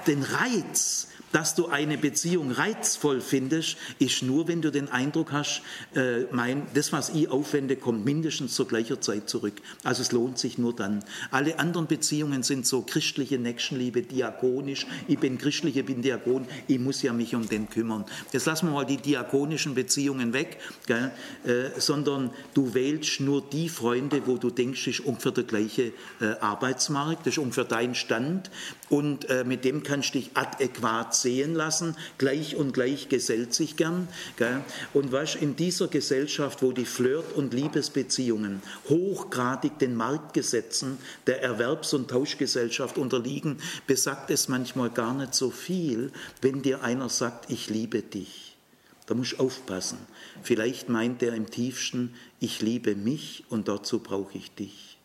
den 0.06 0.22
Reiz, 0.22 1.08
dass 1.32 1.56
du 1.56 1.68
eine 1.68 1.98
Beziehung 1.98 2.52
reizvoll 2.52 3.22
findest, 3.22 3.78
ist 4.00 4.24
nur, 4.24 4.48
wenn 4.48 4.62
du 4.62 4.72
den 4.72 4.90
Eindruck 4.90 5.32
hast, 5.32 5.62
äh, 5.96 6.24
mein, 6.32 6.64
das, 6.74 6.92
was 6.92 7.10
ich 7.10 7.30
aufwende, 7.30 7.76
kommt 7.76 8.06
mindestens 8.06 8.56
zur 8.56 8.68
gleichen 8.68 9.02
Zeit 9.02 9.30
zurück. 9.30 9.54
Also 9.84 10.02
es 10.02 10.12
lohnt 10.12 10.38
sich 10.38 10.58
nur 10.58 10.76
dann. 10.76 11.04
Alle 11.32 11.60
anderen 11.60 11.88
Beziehungen 11.88 12.44
sind 12.44 12.66
so 12.66 12.82
christliche 12.82 13.38
Nächstenliebe, 13.38 14.02
diakonisch. 14.02 14.88
Ich 15.08 15.20
bin 15.20 15.38
christlich, 15.38 15.78
ich 15.78 15.86
bin 15.86 16.02
Diakon, 16.02 16.46
ich 16.68 16.80
muss 16.80 17.02
ja 17.02 17.14
mich 17.14 17.36
um 17.36 17.48
den 17.48 17.70
kümmern. 17.70 18.06
Jetzt 18.32 18.46
lassen 18.46 18.68
wir 18.68 18.74
mal 18.74 18.86
die 18.86 18.98
diakonischen 18.98 19.76
Beziehungen 19.76 20.34
weg, 20.34 20.60
gell, 20.88 21.12
äh, 21.46 21.80
sondern 21.80 22.32
du 22.54 22.74
wählst 22.74 23.20
nur 23.22 23.42
die 23.42 23.70
Freunde, 23.70 24.22
wo 24.26 24.38
du 24.38 24.50
denkst, 24.50 24.88
ist 24.88 25.00
ungefähr 25.02 25.32
der 25.32 25.44
gleiche 25.44 25.94
äh, 26.20 26.26
Arbeitsmarkt, 26.40 27.26
das 27.26 27.34
ist 27.34 27.38
ungefähr 27.38 27.66
dein 27.66 27.96
Stand 27.96 28.50
und 28.92 29.30
äh, 29.30 29.46
mit 29.46 29.64
dem 29.64 29.84
kannst 29.84 30.14
du 30.14 30.20
dich 30.20 30.32
adäquat 30.34 31.16
sehen 31.16 31.56
lassen, 31.56 31.96
gleich 32.18 32.58
und 32.58 32.74
gleich 32.74 33.08
gesellt 33.08 33.54
sich 33.54 33.78
gern. 33.78 34.10
Gell? 34.36 34.62
Und 34.94 35.14
was 35.14 35.36
in 35.36 35.56
dieser 35.56 35.88
Gesellschaft, 35.88 36.62
wo 36.62 36.74
die 36.74 36.86
Flirt- 36.86 37.34
und 37.34 37.54
Liebesbeziehungen 37.54 38.62
hochgradig 38.90 39.80
den 39.80 39.96
Marktgesetzen 39.96 40.98
der 41.26 41.42
Erwerbs- 41.42 41.94
und 41.94 42.10
Tauschgesellschaft 42.10 42.98
unterliegen, 42.98 43.60
besagt 43.88 44.30
es 44.30 44.50
manchmal 44.50 44.90
gar 44.90 45.14
nicht 45.14 45.36
so 45.36 45.52
viel, 45.52 46.12
wenn 46.42 46.62
dir 46.62 46.84
einer 46.84 47.08
sagt, 47.08 47.50
ich 47.50 47.70
liebe 47.70 48.02
dich. 48.02 48.58
Da 49.06 49.14
muss 49.14 49.32
ich 49.34 49.40
aufpassen. 49.40 50.00
Vielleicht 50.44 50.90
meint 50.90 51.24
er 51.24 51.34
im 51.34 51.50
tiefsten, 51.50 52.14
ich 52.42 52.62
liebe 52.62 52.96
mich 52.96 53.46
und 53.48 53.70
dazu 53.70 54.00
brauche 54.00 54.38
ich 54.38 54.54
dich. 54.54 54.98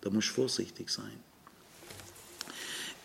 Da 0.00 0.10
muss 0.10 0.26
ich 0.26 0.30
vorsichtig 0.30 0.90
sein. 0.90 1.29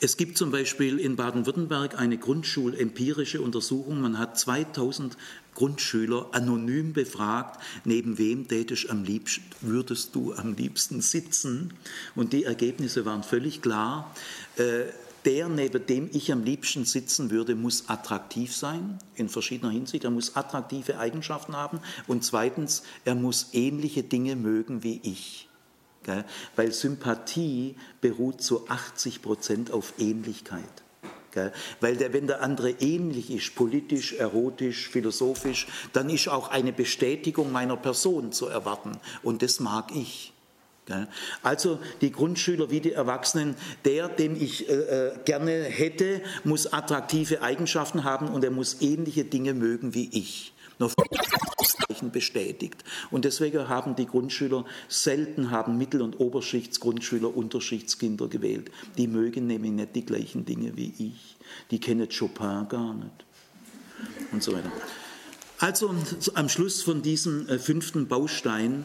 Es 0.05 0.17
gibt 0.17 0.37
zum 0.37 0.51
Beispiel 0.51 0.99
in 0.99 1.15
Baden-Württemberg 1.15 1.97
eine 1.97 2.19
grundschulempirische 2.19 3.41
Untersuchung. 3.41 4.01
Man 4.01 4.19
hat 4.19 4.37
2000 4.37 5.17
Grundschüler 5.55 6.27
anonym 6.31 6.93
befragt, 6.93 7.59
neben 7.85 8.19
wem 8.19 8.47
tätisch 8.47 8.91
am 8.91 9.03
liebsten, 9.03 9.41
würdest 9.61 10.13
du 10.13 10.35
am 10.35 10.53
liebsten 10.53 11.01
sitzen? 11.01 11.73
Und 12.13 12.33
die 12.33 12.43
Ergebnisse 12.43 13.03
waren 13.05 13.23
völlig 13.23 13.63
klar. 13.63 14.15
Äh, 14.57 14.83
der, 15.25 15.49
neben 15.49 15.83
dem 15.87 16.07
ich 16.13 16.31
am 16.31 16.43
liebsten 16.43 16.85
sitzen 16.85 17.31
würde, 17.31 17.55
muss 17.55 17.89
attraktiv 17.89 18.55
sein, 18.55 18.99
in 19.15 19.27
verschiedener 19.27 19.71
Hinsicht. 19.71 20.03
Er 20.03 20.11
muss 20.11 20.35
attraktive 20.35 20.99
Eigenschaften 20.99 21.55
haben. 21.55 21.79
Und 22.05 22.23
zweitens, 22.23 22.83
er 23.05 23.15
muss 23.15 23.49
ähnliche 23.53 24.03
Dinge 24.03 24.35
mögen 24.35 24.83
wie 24.83 24.99
ich. 25.01 25.49
Weil 26.55 26.71
Sympathie 26.71 27.75
beruht 28.01 28.41
zu 28.41 28.67
80 28.69 29.21
Prozent 29.21 29.71
auf 29.71 29.93
Ähnlichkeit. 29.97 30.63
Weil 31.81 31.97
der, 31.97 32.13
wenn 32.13 32.27
der 32.27 32.41
andere 32.41 32.69
ähnlich 32.69 33.29
ist, 33.29 33.55
politisch, 33.55 34.13
erotisch, 34.13 34.89
philosophisch, 34.89 35.67
dann 35.93 36.09
ist 36.09 36.29
auch 36.29 36.49
eine 36.49 36.71
Bestätigung 36.71 37.51
meiner 37.51 37.77
Person 37.77 38.31
zu 38.31 38.47
erwarten. 38.47 38.93
Und 39.21 39.41
das 39.41 39.59
mag 39.59 39.93
ich. 39.93 40.31
Also 41.41 41.79
die 42.01 42.11
Grundschüler 42.11 42.69
wie 42.69 42.79
die 42.79 42.91
Erwachsenen, 42.91 43.55
der, 43.85 44.07
den 44.07 44.39
ich 44.39 44.69
äh, 44.69 44.73
äh, 44.73 45.17
gerne 45.25 45.63
hätte, 45.63 46.21
muss 46.43 46.71
attraktive 46.71 47.41
Eigenschaften 47.41 48.03
haben 48.03 48.27
und 48.27 48.43
er 48.43 48.51
muss 48.51 48.81
ähnliche 48.81 49.25
Dinge 49.25 49.55
mögen 49.55 49.95
wie 49.95 50.09
ich. 50.13 50.53
Noch 51.89 52.09
bestätigt. 52.09 52.83
Und 53.11 53.25
deswegen 53.25 53.67
haben 53.67 53.95
die 53.95 54.05
Grundschüler 54.05 54.65
selten 54.87 55.51
haben 55.51 55.77
Mittel- 55.77 56.01
und 56.01 56.19
Oberschichtsgrundschüler 56.19 57.35
Unterschichtskinder 57.35 58.27
gewählt. 58.27 58.71
Die 58.97 59.07
mögen 59.07 59.47
nämlich 59.47 59.71
nicht 59.71 59.95
die 59.95 60.05
gleichen 60.05 60.45
Dinge 60.45 60.75
wie 60.77 60.93
ich. 60.97 61.37
Die 61.71 61.79
kennen 61.79 62.07
Chopin 62.09 62.67
gar 62.69 62.93
nicht. 62.93 63.25
Und 64.31 64.43
so 64.43 64.53
weiter. 64.53 64.71
Also 65.59 65.95
am 66.33 66.49
Schluss 66.49 66.81
von 66.81 67.01
diesem 67.01 67.47
äh, 67.47 67.59
fünften 67.59 68.07
Baustein, 68.07 68.83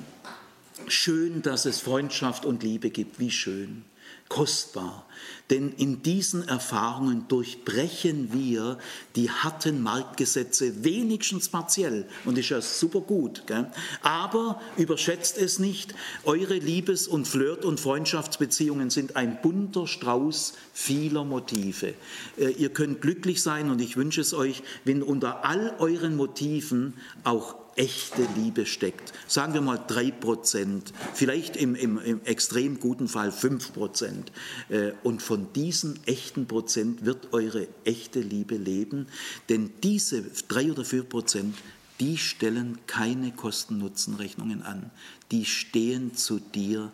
schön, 0.87 1.43
dass 1.43 1.65
es 1.65 1.81
Freundschaft 1.81 2.45
und 2.45 2.63
Liebe 2.63 2.91
gibt. 2.91 3.19
Wie 3.19 3.31
schön 3.31 3.85
kostbar. 4.31 5.07
Denn 5.51 5.73
in 5.73 6.03
diesen 6.03 6.47
Erfahrungen 6.47 7.27
durchbrechen 7.27 8.33
wir 8.33 8.79
die 9.17 9.29
harten 9.29 9.83
Marktgesetze 9.83 10.85
wenigstens 10.85 11.49
partiell. 11.49 12.07
Und 12.25 12.39
ist 12.39 12.51
ja 12.51 12.63
super 12.63 13.01
gut. 13.01 13.43
Gell? 13.49 13.67
Aber 14.03 14.61
überschätzt 14.77 15.37
es 15.37 15.59
nicht, 15.59 15.95
eure 16.25 16.55
Liebes- 16.55 17.09
und 17.09 17.27
Flirt- 17.27 17.65
und 17.65 17.81
Freundschaftsbeziehungen 17.81 18.91
sind 18.91 19.17
ein 19.17 19.43
bunter 19.43 19.89
Strauß 19.89 20.55
vieler 20.73 21.25
Motive. 21.25 21.95
Äh, 22.39 22.51
ihr 22.51 22.71
könnt 22.71 23.01
glücklich 23.01 23.43
sein 23.43 23.71
und 23.71 23.81
ich 23.81 23.97
wünsche 23.97 24.21
es 24.21 24.33
euch, 24.33 24.63
wenn 24.85 25.03
unter 25.03 25.45
all 25.45 25.75
euren 25.81 26.17
Motiven 26.17 26.95
auch 27.25 27.57
echte 27.77 28.27
Liebe 28.37 28.67
steckt. 28.67 29.13
Sagen 29.27 29.55
wir 29.55 29.61
mal 29.61 29.79
drei 29.79 30.11
Prozent, 30.11 30.93
vielleicht 31.15 31.57
im, 31.57 31.75
im, 31.75 31.99
im, 31.99 32.21
extrem 32.25 32.81
guten 32.81 33.09
Fall 33.09 33.33
fünf 33.33 33.73
Prozent. 33.73 34.33
Äh, 34.69 34.93
und 35.03 35.23
von 35.23 35.53
diesen 35.53 35.99
echten 36.07 36.47
Prozent 36.47 37.05
wird 37.05 37.33
eure 37.33 37.69
echte 37.85 38.21
Liebe 38.21 38.57
leben, 38.57 39.07
denn 39.49 39.71
diese 39.83 40.23
drei 40.49 40.71
oder 40.71 40.85
vier 40.85 41.05
Prozent, 41.05 41.57
die 42.01 42.17
stellen 42.17 42.79
keine 42.87 43.31
Kosten-Nutzen-Rechnungen 43.33 44.63
an. 44.63 44.91
Die 45.31 45.45
stehen 45.45 46.15
zu 46.15 46.39
dir 46.39 46.91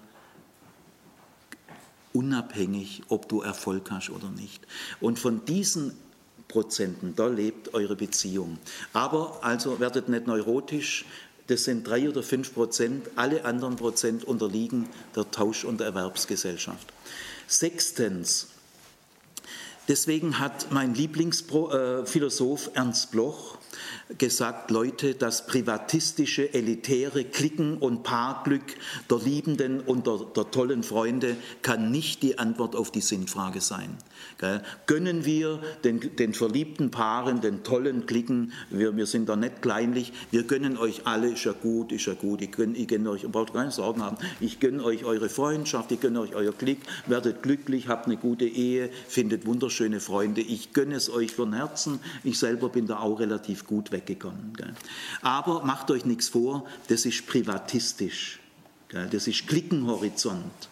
unabhängig, 2.12 3.02
ob 3.08 3.28
du 3.28 3.42
Erfolg 3.42 3.90
hast 3.90 4.10
oder 4.10 4.30
nicht. 4.30 4.66
Und 5.00 5.18
von 5.18 5.44
diesen 5.44 5.92
Prozenten. 6.56 7.14
Da 7.14 7.26
lebt 7.26 7.74
eure 7.74 7.96
Beziehung. 7.96 8.56
Aber 8.94 9.40
also 9.42 9.78
werdet 9.78 10.08
nicht 10.08 10.26
neurotisch. 10.26 11.04
Das 11.48 11.64
sind 11.64 11.86
drei 11.86 12.08
oder 12.08 12.22
fünf 12.22 12.54
Prozent. 12.54 13.10
Alle 13.14 13.44
anderen 13.44 13.76
Prozent 13.76 14.24
unterliegen 14.24 14.88
der 15.14 15.30
Tausch- 15.30 15.66
und 15.66 15.82
Erwerbsgesellschaft. 15.82 16.94
Sechstens. 17.46 18.48
Deswegen 19.86 20.38
hat 20.38 20.72
mein 20.72 20.94
Lieblingsphilosoph 20.94 22.70
Ernst 22.72 23.10
Bloch 23.10 23.58
gesagt, 24.18 24.70
Leute, 24.70 25.14
das 25.14 25.46
privatistische, 25.46 26.54
elitäre 26.54 27.24
Klicken 27.24 27.76
und 27.76 28.04
Paarglück 28.04 28.62
der 29.10 29.18
Liebenden 29.18 29.80
und 29.80 30.06
der, 30.06 30.20
der 30.34 30.50
tollen 30.50 30.82
Freunde 30.82 31.36
kann 31.62 31.90
nicht 31.90 32.22
die 32.22 32.38
Antwort 32.38 32.76
auf 32.76 32.92
die 32.92 33.00
Sinnfrage 33.00 33.60
sein. 33.60 33.96
Gönnen 34.86 35.24
wir 35.24 35.60
den, 35.82 36.16
den, 36.16 36.34
verliebten 36.34 36.90
Paaren, 36.90 37.40
den 37.40 37.62
tollen 37.64 38.06
Klicken, 38.06 38.52
wir, 38.70 38.96
wir, 38.96 39.06
sind 39.06 39.28
da 39.28 39.36
nicht 39.36 39.62
kleinlich, 39.62 40.12
wir 40.30 40.44
gönnen 40.44 40.76
euch 40.76 41.06
alle, 41.06 41.30
ist 41.30 41.44
ja 41.44 41.52
gut, 41.52 41.90
ist 41.90 42.06
ja 42.06 42.14
gut, 42.14 42.42
ich 42.42 42.52
gönne, 42.52 42.76
ich 42.76 42.86
gönne 42.86 43.10
euch, 43.10 43.24
ihr 43.24 43.28
braucht 43.30 43.54
keine 43.54 43.70
Sorgen 43.70 44.02
haben, 44.02 44.18
ich 44.40 44.60
gönne 44.60 44.84
euch 44.84 45.04
eure 45.04 45.28
Freundschaft, 45.28 45.90
ich 45.90 46.00
gönne 46.00 46.20
euch 46.20 46.34
euer 46.34 46.52
Klick, 46.52 46.80
werdet 47.06 47.42
glücklich, 47.42 47.88
habt 47.88 48.06
eine 48.06 48.16
gute 48.16 48.44
Ehe, 48.44 48.90
findet 49.08 49.46
wunderschöne 49.46 50.00
Freunde, 50.00 50.42
ich 50.42 50.72
gönne 50.72 50.94
es 50.94 51.10
euch 51.10 51.32
von 51.32 51.52
Herzen, 51.52 51.98
ich 52.22 52.38
selber 52.38 52.68
bin 52.68 52.86
da 52.86 52.98
auch 53.00 53.18
relativ 53.18 53.66
gut 53.66 53.90
weggekommen. 53.96 54.52
Gell? 54.56 54.74
Aber 55.22 55.64
macht 55.64 55.90
euch 55.90 56.04
nichts 56.04 56.28
vor, 56.28 56.66
das 56.88 57.04
ist 57.06 57.26
privatistisch, 57.26 58.38
gell? 58.88 59.08
das 59.10 59.26
ist 59.26 59.46
Klickenhorizont. 59.46 60.68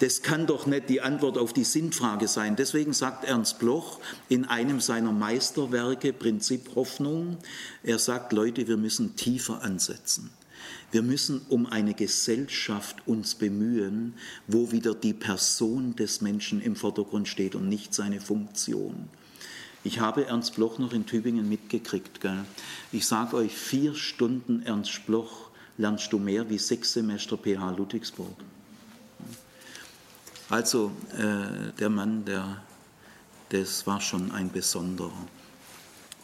Das 0.00 0.22
kann 0.22 0.46
doch 0.46 0.66
nicht 0.66 0.90
die 0.90 1.00
Antwort 1.00 1.38
auf 1.38 1.52
die 1.52 1.64
Sinnfrage 1.64 2.28
sein. 2.28 2.54
Deswegen 2.54 2.92
sagt 2.92 3.24
Ernst 3.24 3.58
Bloch 3.58 3.98
in 4.28 4.44
einem 4.44 4.80
seiner 4.80 5.12
Meisterwerke 5.12 6.12
Prinzip 6.12 6.74
Hoffnung, 6.74 7.38
er 7.82 7.98
sagt, 7.98 8.32
Leute, 8.32 8.68
wir 8.68 8.76
müssen 8.76 9.16
tiefer 9.16 9.62
ansetzen. 9.62 10.30
Wir 10.92 11.02
müssen 11.02 11.40
um 11.48 11.66
eine 11.66 11.94
Gesellschaft 11.94 13.06
uns 13.06 13.34
bemühen, 13.34 14.14
wo 14.46 14.70
wieder 14.70 14.94
die 14.94 15.14
Person 15.14 15.96
des 15.96 16.20
Menschen 16.20 16.60
im 16.60 16.76
Vordergrund 16.76 17.26
steht 17.26 17.54
und 17.54 17.68
nicht 17.68 17.94
seine 17.94 18.20
Funktion. 18.20 19.08
Ich 19.86 20.00
habe 20.00 20.26
Ernst 20.26 20.56
Bloch 20.56 20.80
noch 20.80 20.92
in 20.92 21.06
Tübingen 21.06 21.48
mitgekriegt. 21.48 22.20
Gell? 22.20 22.44
Ich 22.90 23.06
sage 23.06 23.36
euch, 23.36 23.56
vier 23.56 23.94
Stunden 23.94 24.62
Ernst 24.62 25.06
Bloch 25.06 25.50
lernst 25.78 26.12
du 26.12 26.18
mehr 26.18 26.50
wie 26.50 26.58
sechs 26.58 26.92
Semester 26.92 27.36
PH 27.36 27.70
Ludwigsburg. 27.76 28.36
Also 30.50 30.90
äh, 31.16 31.72
der 31.78 31.88
Mann, 31.88 32.24
der, 32.24 32.62
das 33.50 33.86
war 33.86 34.00
schon 34.00 34.32
ein 34.32 34.50
besonderer. 34.50 35.12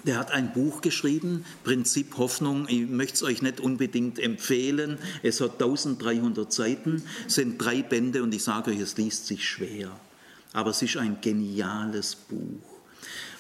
der 0.07 0.19
hat 0.19 0.33
ein 0.33 0.53
Buch 0.53 0.81
geschrieben, 0.81 1.45
Prinzip 1.63 2.19
Hoffnung. 2.19 2.67
Ich 2.69 2.89
möchte 2.89 3.15
es 3.15 3.23
euch 3.23 3.43
nicht 3.43 3.61
unbedingt 3.61 4.19
empfehlen. 4.19 4.99
Es 5.23 5.41
hat 5.41 5.53
1300 5.63 6.53
Seiten, 6.53 7.05
sind 7.29 7.59
drei 7.59 7.85
Bände 7.85 8.25
und 8.25 8.35
ich 8.35 8.43
sage 8.43 8.73
euch, 8.73 8.81
es 8.81 8.97
liest 8.97 9.29
sich 9.29 9.49
schwer. 9.49 9.93
Aber 10.53 10.71
es 10.71 10.83
ist 10.83 10.97
ein 10.97 11.21
geniales 11.21 12.17
Buch. 12.17 12.72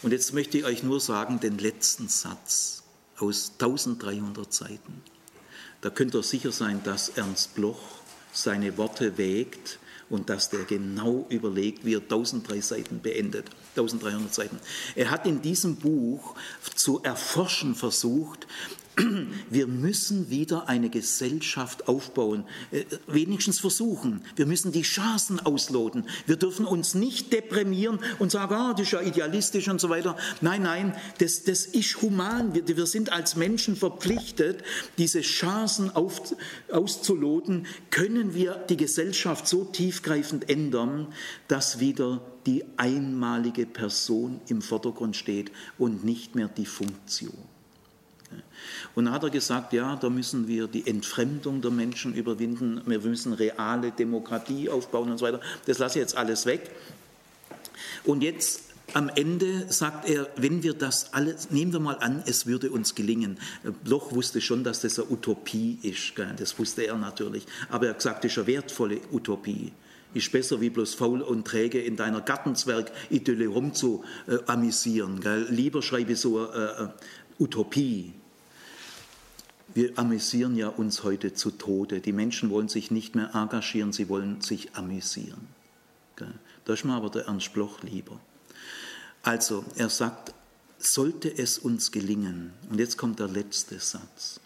Und 0.02 0.12
jetzt 0.12 0.32
möchte 0.34 0.58
ich 0.58 0.64
euch 0.64 0.82
nur 0.82 1.00
sagen, 1.00 1.40
den 1.40 1.58
letzten 1.58 2.08
Satz 2.08 2.82
aus 3.18 3.52
1300 3.54 4.52
Seiten. 4.52 5.02
Da 5.80 5.90
könnt 5.90 6.14
ihr 6.14 6.22
sicher 6.22 6.52
sein, 6.52 6.82
dass 6.84 7.10
Ernst 7.10 7.54
Bloch 7.54 7.80
seine 8.32 8.76
Worte 8.78 9.18
wägt 9.18 9.78
und 10.08 10.28
dass 10.28 10.50
der 10.50 10.64
genau 10.64 11.26
überlegt, 11.28 11.84
wie 11.84 11.94
er 11.94 12.00
1003 12.00 12.60
Seiten 12.60 13.00
beendet, 13.00 13.50
1300 13.76 14.32
Seiten. 14.32 14.60
Er 14.94 15.10
hat 15.10 15.26
in 15.26 15.42
diesem 15.42 15.76
Buch 15.76 16.34
zu 16.74 17.02
erforschen 17.02 17.74
versucht, 17.74 18.46
wir 19.50 19.66
müssen 19.66 20.28
wieder 20.28 20.68
eine 20.68 20.90
Gesellschaft 20.90 21.88
aufbauen, 21.88 22.44
äh, 22.70 22.84
wenigstens 23.06 23.58
versuchen. 23.58 24.22
Wir 24.36 24.46
müssen 24.46 24.70
die 24.70 24.82
Chancen 24.82 25.40
ausloten. 25.40 26.04
Wir 26.26 26.36
dürfen 26.36 26.66
uns 26.66 26.94
nicht 26.94 27.32
deprimieren 27.32 28.00
und 28.18 28.30
sagen, 28.30 28.54
ah, 28.54 28.74
das 28.74 28.86
ist 28.86 28.92
ja 28.92 29.00
idealistisch 29.00 29.68
und 29.68 29.80
so 29.80 29.88
weiter. 29.88 30.16
Nein, 30.40 30.62
nein, 30.62 30.94
das, 31.18 31.44
das 31.44 31.64
ist 31.64 32.02
human. 32.02 32.54
Wir, 32.54 32.66
wir 32.68 32.86
sind 32.86 33.10
als 33.10 33.34
Menschen 33.34 33.76
verpflichtet, 33.76 34.62
diese 34.98 35.22
Chancen 35.22 35.90
auf, 35.90 36.20
auszuloten. 36.70 37.66
Können 37.90 38.34
wir 38.34 38.56
die 38.68 38.76
Gesellschaft 38.76 39.48
so 39.48 39.64
tiefgreifend 39.64 40.50
ändern, 40.50 41.08
dass 41.48 41.80
wieder 41.80 42.20
die 42.44 42.64
einmalige 42.76 43.64
Person 43.64 44.40
im 44.48 44.60
Vordergrund 44.60 45.16
steht 45.16 45.50
und 45.78 46.04
nicht 46.04 46.34
mehr 46.34 46.48
die 46.48 46.66
Funktion? 46.66 47.51
Und 48.94 49.06
da 49.06 49.12
hat 49.12 49.22
er 49.22 49.30
gesagt, 49.30 49.72
ja, 49.72 49.96
da 49.96 50.10
müssen 50.10 50.48
wir 50.48 50.66
die 50.66 50.86
Entfremdung 50.86 51.62
der 51.62 51.70
Menschen 51.70 52.14
überwinden, 52.14 52.80
wir 52.84 53.00
müssen 53.00 53.32
reale 53.32 53.90
Demokratie 53.90 54.68
aufbauen 54.68 55.10
und 55.10 55.18
so 55.18 55.26
weiter. 55.26 55.40
Das 55.66 55.78
lasse 55.78 55.98
ich 55.98 56.02
jetzt 56.02 56.16
alles 56.16 56.46
weg. 56.46 56.70
Und 58.04 58.22
jetzt 58.22 58.72
am 58.94 59.08
Ende 59.08 59.72
sagt 59.72 60.08
er, 60.08 60.28
wenn 60.36 60.62
wir 60.62 60.74
das 60.74 61.14
alles, 61.14 61.50
nehmen 61.50 61.72
wir 61.72 61.80
mal 61.80 61.96
an, 61.98 62.22
es 62.26 62.46
würde 62.46 62.70
uns 62.70 62.94
gelingen. 62.94 63.38
Bloch 63.84 64.12
wusste 64.12 64.40
schon, 64.40 64.64
dass 64.64 64.80
das 64.80 64.98
eine 64.98 65.10
Utopie 65.10 65.78
ist, 65.82 66.12
das 66.38 66.58
wusste 66.58 66.82
er 66.82 66.96
natürlich, 66.96 67.46
aber 67.70 67.86
er 67.86 67.94
gesagt, 67.94 68.24
das 68.24 68.32
ist 68.32 68.38
eine 68.38 68.46
wertvolle 68.48 69.00
Utopie. 69.10 69.72
Ist 70.14 70.30
besser 70.30 70.60
wie 70.60 70.68
bloß 70.68 70.94
faul 70.94 71.22
und 71.22 71.46
träge 71.46 71.80
in 71.80 71.96
deiner 71.96 72.20
Gartenzwerg-Idylle 72.20 73.46
rumzuamüsieren. 73.46 75.22
Äh, 75.24 75.50
Lieber 75.50 75.80
schreibe 75.80 76.16
so 76.16 76.50
eine 76.50 76.92
äh, 77.38 77.42
Utopie. 77.42 78.12
Wir 79.74 79.98
amüsieren 79.98 80.54
ja 80.54 80.68
uns 80.68 81.02
heute 81.02 81.32
zu 81.32 81.50
Tode. 81.50 82.00
Die 82.00 82.12
Menschen 82.12 82.50
wollen 82.50 82.68
sich 82.68 82.90
nicht 82.90 83.14
mehr 83.14 83.34
engagieren, 83.34 83.92
sie 83.92 84.08
wollen 84.08 84.42
sich 84.42 84.74
amüsieren. 84.74 85.48
Da 86.64 86.72
ist 86.74 86.84
mir 86.84 86.94
aber 86.94 87.08
der 87.08 87.26
Ernst 87.26 87.54
Bloch 87.54 87.82
lieber. 87.82 88.20
Also, 89.22 89.64
er 89.76 89.88
sagt, 89.88 90.34
sollte 90.78 91.36
es 91.36 91.58
uns 91.58 91.90
gelingen, 91.90 92.52
und 92.68 92.78
jetzt 92.78 92.98
kommt 92.98 93.18
der 93.18 93.28
letzte 93.28 93.78
Satz, 93.78 94.40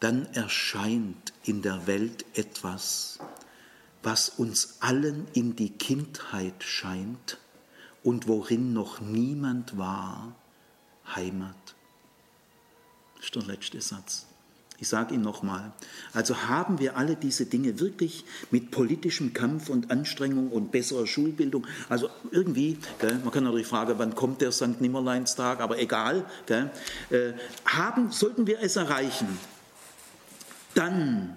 dann 0.00 0.26
erscheint 0.34 1.32
in 1.44 1.62
der 1.62 1.86
Welt 1.86 2.24
etwas, 2.34 3.18
was 4.02 4.28
uns 4.28 4.76
allen 4.80 5.26
in 5.32 5.56
die 5.56 5.70
Kindheit 5.70 6.62
scheint 6.62 7.38
und 8.04 8.28
worin 8.28 8.72
noch 8.72 9.00
niemand 9.00 9.76
war, 9.78 10.36
Heimat. 11.14 11.74
Das 13.16 13.24
ist 13.24 13.34
der 13.34 13.42
letzte 13.42 13.80
Satz. 13.80 14.27
Ich 14.80 14.88
sage 14.88 15.14
ihn 15.14 15.22
nochmal. 15.22 15.72
Also 16.12 16.42
haben 16.42 16.78
wir 16.78 16.96
alle 16.96 17.16
diese 17.16 17.46
Dinge 17.46 17.80
wirklich 17.80 18.24
mit 18.52 18.70
politischem 18.70 19.32
Kampf 19.32 19.70
und 19.70 19.90
Anstrengung 19.90 20.50
und 20.50 20.70
besserer 20.70 21.06
Schulbildung, 21.06 21.66
also 21.88 22.08
irgendwie, 22.30 22.78
gell, 23.00 23.18
man 23.24 23.32
kann 23.32 23.42
natürlich 23.42 23.66
fragen, 23.66 23.94
wann 23.96 24.14
kommt 24.14 24.40
der 24.40 24.52
St. 24.52 24.80
Nimmerleinstag, 24.80 25.60
aber 25.60 25.80
egal, 25.80 26.24
gell, 26.46 26.70
äh, 27.10 27.32
haben, 27.64 28.12
sollten 28.12 28.46
wir 28.46 28.60
es 28.60 28.76
erreichen, 28.76 29.26
dann 30.74 31.36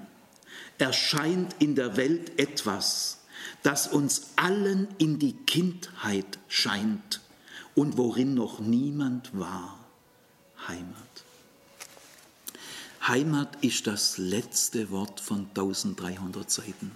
erscheint 0.78 1.56
in 1.58 1.74
der 1.74 1.98
Welt 1.98 2.40
etwas, 2.40 3.22
das 3.64 3.88
uns 3.88 4.34
allen 4.36 4.88
in 5.00 5.18
die 5.18 5.34
Kindheit 5.34 6.38
scheint 6.48 7.22
und 7.74 7.98
worin 7.98 8.36
noch 8.36 8.60
niemand 8.60 9.38
war, 9.38 9.80
Heimat. 10.68 11.11
Heimat 13.08 13.64
ist 13.64 13.88
das 13.88 14.20
letzte 14.20 14.92
Wort 14.92 15.20
von 15.20 15.48
1300 15.48 16.52
Seiten. 16.52 16.92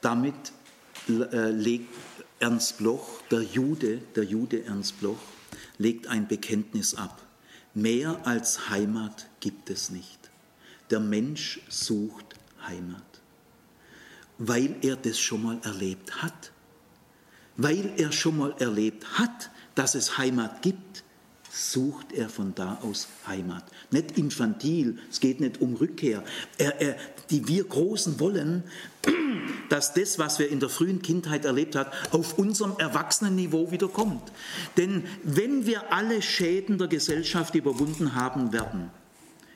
Damit 0.00 0.34
äh, 1.08 1.50
legt 1.50 1.94
Ernst 2.38 2.78
Bloch, 2.78 3.20
der 3.30 3.42
Jude, 3.42 3.98
der 4.16 4.24
Jude 4.24 4.64
Ernst 4.64 4.98
Bloch, 4.98 5.20
legt 5.76 6.06
ein 6.06 6.26
Bekenntnis 6.26 6.94
ab. 6.94 7.20
Mehr 7.74 8.26
als 8.26 8.70
Heimat 8.70 9.26
gibt 9.40 9.68
es 9.68 9.90
nicht. 9.90 10.30
Der 10.90 11.00
Mensch 11.00 11.60
sucht 11.68 12.34
Heimat, 12.66 13.20
weil 14.38 14.76
er 14.82 14.96
das 14.96 15.18
schon 15.18 15.42
mal 15.42 15.60
erlebt 15.64 16.22
hat. 16.22 16.52
Weil 17.56 17.92
er 17.98 18.10
schon 18.12 18.38
mal 18.38 18.54
erlebt 18.58 19.18
hat, 19.18 19.50
dass 19.74 19.94
es 19.94 20.16
Heimat 20.16 20.62
gibt, 20.62 21.04
sucht 21.52 22.12
er 22.12 22.30
von 22.30 22.54
da 22.54 22.78
aus 22.82 23.08
Heimat. 23.26 23.64
Nicht 23.90 24.16
infantil, 24.16 24.98
es 25.10 25.20
geht 25.20 25.40
nicht 25.40 25.60
um 25.60 25.74
Rückkehr. 25.74 26.24
Er, 26.56 26.80
er, 26.80 26.96
die 27.28 27.46
wir 27.46 27.64
Großen 27.64 28.18
wollen, 28.18 28.64
dass 29.68 29.92
das, 29.92 30.18
was 30.18 30.38
wir 30.38 30.48
in 30.48 30.60
der 30.60 30.70
frühen 30.70 31.02
Kindheit 31.02 31.44
erlebt 31.44 31.76
haben, 31.76 31.90
auf 32.10 32.38
unserem 32.38 32.76
Erwachsenenniveau 32.78 33.70
wieder 33.70 33.88
kommt. 33.88 34.32
Denn 34.78 35.04
wenn 35.24 35.66
wir 35.66 35.92
alle 35.92 36.22
Schäden 36.22 36.78
der 36.78 36.88
Gesellschaft 36.88 37.54
überwunden 37.54 38.14
haben 38.14 38.54
werden, 38.54 38.90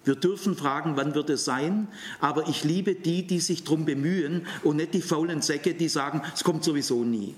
wir 0.04 0.16
dürfen 0.16 0.54
fragen, 0.54 0.96
wann 0.96 1.14
wird 1.14 1.30
es 1.30 1.44
sein, 1.44 1.88
aber 2.20 2.48
ich 2.48 2.62
liebe 2.62 2.94
die, 2.94 3.26
die 3.26 3.40
sich 3.40 3.64
darum 3.64 3.86
bemühen 3.86 4.46
und 4.62 4.76
nicht 4.76 4.94
die 4.94 5.02
faulen 5.02 5.42
Säcke, 5.42 5.74
die 5.74 5.88
sagen, 5.88 6.22
es 6.32 6.44
kommt 6.44 6.62
sowieso 6.62 7.02
nie. 7.02 7.34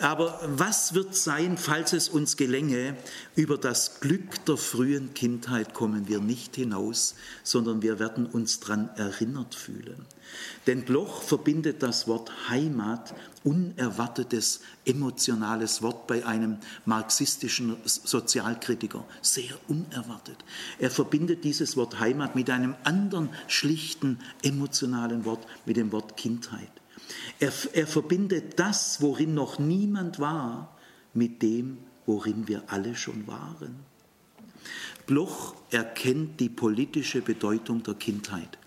Aber 0.00 0.40
was 0.44 0.94
wird 0.94 1.14
sein, 1.14 1.56
falls 1.56 1.92
es 1.92 2.08
uns 2.08 2.36
gelänge? 2.36 2.96
Über 3.36 3.56
das 3.56 4.00
Glück 4.00 4.44
der 4.44 4.56
frühen 4.56 5.14
Kindheit 5.14 5.72
kommen 5.72 6.08
wir 6.08 6.18
nicht 6.20 6.56
hinaus, 6.56 7.14
sondern 7.44 7.80
wir 7.80 8.00
werden 8.00 8.26
uns 8.26 8.58
daran 8.58 8.90
erinnert 8.96 9.54
fühlen. 9.54 10.04
Denn 10.66 10.84
Bloch 10.84 11.22
verbindet 11.22 11.82
das 11.82 12.08
Wort 12.08 12.32
Heimat, 12.48 13.14
unerwartetes, 13.44 14.60
emotionales 14.84 15.80
Wort 15.82 16.08
bei 16.08 16.26
einem 16.26 16.58
marxistischen 16.86 17.76
Sozialkritiker, 17.84 19.04
sehr 19.22 19.54
unerwartet. 19.68 20.38
Er 20.78 20.90
verbindet 20.90 21.44
dieses 21.44 21.76
Wort 21.76 22.00
Heimat 22.00 22.34
mit 22.34 22.50
einem 22.50 22.74
anderen 22.82 23.28
schlichten, 23.46 24.18
emotionalen 24.42 25.24
Wort, 25.24 25.46
mit 25.66 25.76
dem 25.76 25.92
Wort 25.92 26.16
Kindheit. 26.16 26.70
Er, 27.40 27.52
er 27.72 27.86
verbindet 27.86 28.58
das, 28.58 29.00
worin 29.00 29.34
noch 29.34 29.58
niemand 29.58 30.18
war, 30.18 30.76
mit 31.12 31.42
dem, 31.42 31.78
worin 32.06 32.48
wir 32.48 32.64
alle 32.68 32.94
schon 32.94 33.26
waren. 33.26 33.76
Bloch 35.06 35.54
erkennt 35.70 36.40
die 36.40 36.48
politische 36.48 37.20
Bedeutung 37.20 37.82
der 37.82 37.94
Kindheit. 37.94 38.58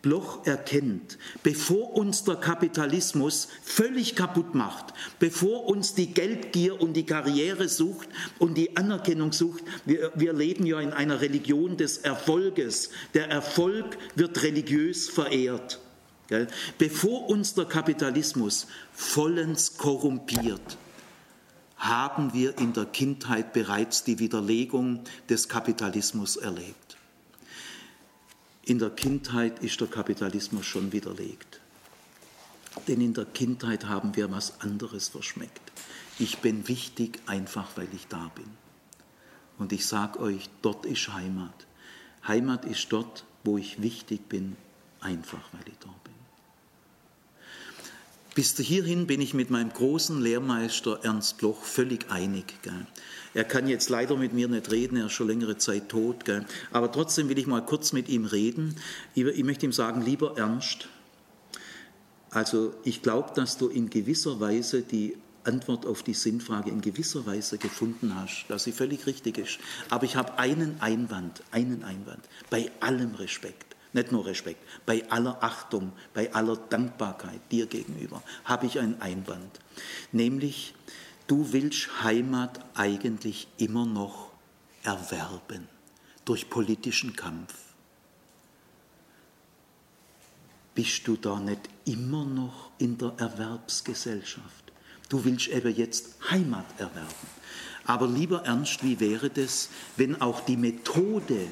Bloch 0.00 0.44
erkennt, 0.46 1.16
bevor 1.42 1.94
uns 1.94 2.24
der 2.24 2.36
Kapitalismus 2.36 3.48
völlig 3.62 4.14
kaputt 4.14 4.54
macht, 4.54 4.92
bevor 5.18 5.66
uns 5.66 5.94
die 5.94 6.12
Geldgier 6.12 6.78
und 6.78 6.92
die 6.92 7.06
Karriere 7.06 7.70
sucht 7.70 8.08
und 8.38 8.58
die 8.58 8.76
Anerkennung 8.76 9.32
sucht, 9.32 9.64
wir, 9.86 10.12
wir 10.14 10.34
leben 10.34 10.66
ja 10.66 10.78
in 10.80 10.92
einer 10.92 11.22
Religion 11.22 11.78
des 11.78 11.96
Erfolges. 11.96 12.90
Der 13.14 13.30
Erfolg 13.30 13.96
wird 14.14 14.42
religiös 14.42 15.08
verehrt. 15.08 15.80
Bevor 16.78 17.28
uns 17.28 17.54
der 17.54 17.66
Kapitalismus 17.66 18.66
vollends 18.92 19.76
korrumpiert, 19.76 20.78
haben 21.76 22.32
wir 22.32 22.58
in 22.58 22.72
der 22.72 22.86
Kindheit 22.86 23.52
bereits 23.52 24.04
die 24.04 24.18
Widerlegung 24.18 25.04
des 25.28 25.48
Kapitalismus 25.48 26.36
erlebt. 26.36 26.96
In 28.64 28.78
der 28.78 28.90
Kindheit 28.90 29.58
ist 29.62 29.78
der 29.80 29.88
Kapitalismus 29.88 30.64
schon 30.64 30.92
widerlegt. 30.92 31.60
Denn 32.88 33.02
in 33.02 33.12
der 33.12 33.26
Kindheit 33.26 33.86
haben 33.86 34.16
wir 34.16 34.30
was 34.30 34.60
anderes 34.62 35.08
verschmeckt. 35.08 35.60
Ich 36.18 36.38
bin 36.38 36.66
wichtig 36.68 37.20
einfach, 37.26 37.76
weil 37.76 37.88
ich 37.92 38.06
da 38.06 38.30
bin. 38.34 38.46
Und 39.58 39.72
ich 39.72 39.86
sage 39.86 40.18
euch, 40.20 40.48
dort 40.62 40.86
ist 40.86 41.12
Heimat. 41.12 41.66
Heimat 42.26 42.64
ist 42.64 42.90
dort, 42.90 43.24
wo 43.44 43.58
ich 43.58 43.82
wichtig 43.82 44.28
bin, 44.28 44.56
einfach 45.04 45.52
weil 45.52 45.62
ich 45.66 45.78
da 45.78 45.90
bin. 46.02 46.14
Bis 48.34 48.56
hierhin 48.56 49.06
bin 49.06 49.20
ich 49.20 49.32
mit 49.32 49.50
meinem 49.50 49.72
großen 49.72 50.20
Lehrmeister 50.20 50.98
Ernst 51.04 51.38
Bloch 51.38 51.62
völlig 51.62 52.10
einig. 52.10 52.60
Gell. 52.62 52.86
Er 53.32 53.44
kann 53.44 53.68
jetzt 53.68 53.90
leider 53.90 54.16
mit 54.16 54.32
mir 54.32 54.48
nicht 54.48 54.72
reden, 54.72 54.96
er 54.96 55.06
ist 55.06 55.12
schon 55.12 55.28
längere 55.28 55.56
Zeit 55.56 55.88
tot. 55.88 56.24
Gell. 56.24 56.44
Aber 56.72 56.90
trotzdem 56.90 57.28
will 57.28 57.38
ich 57.38 57.46
mal 57.46 57.64
kurz 57.64 57.92
mit 57.92 58.08
ihm 58.08 58.24
reden. 58.24 58.74
Ich, 59.14 59.24
ich 59.24 59.44
möchte 59.44 59.66
ihm 59.66 59.72
sagen, 59.72 60.02
lieber 60.02 60.36
Ernst, 60.36 60.88
also 62.30 62.74
ich 62.82 63.02
glaube, 63.02 63.30
dass 63.36 63.56
du 63.56 63.68
in 63.68 63.88
gewisser 63.88 64.40
Weise 64.40 64.82
die 64.82 65.16
Antwort 65.44 65.86
auf 65.86 66.02
die 66.02 66.14
Sinnfrage 66.14 66.70
in 66.70 66.80
gewisser 66.80 67.26
Weise 67.26 67.58
gefunden 67.58 68.16
hast, 68.16 68.46
dass 68.48 68.64
sie 68.64 68.72
völlig 68.72 69.06
richtig 69.06 69.38
ist. 69.38 69.58
Aber 69.90 70.04
ich 70.04 70.16
habe 70.16 70.38
einen 70.38 70.80
Einwand, 70.80 71.42
einen 71.52 71.84
Einwand, 71.84 72.24
bei 72.50 72.72
allem 72.80 73.14
Respekt, 73.14 73.73
nicht 73.94 74.12
nur 74.12 74.26
Respekt, 74.26 74.60
bei 74.84 75.08
aller 75.10 75.42
Achtung, 75.42 75.92
bei 76.12 76.32
aller 76.34 76.56
Dankbarkeit 76.56 77.40
dir 77.50 77.66
gegenüber, 77.66 78.22
habe 78.44 78.66
ich 78.66 78.78
einen 78.78 79.00
Einwand. 79.00 79.60
Nämlich, 80.12 80.74
du 81.26 81.52
willst 81.52 82.02
Heimat 82.02 82.60
eigentlich 82.74 83.48
immer 83.56 83.86
noch 83.86 84.30
erwerben 84.82 85.68
durch 86.24 86.50
politischen 86.50 87.14
Kampf. 87.14 87.54
Bist 90.74 91.06
du 91.06 91.16
da 91.16 91.38
nicht 91.38 91.68
immer 91.84 92.24
noch 92.24 92.70
in 92.78 92.98
der 92.98 93.14
Erwerbsgesellschaft? 93.16 94.72
Du 95.08 95.24
willst 95.24 95.48
eben 95.48 95.74
jetzt 95.74 96.16
Heimat 96.30 96.66
erwerben. 96.78 97.28
Aber 97.84 98.08
lieber 98.08 98.44
Ernst, 98.44 98.82
wie 98.82 98.98
wäre 98.98 99.30
das, 99.30 99.68
wenn 99.96 100.20
auch 100.20 100.40
die 100.40 100.56
Methode, 100.56 101.46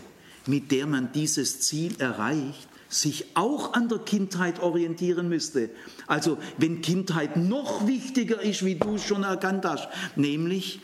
mit 0.47 0.71
der 0.71 0.87
man 0.87 1.13
dieses 1.13 1.61
Ziel 1.61 2.01
erreicht, 2.01 2.69
sich 2.89 3.37
auch 3.37 3.73
an 3.73 3.89
der 3.89 3.99
Kindheit 3.99 4.61
orientieren 4.61 5.29
müsste. 5.29 5.71
Also 6.07 6.39
wenn 6.59 6.83
Kindheit 6.83 7.37
noch 7.37 7.87
wichtiger 7.87 8.43
ist, 8.43 8.65
wie 8.65 8.75
du 8.75 8.97
es 8.97 9.05
schon 9.05 9.23
erkannt 9.23 9.65
hast, 9.65 9.89
nämlich 10.15 10.81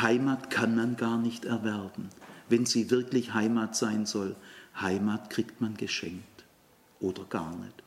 Heimat 0.00 0.50
kann 0.50 0.74
man 0.74 0.96
gar 0.96 1.18
nicht 1.18 1.44
erwerben, 1.44 2.08
wenn 2.48 2.66
sie 2.66 2.90
wirklich 2.90 3.34
Heimat 3.34 3.76
sein 3.76 4.06
soll. 4.06 4.34
Heimat 4.80 5.30
kriegt 5.30 5.60
man 5.60 5.76
geschenkt 5.76 6.44
oder 6.98 7.24
gar 7.24 7.54
nicht. 7.56 7.82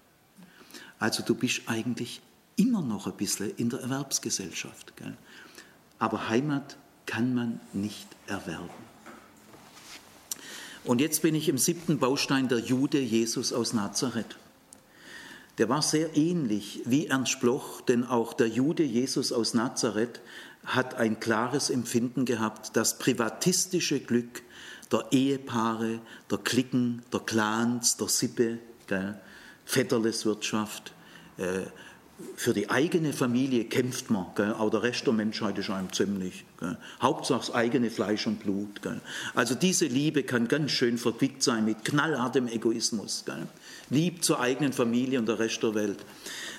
Also 1.00 1.22
du 1.24 1.36
bist 1.36 1.64
eigentlich 1.66 2.22
immer 2.56 2.82
noch 2.82 3.08
ein 3.08 3.18
bisschen 3.18 3.52
in 3.58 3.70
der 3.70 3.82
Erwerbsgesellschaft. 3.82 4.96
Gell? 4.96 5.18
Aber 6.00 6.30
Heimat 6.30 6.78
kann 7.06 7.34
man 7.34 7.60
nicht 7.74 8.08
erwerben. 8.28 8.87
Und 10.88 11.02
jetzt 11.02 11.22
bin 11.22 11.36
ich 11.36 11.50
im 11.50 11.58
siebten 11.58 12.00
Baustein 12.00 12.48
der 12.48 12.60
Jude 12.60 13.00
Jesus 13.00 13.52
aus 13.52 13.74
Nazareth. 13.74 14.38
Der 15.58 15.68
war 15.68 15.82
sehr 15.82 16.16
ähnlich 16.16 16.82
wie 16.86 17.08
Ernst 17.08 17.42
Bloch, 17.42 17.82
denn 17.82 18.06
auch 18.06 18.32
der 18.32 18.48
Jude 18.48 18.84
Jesus 18.84 19.34
aus 19.34 19.54
Nazareth 19.54 20.22
hat 20.66 20.96
ein 20.96 21.20
klares 21.20 21.70
Empfinden 21.70 22.24
gehabt, 22.24 22.78
das 22.78 23.00
privatistische 23.00 24.00
Glück 24.00 24.44
der 24.90 25.08
Ehepaare, 25.12 26.00
der 26.32 26.38
Klicken, 26.38 27.02
der 27.12 27.20
Clans, 27.20 27.98
der 27.98 28.08
Sippe, 28.08 28.60
gell, 28.88 29.20
Vetterleswirtschaft, 29.66 30.94
äh, 31.36 31.64
für 32.36 32.54
die 32.54 32.70
eigene 32.70 33.14
Familie 33.14 33.66
kämpft 33.66 34.10
man, 34.10 34.26
gell? 34.36 34.54
auch 34.54 34.72
der 34.72 34.82
Rest 34.82 35.06
der 35.06 35.14
Menschheit 35.14 35.58
ist 35.60 35.70
einem 35.70 35.94
ziemlich. 35.94 36.46
Gell? 36.60 36.78
Hauptsache 37.00 37.40
das 37.40 37.54
eigene 37.54 37.92
Fleisch 37.92 38.26
und 38.26 38.40
Blut. 38.40 38.82
Gell? 38.82 39.02
Also 39.36 39.54
diese 39.54 39.86
Liebe 39.86 40.24
kann 40.24 40.48
ganz 40.48 40.72
schön 40.72 40.98
verquickt 40.98 41.44
sein 41.44 41.66
mit 41.66 41.86
knallhartem 41.86 42.48
Egoismus. 42.48 43.24
Gell? 43.26 43.48
Lieb 43.92 44.24
zur 44.24 44.40
eigenen 44.40 44.74
Familie 44.74 45.20
und 45.20 45.28
der 45.28 45.38
Rest 45.38 45.62
der 45.62 45.76
Welt. 45.76 46.00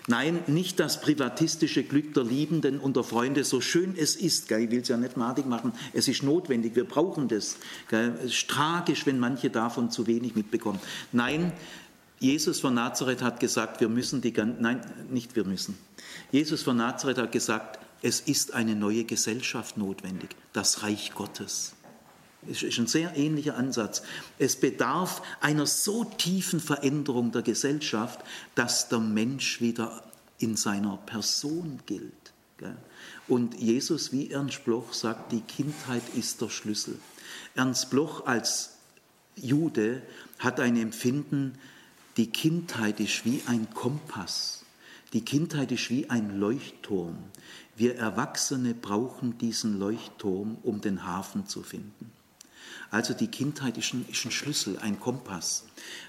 Nein, 0.07 0.39
nicht 0.47 0.79
das 0.79 1.01
privatistische 1.01 1.83
Glück 1.83 2.15
der 2.15 2.25
Liebenden 2.25 2.79
und 2.79 2.97
der 2.97 3.05
Freunde, 3.05 3.45
so 3.45 3.61
schön 3.61 3.95
es 3.97 4.15
ist. 4.15 4.47
Gell? 4.47 4.63
Ich 4.63 4.71
will 4.71 4.81
es 4.81 4.89
ja 4.89 4.97
nicht 4.97 5.17
madig 5.17 5.47
machen, 5.47 5.73
es 5.93 6.07
ist 6.07 6.23
notwendig, 6.23 6.77
wir 6.77 6.85
brauchen 6.85 7.27
das. 7.27 7.57
Gell? 7.89 8.17
Es 8.21 8.33
ist 8.33 8.49
tragisch, 8.49 9.07
wenn 9.07 9.19
manche 9.19 9.51
davon 9.51 9.91
zu 9.91 10.07
wenig 10.07 10.37
mitbekommen. 10.37 10.79
Nein, 11.11 11.53
Jesus 12.21 12.61
von 12.61 12.75
Nazareth 12.75 13.23
hat 13.23 13.41
gesagt, 13.41 13.81
wir 13.81 13.89
müssen 13.89 14.21
die 14.21 14.33
ganzen, 14.33 14.61
nein, 14.63 14.81
nicht 15.11 15.37
wir 15.37 15.45
müssen. 15.45 15.79
Jesus 16.33 16.63
von 16.63 16.77
Nazareth 16.77 17.19
hat 17.19 17.33
gesagt, 17.33 17.79
es 18.03 18.21
ist 18.21 18.55
eine 18.55 18.75
neue 18.75 19.05
Gesellschaft 19.05 19.77
notwendig, 19.77 20.37
das 20.53 20.83
Reich 20.83 21.13
Gottes. 21.15 21.75
Das 22.43 22.63
ist 22.63 22.79
ein 22.79 22.87
sehr 22.87 23.17
ähnlicher 23.17 23.57
Ansatz. 23.57 24.03
Es 24.39 24.57
bedarf 24.57 25.23
einer 25.41 25.67
so 25.67 26.05
tiefen 26.05 26.61
Veränderung 26.61 27.33
der 27.33 27.43
Gesellschaft, 27.43 28.21
dass 28.55 28.89
der 28.89 29.01
Mensch 29.01 29.61
wieder 29.61 30.05
in 30.39 30.57
seiner 30.57 30.97
Person 30.99 31.81
gilt. 31.87 32.13
Und 33.27 33.59
Jesus, 33.61 34.13
wie 34.13 34.31
Ernst 34.31 34.65
Bloch 34.65 34.93
sagt, 34.93 35.33
die 35.33 35.43
Kindheit 35.43 36.03
ist 36.17 36.41
der 36.41 36.49
Schlüssel. 36.49 36.99
Ernst 37.55 37.91
Bloch 37.91 38.27
als 38.27 38.79
Jude 39.37 40.03
hat 40.39 40.61
ein 40.61 40.77
Empfinden, 40.77 41.59
die 42.19 42.31
Kindheit 42.33 42.99
ist 42.99 43.25
wie 43.25 43.43
ein 43.47 43.71
Kompass. 43.73 44.65
Die 45.13 45.25
Kindheit 45.25 45.71
ist 45.71 45.89
wie 45.89 46.11
ein 46.11 46.41
Leuchtturm. 46.41 47.17
Wir 47.77 47.97
Erwachsene 47.97 48.75
brauchen 48.75 49.39
diesen 49.39 49.79
Leuchtturm, 49.79 50.59
um 50.65 50.81
den 50.81 51.07
Hafen 51.07 51.47
zu 51.47 51.63
finden. 51.63 52.13
Also 52.91 53.15
die 53.15 53.29
Kindheit 53.29 53.79
ist 53.79 53.95
ein, 53.95 54.05
ist 54.11 54.25
ein, 54.25 54.33
Schlüssel, 54.33 54.79
ein 54.81 54.99
Kompass. 54.99 55.65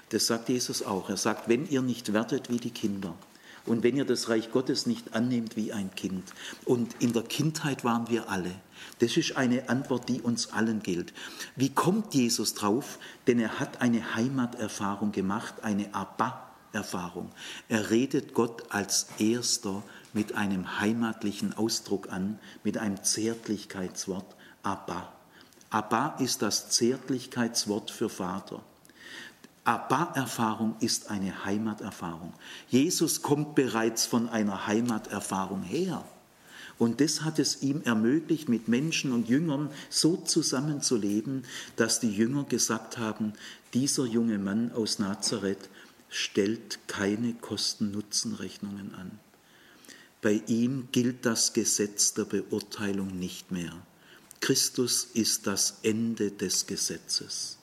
Das 0.08 0.26
sagt 0.26 0.48
Jesus 0.48 0.82
auch. 0.82 1.08
Er 1.08 1.16
sagt, 1.16 1.48
wenn 1.48 1.68
ihr 1.68 1.80
nicht 1.80 2.12
werdet 2.12 2.50
wie 2.50 2.58
die 2.58 2.72
Kinder 2.72 3.14
und 3.70 3.84
wenn 3.84 3.96
ihr 3.96 4.04
das 4.04 4.28
Reich 4.28 4.50
Gottes 4.50 4.86
nicht 4.86 5.14
annehmt 5.14 5.54
wie 5.54 5.72
ein 5.72 5.94
Kind. 5.94 6.24
Und 6.64 6.96
in 6.98 7.12
der 7.12 7.22
Kindheit 7.22 7.84
waren 7.84 8.10
wir 8.10 8.28
alle. 8.28 8.50
Das 8.98 9.16
ist 9.16 9.36
eine 9.36 9.68
Antwort, 9.68 10.08
die 10.08 10.20
uns 10.20 10.52
allen 10.52 10.82
gilt. 10.82 11.12
Wie 11.54 11.68
kommt 11.68 12.12
Jesus 12.12 12.54
drauf? 12.54 12.98
Denn 13.28 13.38
er 13.38 13.60
hat 13.60 13.80
eine 13.80 14.16
Heimaterfahrung 14.16 15.12
gemacht, 15.12 15.62
eine 15.62 15.94
Abba-Erfahrung. 15.94 17.30
Er 17.68 17.90
redet 17.90 18.34
Gott 18.34 18.64
als 18.70 19.06
Erster 19.18 19.84
mit 20.12 20.34
einem 20.34 20.80
heimatlichen 20.80 21.56
Ausdruck 21.56 22.10
an, 22.10 22.40
mit 22.64 22.76
einem 22.76 23.04
Zärtlichkeitswort 23.04 24.34
Abba. 24.64 25.12
Abba 25.70 26.16
ist 26.18 26.42
das 26.42 26.70
Zärtlichkeitswort 26.70 27.92
für 27.92 28.08
Vater. 28.08 28.64
Abba-Erfahrung 29.64 30.76
ist 30.80 31.10
eine 31.10 31.44
Heimaterfahrung. 31.44 32.32
Jesus 32.68 33.22
kommt 33.22 33.54
bereits 33.54 34.06
von 34.06 34.28
einer 34.28 34.66
Heimaterfahrung 34.66 35.62
her. 35.62 36.04
Und 36.78 37.02
das 37.02 37.22
hat 37.22 37.38
es 37.38 37.60
ihm 37.60 37.82
ermöglicht, 37.82 38.48
mit 38.48 38.68
Menschen 38.68 39.12
und 39.12 39.28
Jüngern 39.28 39.70
so 39.90 40.16
zusammenzuleben, 40.16 41.44
dass 41.76 42.00
die 42.00 42.10
Jünger 42.10 42.44
gesagt 42.44 42.96
haben, 42.96 43.34
dieser 43.74 44.06
junge 44.06 44.38
Mann 44.38 44.72
aus 44.72 44.98
Nazareth 44.98 45.68
stellt 46.08 46.78
keine 46.88 47.34
Kosten-Nutzen-Rechnungen 47.34 48.94
an. 48.94 49.10
Bei 50.22 50.42
ihm 50.46 50.88
gilt 50.90 51.26
das 51.26 51.52
Gesetz 51.52 52.14
der 52.14 52.24
Beurteilung 52.24 53.18
nicht 53.18 53.52
mehr. 53.52 53.74
Christus 54.40 55.04
ist 55.04 55.46
das 55.46 55.80
Ende 55.82 56.30
des 56.30 56.66
Gesetzes. 56.66 57.59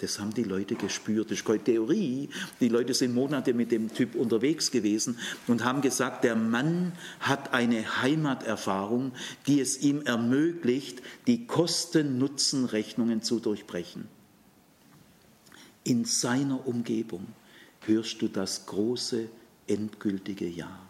Das 0.00 0.18
haben 0.18 0.32
die 0.32 0.44
Leute 0.44 0.76
gespürt. 0.76 1.30
Das 1.30 1.38
ist 1.38 1.44
keine 1.44 1.62
Theorie. 1.62 2.30
Die 2.60 2.68
Leute 2.68 2.94
sind 2.94 3.14
Monate 3.14 3.52
mit 3.52 3.70
dem 3.70 3.92
Typ 3.92 4.14
unterwegs 4.14 4.70
gewesen 4.70 5.18
und 5.46 5.62
haben 5.64 5.82
gesagt, 5.82 6.24
der 6.24 6.36
Mann 6.36 6.92
hat 7.20 7.52
eine 7.52 8.02
Heimaterfahrung, 8.02 9.12
die 9.46 9.60
es 9.60 9.82
ihm 9.82 10.02
ermöglicht, 10.02 11.02
die 11.26 11.46
Kosten-Nutzen-Rechnungen 11.46 13.22
zu 13.22 13.40
durchbrechen. 13.40 14.08
In 15.84 16.04
seiner 16.06 16.66
Umgebung 16.66 17.26
hörst 17.80 18.22
du 18.22 18.28
das 18.28 18.66
große, 18.66 19.28
endgültige 19.66 20.48
Ja. 20.48 20.80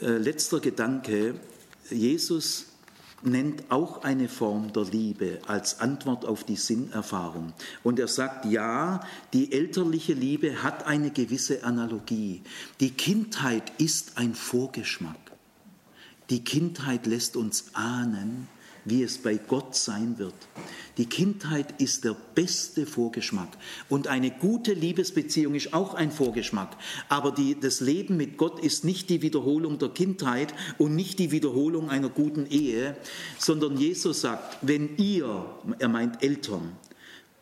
Äh, 0.00 0.16
letzter 0.18 0.60
Gedanke. 0.60 1.34
Jesus 1.90 2.71
nennt 3.24 3.70
auch 3.70 4.02
eine 4.02 4.28
Form 4.28 4.72
der 4.72 4.84
Liebe 4.84 5.38
als 5.46 5.80
Antwort 5.80 6.24
auf 6.24 6.44
die 6.44 6.56
Sinnerfahrung. 6.56 7.52
Und 7.82 7.98
er 7.98 8.08
sagt, 8.08 8.44
ja, 8.46 9.00
die 9.32 9.52
elterliche 9.52 10.12
Liebe 10.12 10.62
hat 10.62 10.86
eine 10.86 11.10
gewisse 11.10 11.64
Analogie. 11.64 12.42
Die 12.80 12.90
Kindheit 12.90 13.72
ist 13.78 14.18
ein 14.18 14.34
Vorgeschmack. 14.34 15.16
Die 16.30 16.44
Kindheit 16.44 17.06
lässt 17.06 17.36
uns 17.36 17.74
ahnen, 17.74 18.48
wie 18.84 19.02
es 19.02 19.18
bei 19.18 19.36
Gott 19.36 19.74
sein 19.74 20.18
wird. 20.18 20.34
Die 20.98 21.06
Kindheit 21.06 21.80
ist 21.80 22.04
der 22.04 22.16
beste 22.34 22.84
Vorgeschmack. 22.84 23.48
Und 23.88 24.08
eine 24.08 24.30
gute 24.30 24.74
Liebesbeziehung 24.74 25.54
ist 25.54 25.72
auch 25.72 25.94
ein 25.94 26.10
Vorgeschmack. 26.10 26.76
Aber 27.08 27.32
die, 27.32 27.58
das 27.58 27.80
Leben 27.80 28.16
mit 28.16 28.36
Gott 28.36 28.62
ist 28.62 28.84
nicht 28.84 29.08
die 29.08 29.22
Wiederholung 29.22 29.78
der 29.78 29.88
Kindheit 29.88 30.52
und 30.78 30.94
nicht 30.94 31.18
die 31.18 31.30
Wiederholung 31.30 31.88
einer 31.88 32.08
guten 32.08 32.46
Ehe, 32.46 32.96
sondern 33.38 33.76
Jesus 33.76 34.20
sagt, 34.20 34.58
wenn 34.62 34.96
ihr, 34.96 35.46
er 35.78 35.88
meint 35.88 36.22
Eltern, 36.22 36.76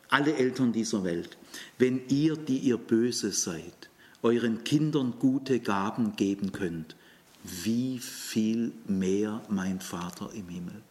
alle 0.09 0.35
Eltern 0.35 0.71
dieser 0.71 1.03
Welt, 1.03 1.37
wenn 1.77 2.01
ihr, 2.09 2.35
die 2.35 2.57
ihr 2.57 2.77
böse 2.77 3.31
seid, 3.31 3.89
euren 4.21 4.63
Kindern 4.63 5.15
gute 5.19 5.59
Gaben 5.59 6.15
geben 6.15 6.51
könnt, 6.51 6.95
wie 7.43 7.97
viel 7.99 8.71
mehr 8.87 9.41
mein 9.49 9.79
Vater 9.79 10.29
im 10.33 10.47
Himmel. 10.47 10.81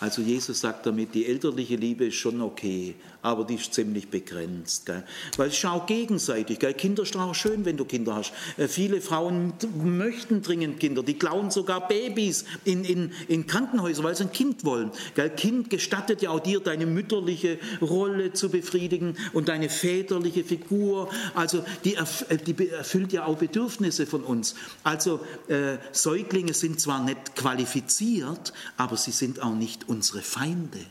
Also 0.00 0.22
Jesus 0.22 0.60
sagt 0.60 0.86
damit, 0.86 1.14
die 1.14 1.26
elterliche 1.26 1.74
Liebe 1.74 2.06
ist 2.06 2.14
schon 2.14 2.40
okay, 2.40 2.94
aber 3.20 3.44
die 3.44 3.56
ist 3.56 3.74
ziemlich 3.74 4.08
begrenzt. 4.08 4.86
Gell? 4.86 5.02
Weil 5.36 5.48
es 5.48 5.54
ist 5.54 5.64
auch 5.64 5.86
gegenseitig. 5.86 6.60
Gell? 6.60 6.72
Kinder 6.74 7.02
ist 7.02 7.16
auch 7.16 7.34
schön, 7.34 7.64
wenn 7.64 7.76
du 7.76 7.84
Kinder 7.84 8.14
hast. 8.14 8.32
Äh, 8.56 8.68
viele 8.68 9.00
Frauen 9.00 9.54
möchten 9.82 10.40
dringend 10.42 10.78
Kinder. 10.78 11.02
Die 11.02 11.14
klauen 11.14 11.50
sogar 11.50 11.88
Babys 11.88 12.44
in, 12.64 12.84
in, 12.84 13.10
in 13.26 13.48
Krankenhäuser, 13.48 14.04
weil 14.04 14.14
sie 14.14 14.24
ein 14.24 14.32
Kind 14.32 14.64
wollen. 14.64 14.92
Gell? 15.16 15.30
Kind 15.30 15.68
gestattet 15.68 16.22
ja 16.22 16.30
auch 16.30 16.40
dir, 16.40 16.60
deine 16.60 16.86
mütterliche 16.86 17.58
Rolle 17.80 18.32
zu 18.32 18.50
befriedigen 18.50 19.16
und 19.32 19.48
deine 19.48 19.68
väterliche 19.68 20.44
Figur. 20.44 21.10
Also 21.34 21.64
die, 21.84 21.94
erf 21.94 22.24
äh, 22.28 22.36
die 22.36 22.68
erfüllt 22.68 23.12
ja 23.12 23.24
auch 23.26 23.38
Bedürfnisse 23.38 24.06
von 24.06 24.22
uns. 24.22 24.54
Also 24.84 25.18
äh, 25.48 25.78
Säuglinge 25.90 26.54
sind 26.54 26.80
zwar 26.80 27.04
nicht 27.04 27.34
qualifiziert, 27.34 28.52
aber 28.76 28.96
sie 28.96 29.10
sind 29.10 29.42
auch 29.42 29.54
nicht 29.54 29.87
unsere 29.88 30.22
Feinde. 30.22 30.84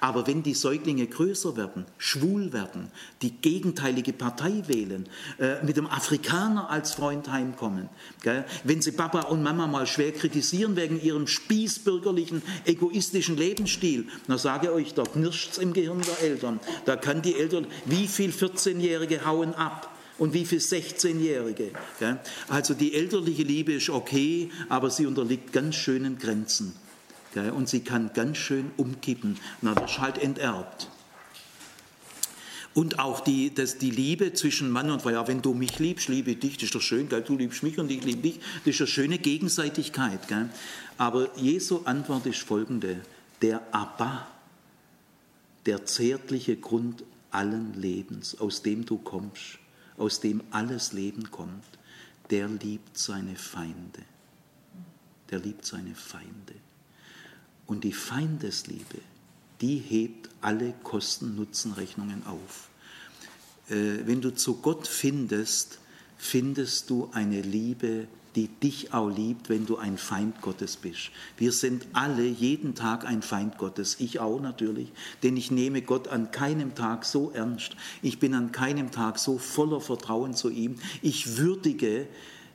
Aber 0.00 0.26
wenn 0.26 0.42
die 0.42 0.54
Säuglinge 0.54 1.06
größer 1.06 1.56
werden, 1.56 1.84
schwul 1.98 2.52
werden, 2.52 2.90
die 3.22 3.30
gegenteilige 3.30 4.12
Partei 4.12 4.62
wählen, 4.66 5.06
äh, 5.38 5.62
mit 5.64 5.76
dem 5.76 5.86
Afrikaner 5.86 6.70
als 6.70 6.94
Freund 6.94 7.30
heimkommen, 7.30 7.88
wenn 8.64 8.80
sie 8.80 8.92
Papa 8.92 9.20
und 9.22 9.42
Mama 9.42 9.66
mal 9.66 9.86
schwer 9.86 10.12
kritisieren 10.12 10.76
wegen 10.76 11.00
ihrem 11.00 11.26
spießbürgerlichen, 11.26 12.42
egoistischen 12.64 13.36
Lebensstil, 13.36 14.06
dann 14.26 14.38
sage 14.38 14.66
ich 14.68 14.72
euch, 14.72 14.94
da 14.94 15.04
knirscht 15.04 15.58
im 15.58 15.72
Gehirn 15.72 16.00
der 16.00 16.22
Eltern. 16.22 16.60
Da 16.86 16.96
kann 16.96 17.22
die 17.22 17.34
Eltern, 17.34 17.66
wie 17.84 18.08
viel 18.08 18.30
14-Jährige 18.30 19.26
hauen 19.26 19.54
ab? 19.54 19.90
Und 20.16 20.32
wie 20.32 20.44
viel 20.44 20.60
16-Jährige? 20.60 21.72
Also 22.48 22.72
die 22.72 22.94
elterliche 22.94 23.42
Liebe 23.42 23.72
ist 23.72 23.90
okay, 23.90 24.48
aber 24.68 24.88
sie 24.88 25.06
unterliegt 25.06 25.52
ganz 25.52 25.74
schönen 25.74 26.18
Grenzen. 26.18 26.72
Und 27.36 27.68
sie 27.68 27.80
kann 27.80 28.12
ganz 28.14 28.38
schön 28.38 28.70
umkippen. 28.76 29.38
Na, 29.60 29.74
das 29.74 29.92
ist 29.92 29.98
halt 29.98 30.18
enterbt. 30.18 30.88
Und 32.74 32.98
auch 32.98 33.20
die, 33.20 33.54
das, 33.54 33.78
die 33.78 33.90
Liebe 33.90 34.32
zwischen 34.32 34.68
Mann 34.68 34.90
und 34.90 35.02
Frau, 35.02 35.10
ja, 35.10 35.28
wenn 35.28 35.40
du 35.40 35.54
mich 35.54 35.78
liebst, 35.78 36.08
liebe 36.08 36.32
ich 36.32 36.40
dich, 36.40 36.54
das 36.54 36.64
ist 36.64 36.74
doch 36.74 36.80
schön, 36.80 37.08
gell? 37.08 37.22
du 37.22 37.36
liebst 37.36 37.62
mich 37.62 37.78
und 37.78 37.88
ich 37.90 38.02
liebe 38.02 38.22
dich, 38.22 38.40
das 38.64 38.74
ist 38.74 38.80
eine 38.80 38.88
schöne 38.88 39.18
Gegenseitigkeit. 39.18 40.26
Gell? 40.26 40.50
Aber 40.98 41.28
Jesu 41.38 41.82
Antwort 41.84 42.26
ist 42.26 42.40
folgende, 42.40 43.00
der 43.42 43.62
Abba, 43.72 44.26
der 45.66 45.86
zärtliche 45.86 46.56
Grund 46.56 47.04
allen 47.30 47.74
Lebens, 47.74 48.38
aus 48.40 48.62
dem 48.62 48.84
du 48.84 48.98
kommst, 48.98 49.58
aus 49.96 50.20
dem 50.20 50.42
alles 50.50 50.92
Leben 50.92 51.30
kommt, 51.30 51.64
der 52.30 52.48
liebt 52.48 52.98
seine 52.98 53.36
Feinde. 53.36 54.02
Der 55.30 55.38
liebt 55.38 55.64
seine 55.64 55.94
Feinde. 55.94 56.54
Und 57.66 57.84
die 57.84 57.92
Feindesliebe, 57.92 58.98
die 59.60 59.78
hebt 59.78 60.28
alle 60.40 60.74
Kosten-Nutzen-Rechnungen 60.82 62.26
auf. 62.26 62.68
Äh, 63.68 64.06
wenn 64.06 64.20
du 64.20 64.34
zu 64.34 64.56
Gott 64.56 64.86
findest, 64.86 65.78
findest 66.18 66.90
du 66.90 67.10
eine 67.12 67.40
Liebe, 67.40 68.06
die 68.34 68.48
dich 68.48 68.92
auch 68.92 69.08
liebt, 69.08 69.48
wenn 69.48 69.64
du 69.64 69.76
ein 69.76 69.96
Feind 69.96 70.40
Gottes 70.40 70.76
bist. 70.76 71.10
Wir 71.36 71.52
sind 71.52 71.86
alle 71.92 72.24
jeden 72.24 72.74
Tag 72.74 73.06
ein 73.06 73.22
Feind 73.22 73.58
Gottes, 73.58 73.96
ich 74.00 74.18
auch 74.18 74.40
natürlich, 74.40 74.92
denn 75.22 75.36
ich 75.36 75.50
nehme 75.50 75.82
Gott 75.82 76.08
an 76.08 76.30
keinem 76.30 76.74
Tag 76.74 77.04
so 77.04 77.30
ernst, 77.30 77.76
ich 78.02 78.18
bin 78.18 78.34
an 78.34 78.50
keinem 78.50 78.90
Tag 78.90 79.18
so 79.18 79.38
voller 79.38 79.80
Vertrauen 79.80 80.34
zu 80.34 80.50
ihm, 80.50 80.76
ich 81.00 81.36
würdige 81.36 82.08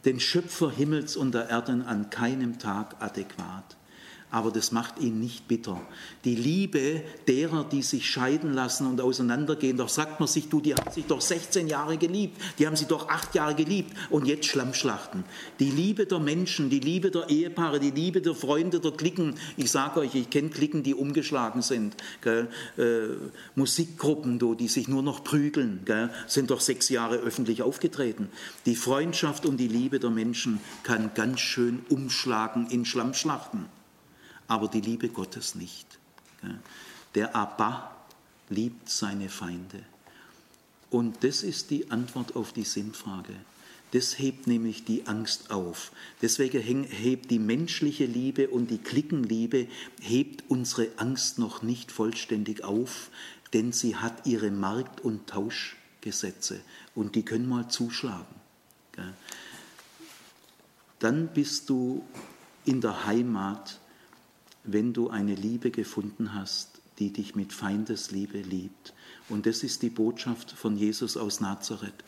den 0.06 0.19
Schöpfer 0.19 0.69
Himmels 0.69 1.15
und 1.15 1.34
der 1.34 1.49
Erden 1.49 1.81
an 1.81 2.10
keinem 2.10 2.60
Tag 2.60 3.02
adäquat 3.02 3.78
aber 4.31 4.51
das 4.51 4.72
macht 4.72 4.99
ihn 4.99 5.19
nicht 5.19 5.47
bitter. 5.47 5.81
Die 6.23 6.35
Liebe 6.35 7.01
derer, 7.27 7.64
die 7.64 7.81
sich 7.81 8.10
scheiden 8.10 8.53
lassen 8.53 8.85
und 8.85 9.01
auseinandergehen, 9.01 9.77
doch 9.77 9.89
sagt 9.89 10.19
man 10.19 10.27
sich, 10.27 10.49
du, 10.49 10.61
die 10.61 10.76
haben 10.76 10.91
sich 10.91 11.06
doch 11.06 11.22
16 11.22 11.68
Jahre 11.68 11.97
geliebt, 11.97 12.39
die 12.60 12.68
haben 12.68 12.76
sie 12.76 12.85
doch 12.85 13.10
acht 13.10 13.34
Jahre 13.34 13.56
geliebt 13.56 13.95
und 14.10 14.27
jetzt 14.27 14.45
Schlammschlachten. 14.45 15.23
Die 15.60 15.72
Liebe 15.72 16.06
der 16.06 16.19
Menschen, 16.19 16.69
die 16.69 16.80
Liebe 16.80 17.10
der 17.10 17.30
Ehepaare, 17.30 17.80
die 17.80 17.91
Liebe 17.91 18.22
der 18.22 18.35
Freunde, 18.35 18.80
der 18.80 18.91
Klicken, 18.91 19.35
ich 19.57 19.72
sage 19.72 20.01
euch, 20.01 20.14
ich 20.14 20.30
kenne 20.30 20.49
Klicken, 20.49 20.84
die 20.84 20.93
umgeschlagen 20.93 21.64
sind, 21.64 21.95
äh, 22.26 22.43
Musikgruppen, 23.56 24.39
die 24.57 24.68
sich 24.68 24.88
nur 24.88 25.01
noch 25.01 25.23
prügeln, 25.23 25.81
gell? 25.85 26.11
sind 26.27 26.51
doch 26.51 26.61
sechs 26.61 26.89
Jahre 26.89 27.18
öffentlich 27.18 27.64
aufgetreten. 27.64 28.30
Die 28.65 28.76
Freundschaft 28.76 29.45
und 29.45 29.57
die 29.57 29.68
Liebe 29.68 29.99
der 29.99 30.11
Menschen 30.11 30.60
kann 30.84 31.11
ganz 31.15 31.39
schön 31.39 31.81
umschlagen 31.89 32.68
in 32.69 32.85
Schlammschlachten 32.85 33.78
aber 34.49 34.67
die 34.67 34.81
Liebe 34.81 35.07
Gottes 35.07 35.55
nicht. 35.55 35.88
Der 37.15 37.35
Abba 37.35 37.95
liebt 38.49 38.89
seine 38.89 39.30
Feinde. 39.30 39.84
Und 40.89 41.23
das 41.23 41.43
ist 41.43 41.69
die 41.69 41.91
Antwort 41.91 42.35
auf 42.35 42.51
die 42.51 42.63
Sinnfrage. 42.63 43.35
Das 43.91 44.19
hebt 44.19 44.47
nämlich 44.47 44.84
die 44.85 45.07
Angst 45.07 45.51
auf. 45.51 45.91
Deswegen 46.21 46.84
hebt 46.84 47.31
die 47.31 47.39
menschliche 47.39 48.05
Liebe 48.05 48.49
und 48.49 48.69
die 48.69 48.77
Klickenliebe, 48.80 49.67
hebt 50.01 50.43
unsere 50.47 50.89
Angst 50.97 51.39
noch 51.39 51.61
nicht 51.61 51.91
vollständig 51.91 52.63
auf, 52.63 53.09
denn 53.53 53.71
sie 53.71 53.95
hat 53.95 54.26
ihre 54.26 54.51
Markt- 54.51 55.01
und 55.01 55.27
Tauschgesetze 55.27 56.59
und 56.95 57.15
die 57.15 57.23
können 57.23 57.47
mal 57.47 57.67
zuschlagen. 57.69 58.35
Dann 60.99 61.27
bist 61.30 61.69
du 61.69 62.03
in 62.65 62.81
der 62.81 63.05
Heimat 63.05 63.80
wenn 64.73 64.93
du 64.93 65.09
eine 65.09 65.35
Liebe 65.35 65.71
gefunden 65.71 66.33
hast, 66.33 66.81
die 66.99 67.11
dich 67.11 67.35
mit 67.35 67.53
Feindesliebe 67.53 68.39
liebt. 68.39 68.93
Und 69.29 69.45
das 69.45 69.63
ist 69.63 69.81
die 69.81 69.89
Botschaft 69.89 70.51
von 70.51 70.77
Jesus 70.77 71.17
aus 71.17 71.39
Nazareth. 71.39 72.03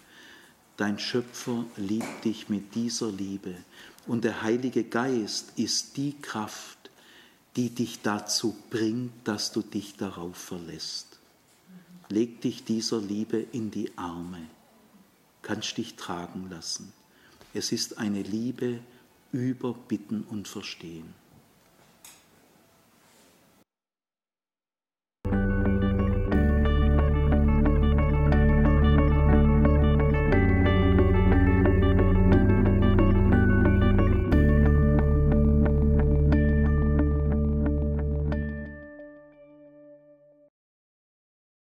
Dein 0.78 1.00
Schöpfer 1.00 1.66
liebt 1.78 2.26
dich 2.26 2.50
mit 2.50 2.76
dieser 2.76 3.12
Liebe. 3.12 3.56
Und 4.08 4.24
der 4.24 4.42
Heilige 4.42 4.84
Geist 4.84 5.54
ist 5.56 5.98
die 5.98 6.14
Kraft, 6.22 6.90
die 7.56 7.70
dich 7.70 8.02
dazu 8.02 8.56
bringt, 8.70 9.12
dass 9.24 9.52
du 9.52 9.62
dich 9.62 9.96
darauf 9.96 10.36
verlässt. 10.36 11.20
Leg 12.10 12.42
dich 12.42 12.64
dieser 12.64 13.00
Liebe 13.00 13.38
in 13.38 13.72
die 13.72 13.98
Arme, 13.98 14.42
kannst 15.42 15.78
dich 15.78 15.96
tragen 15.96 16.50
lassen. 16.50 16.92
Es 17.54 17.72
ist 17.72 17.98
eine 17.98 18.22
Liebe 18.22 18.80
über 19.32 19.74
Bitten 19.74 20.24
und 20.24 20.48
Verstehen. 20.48 21.21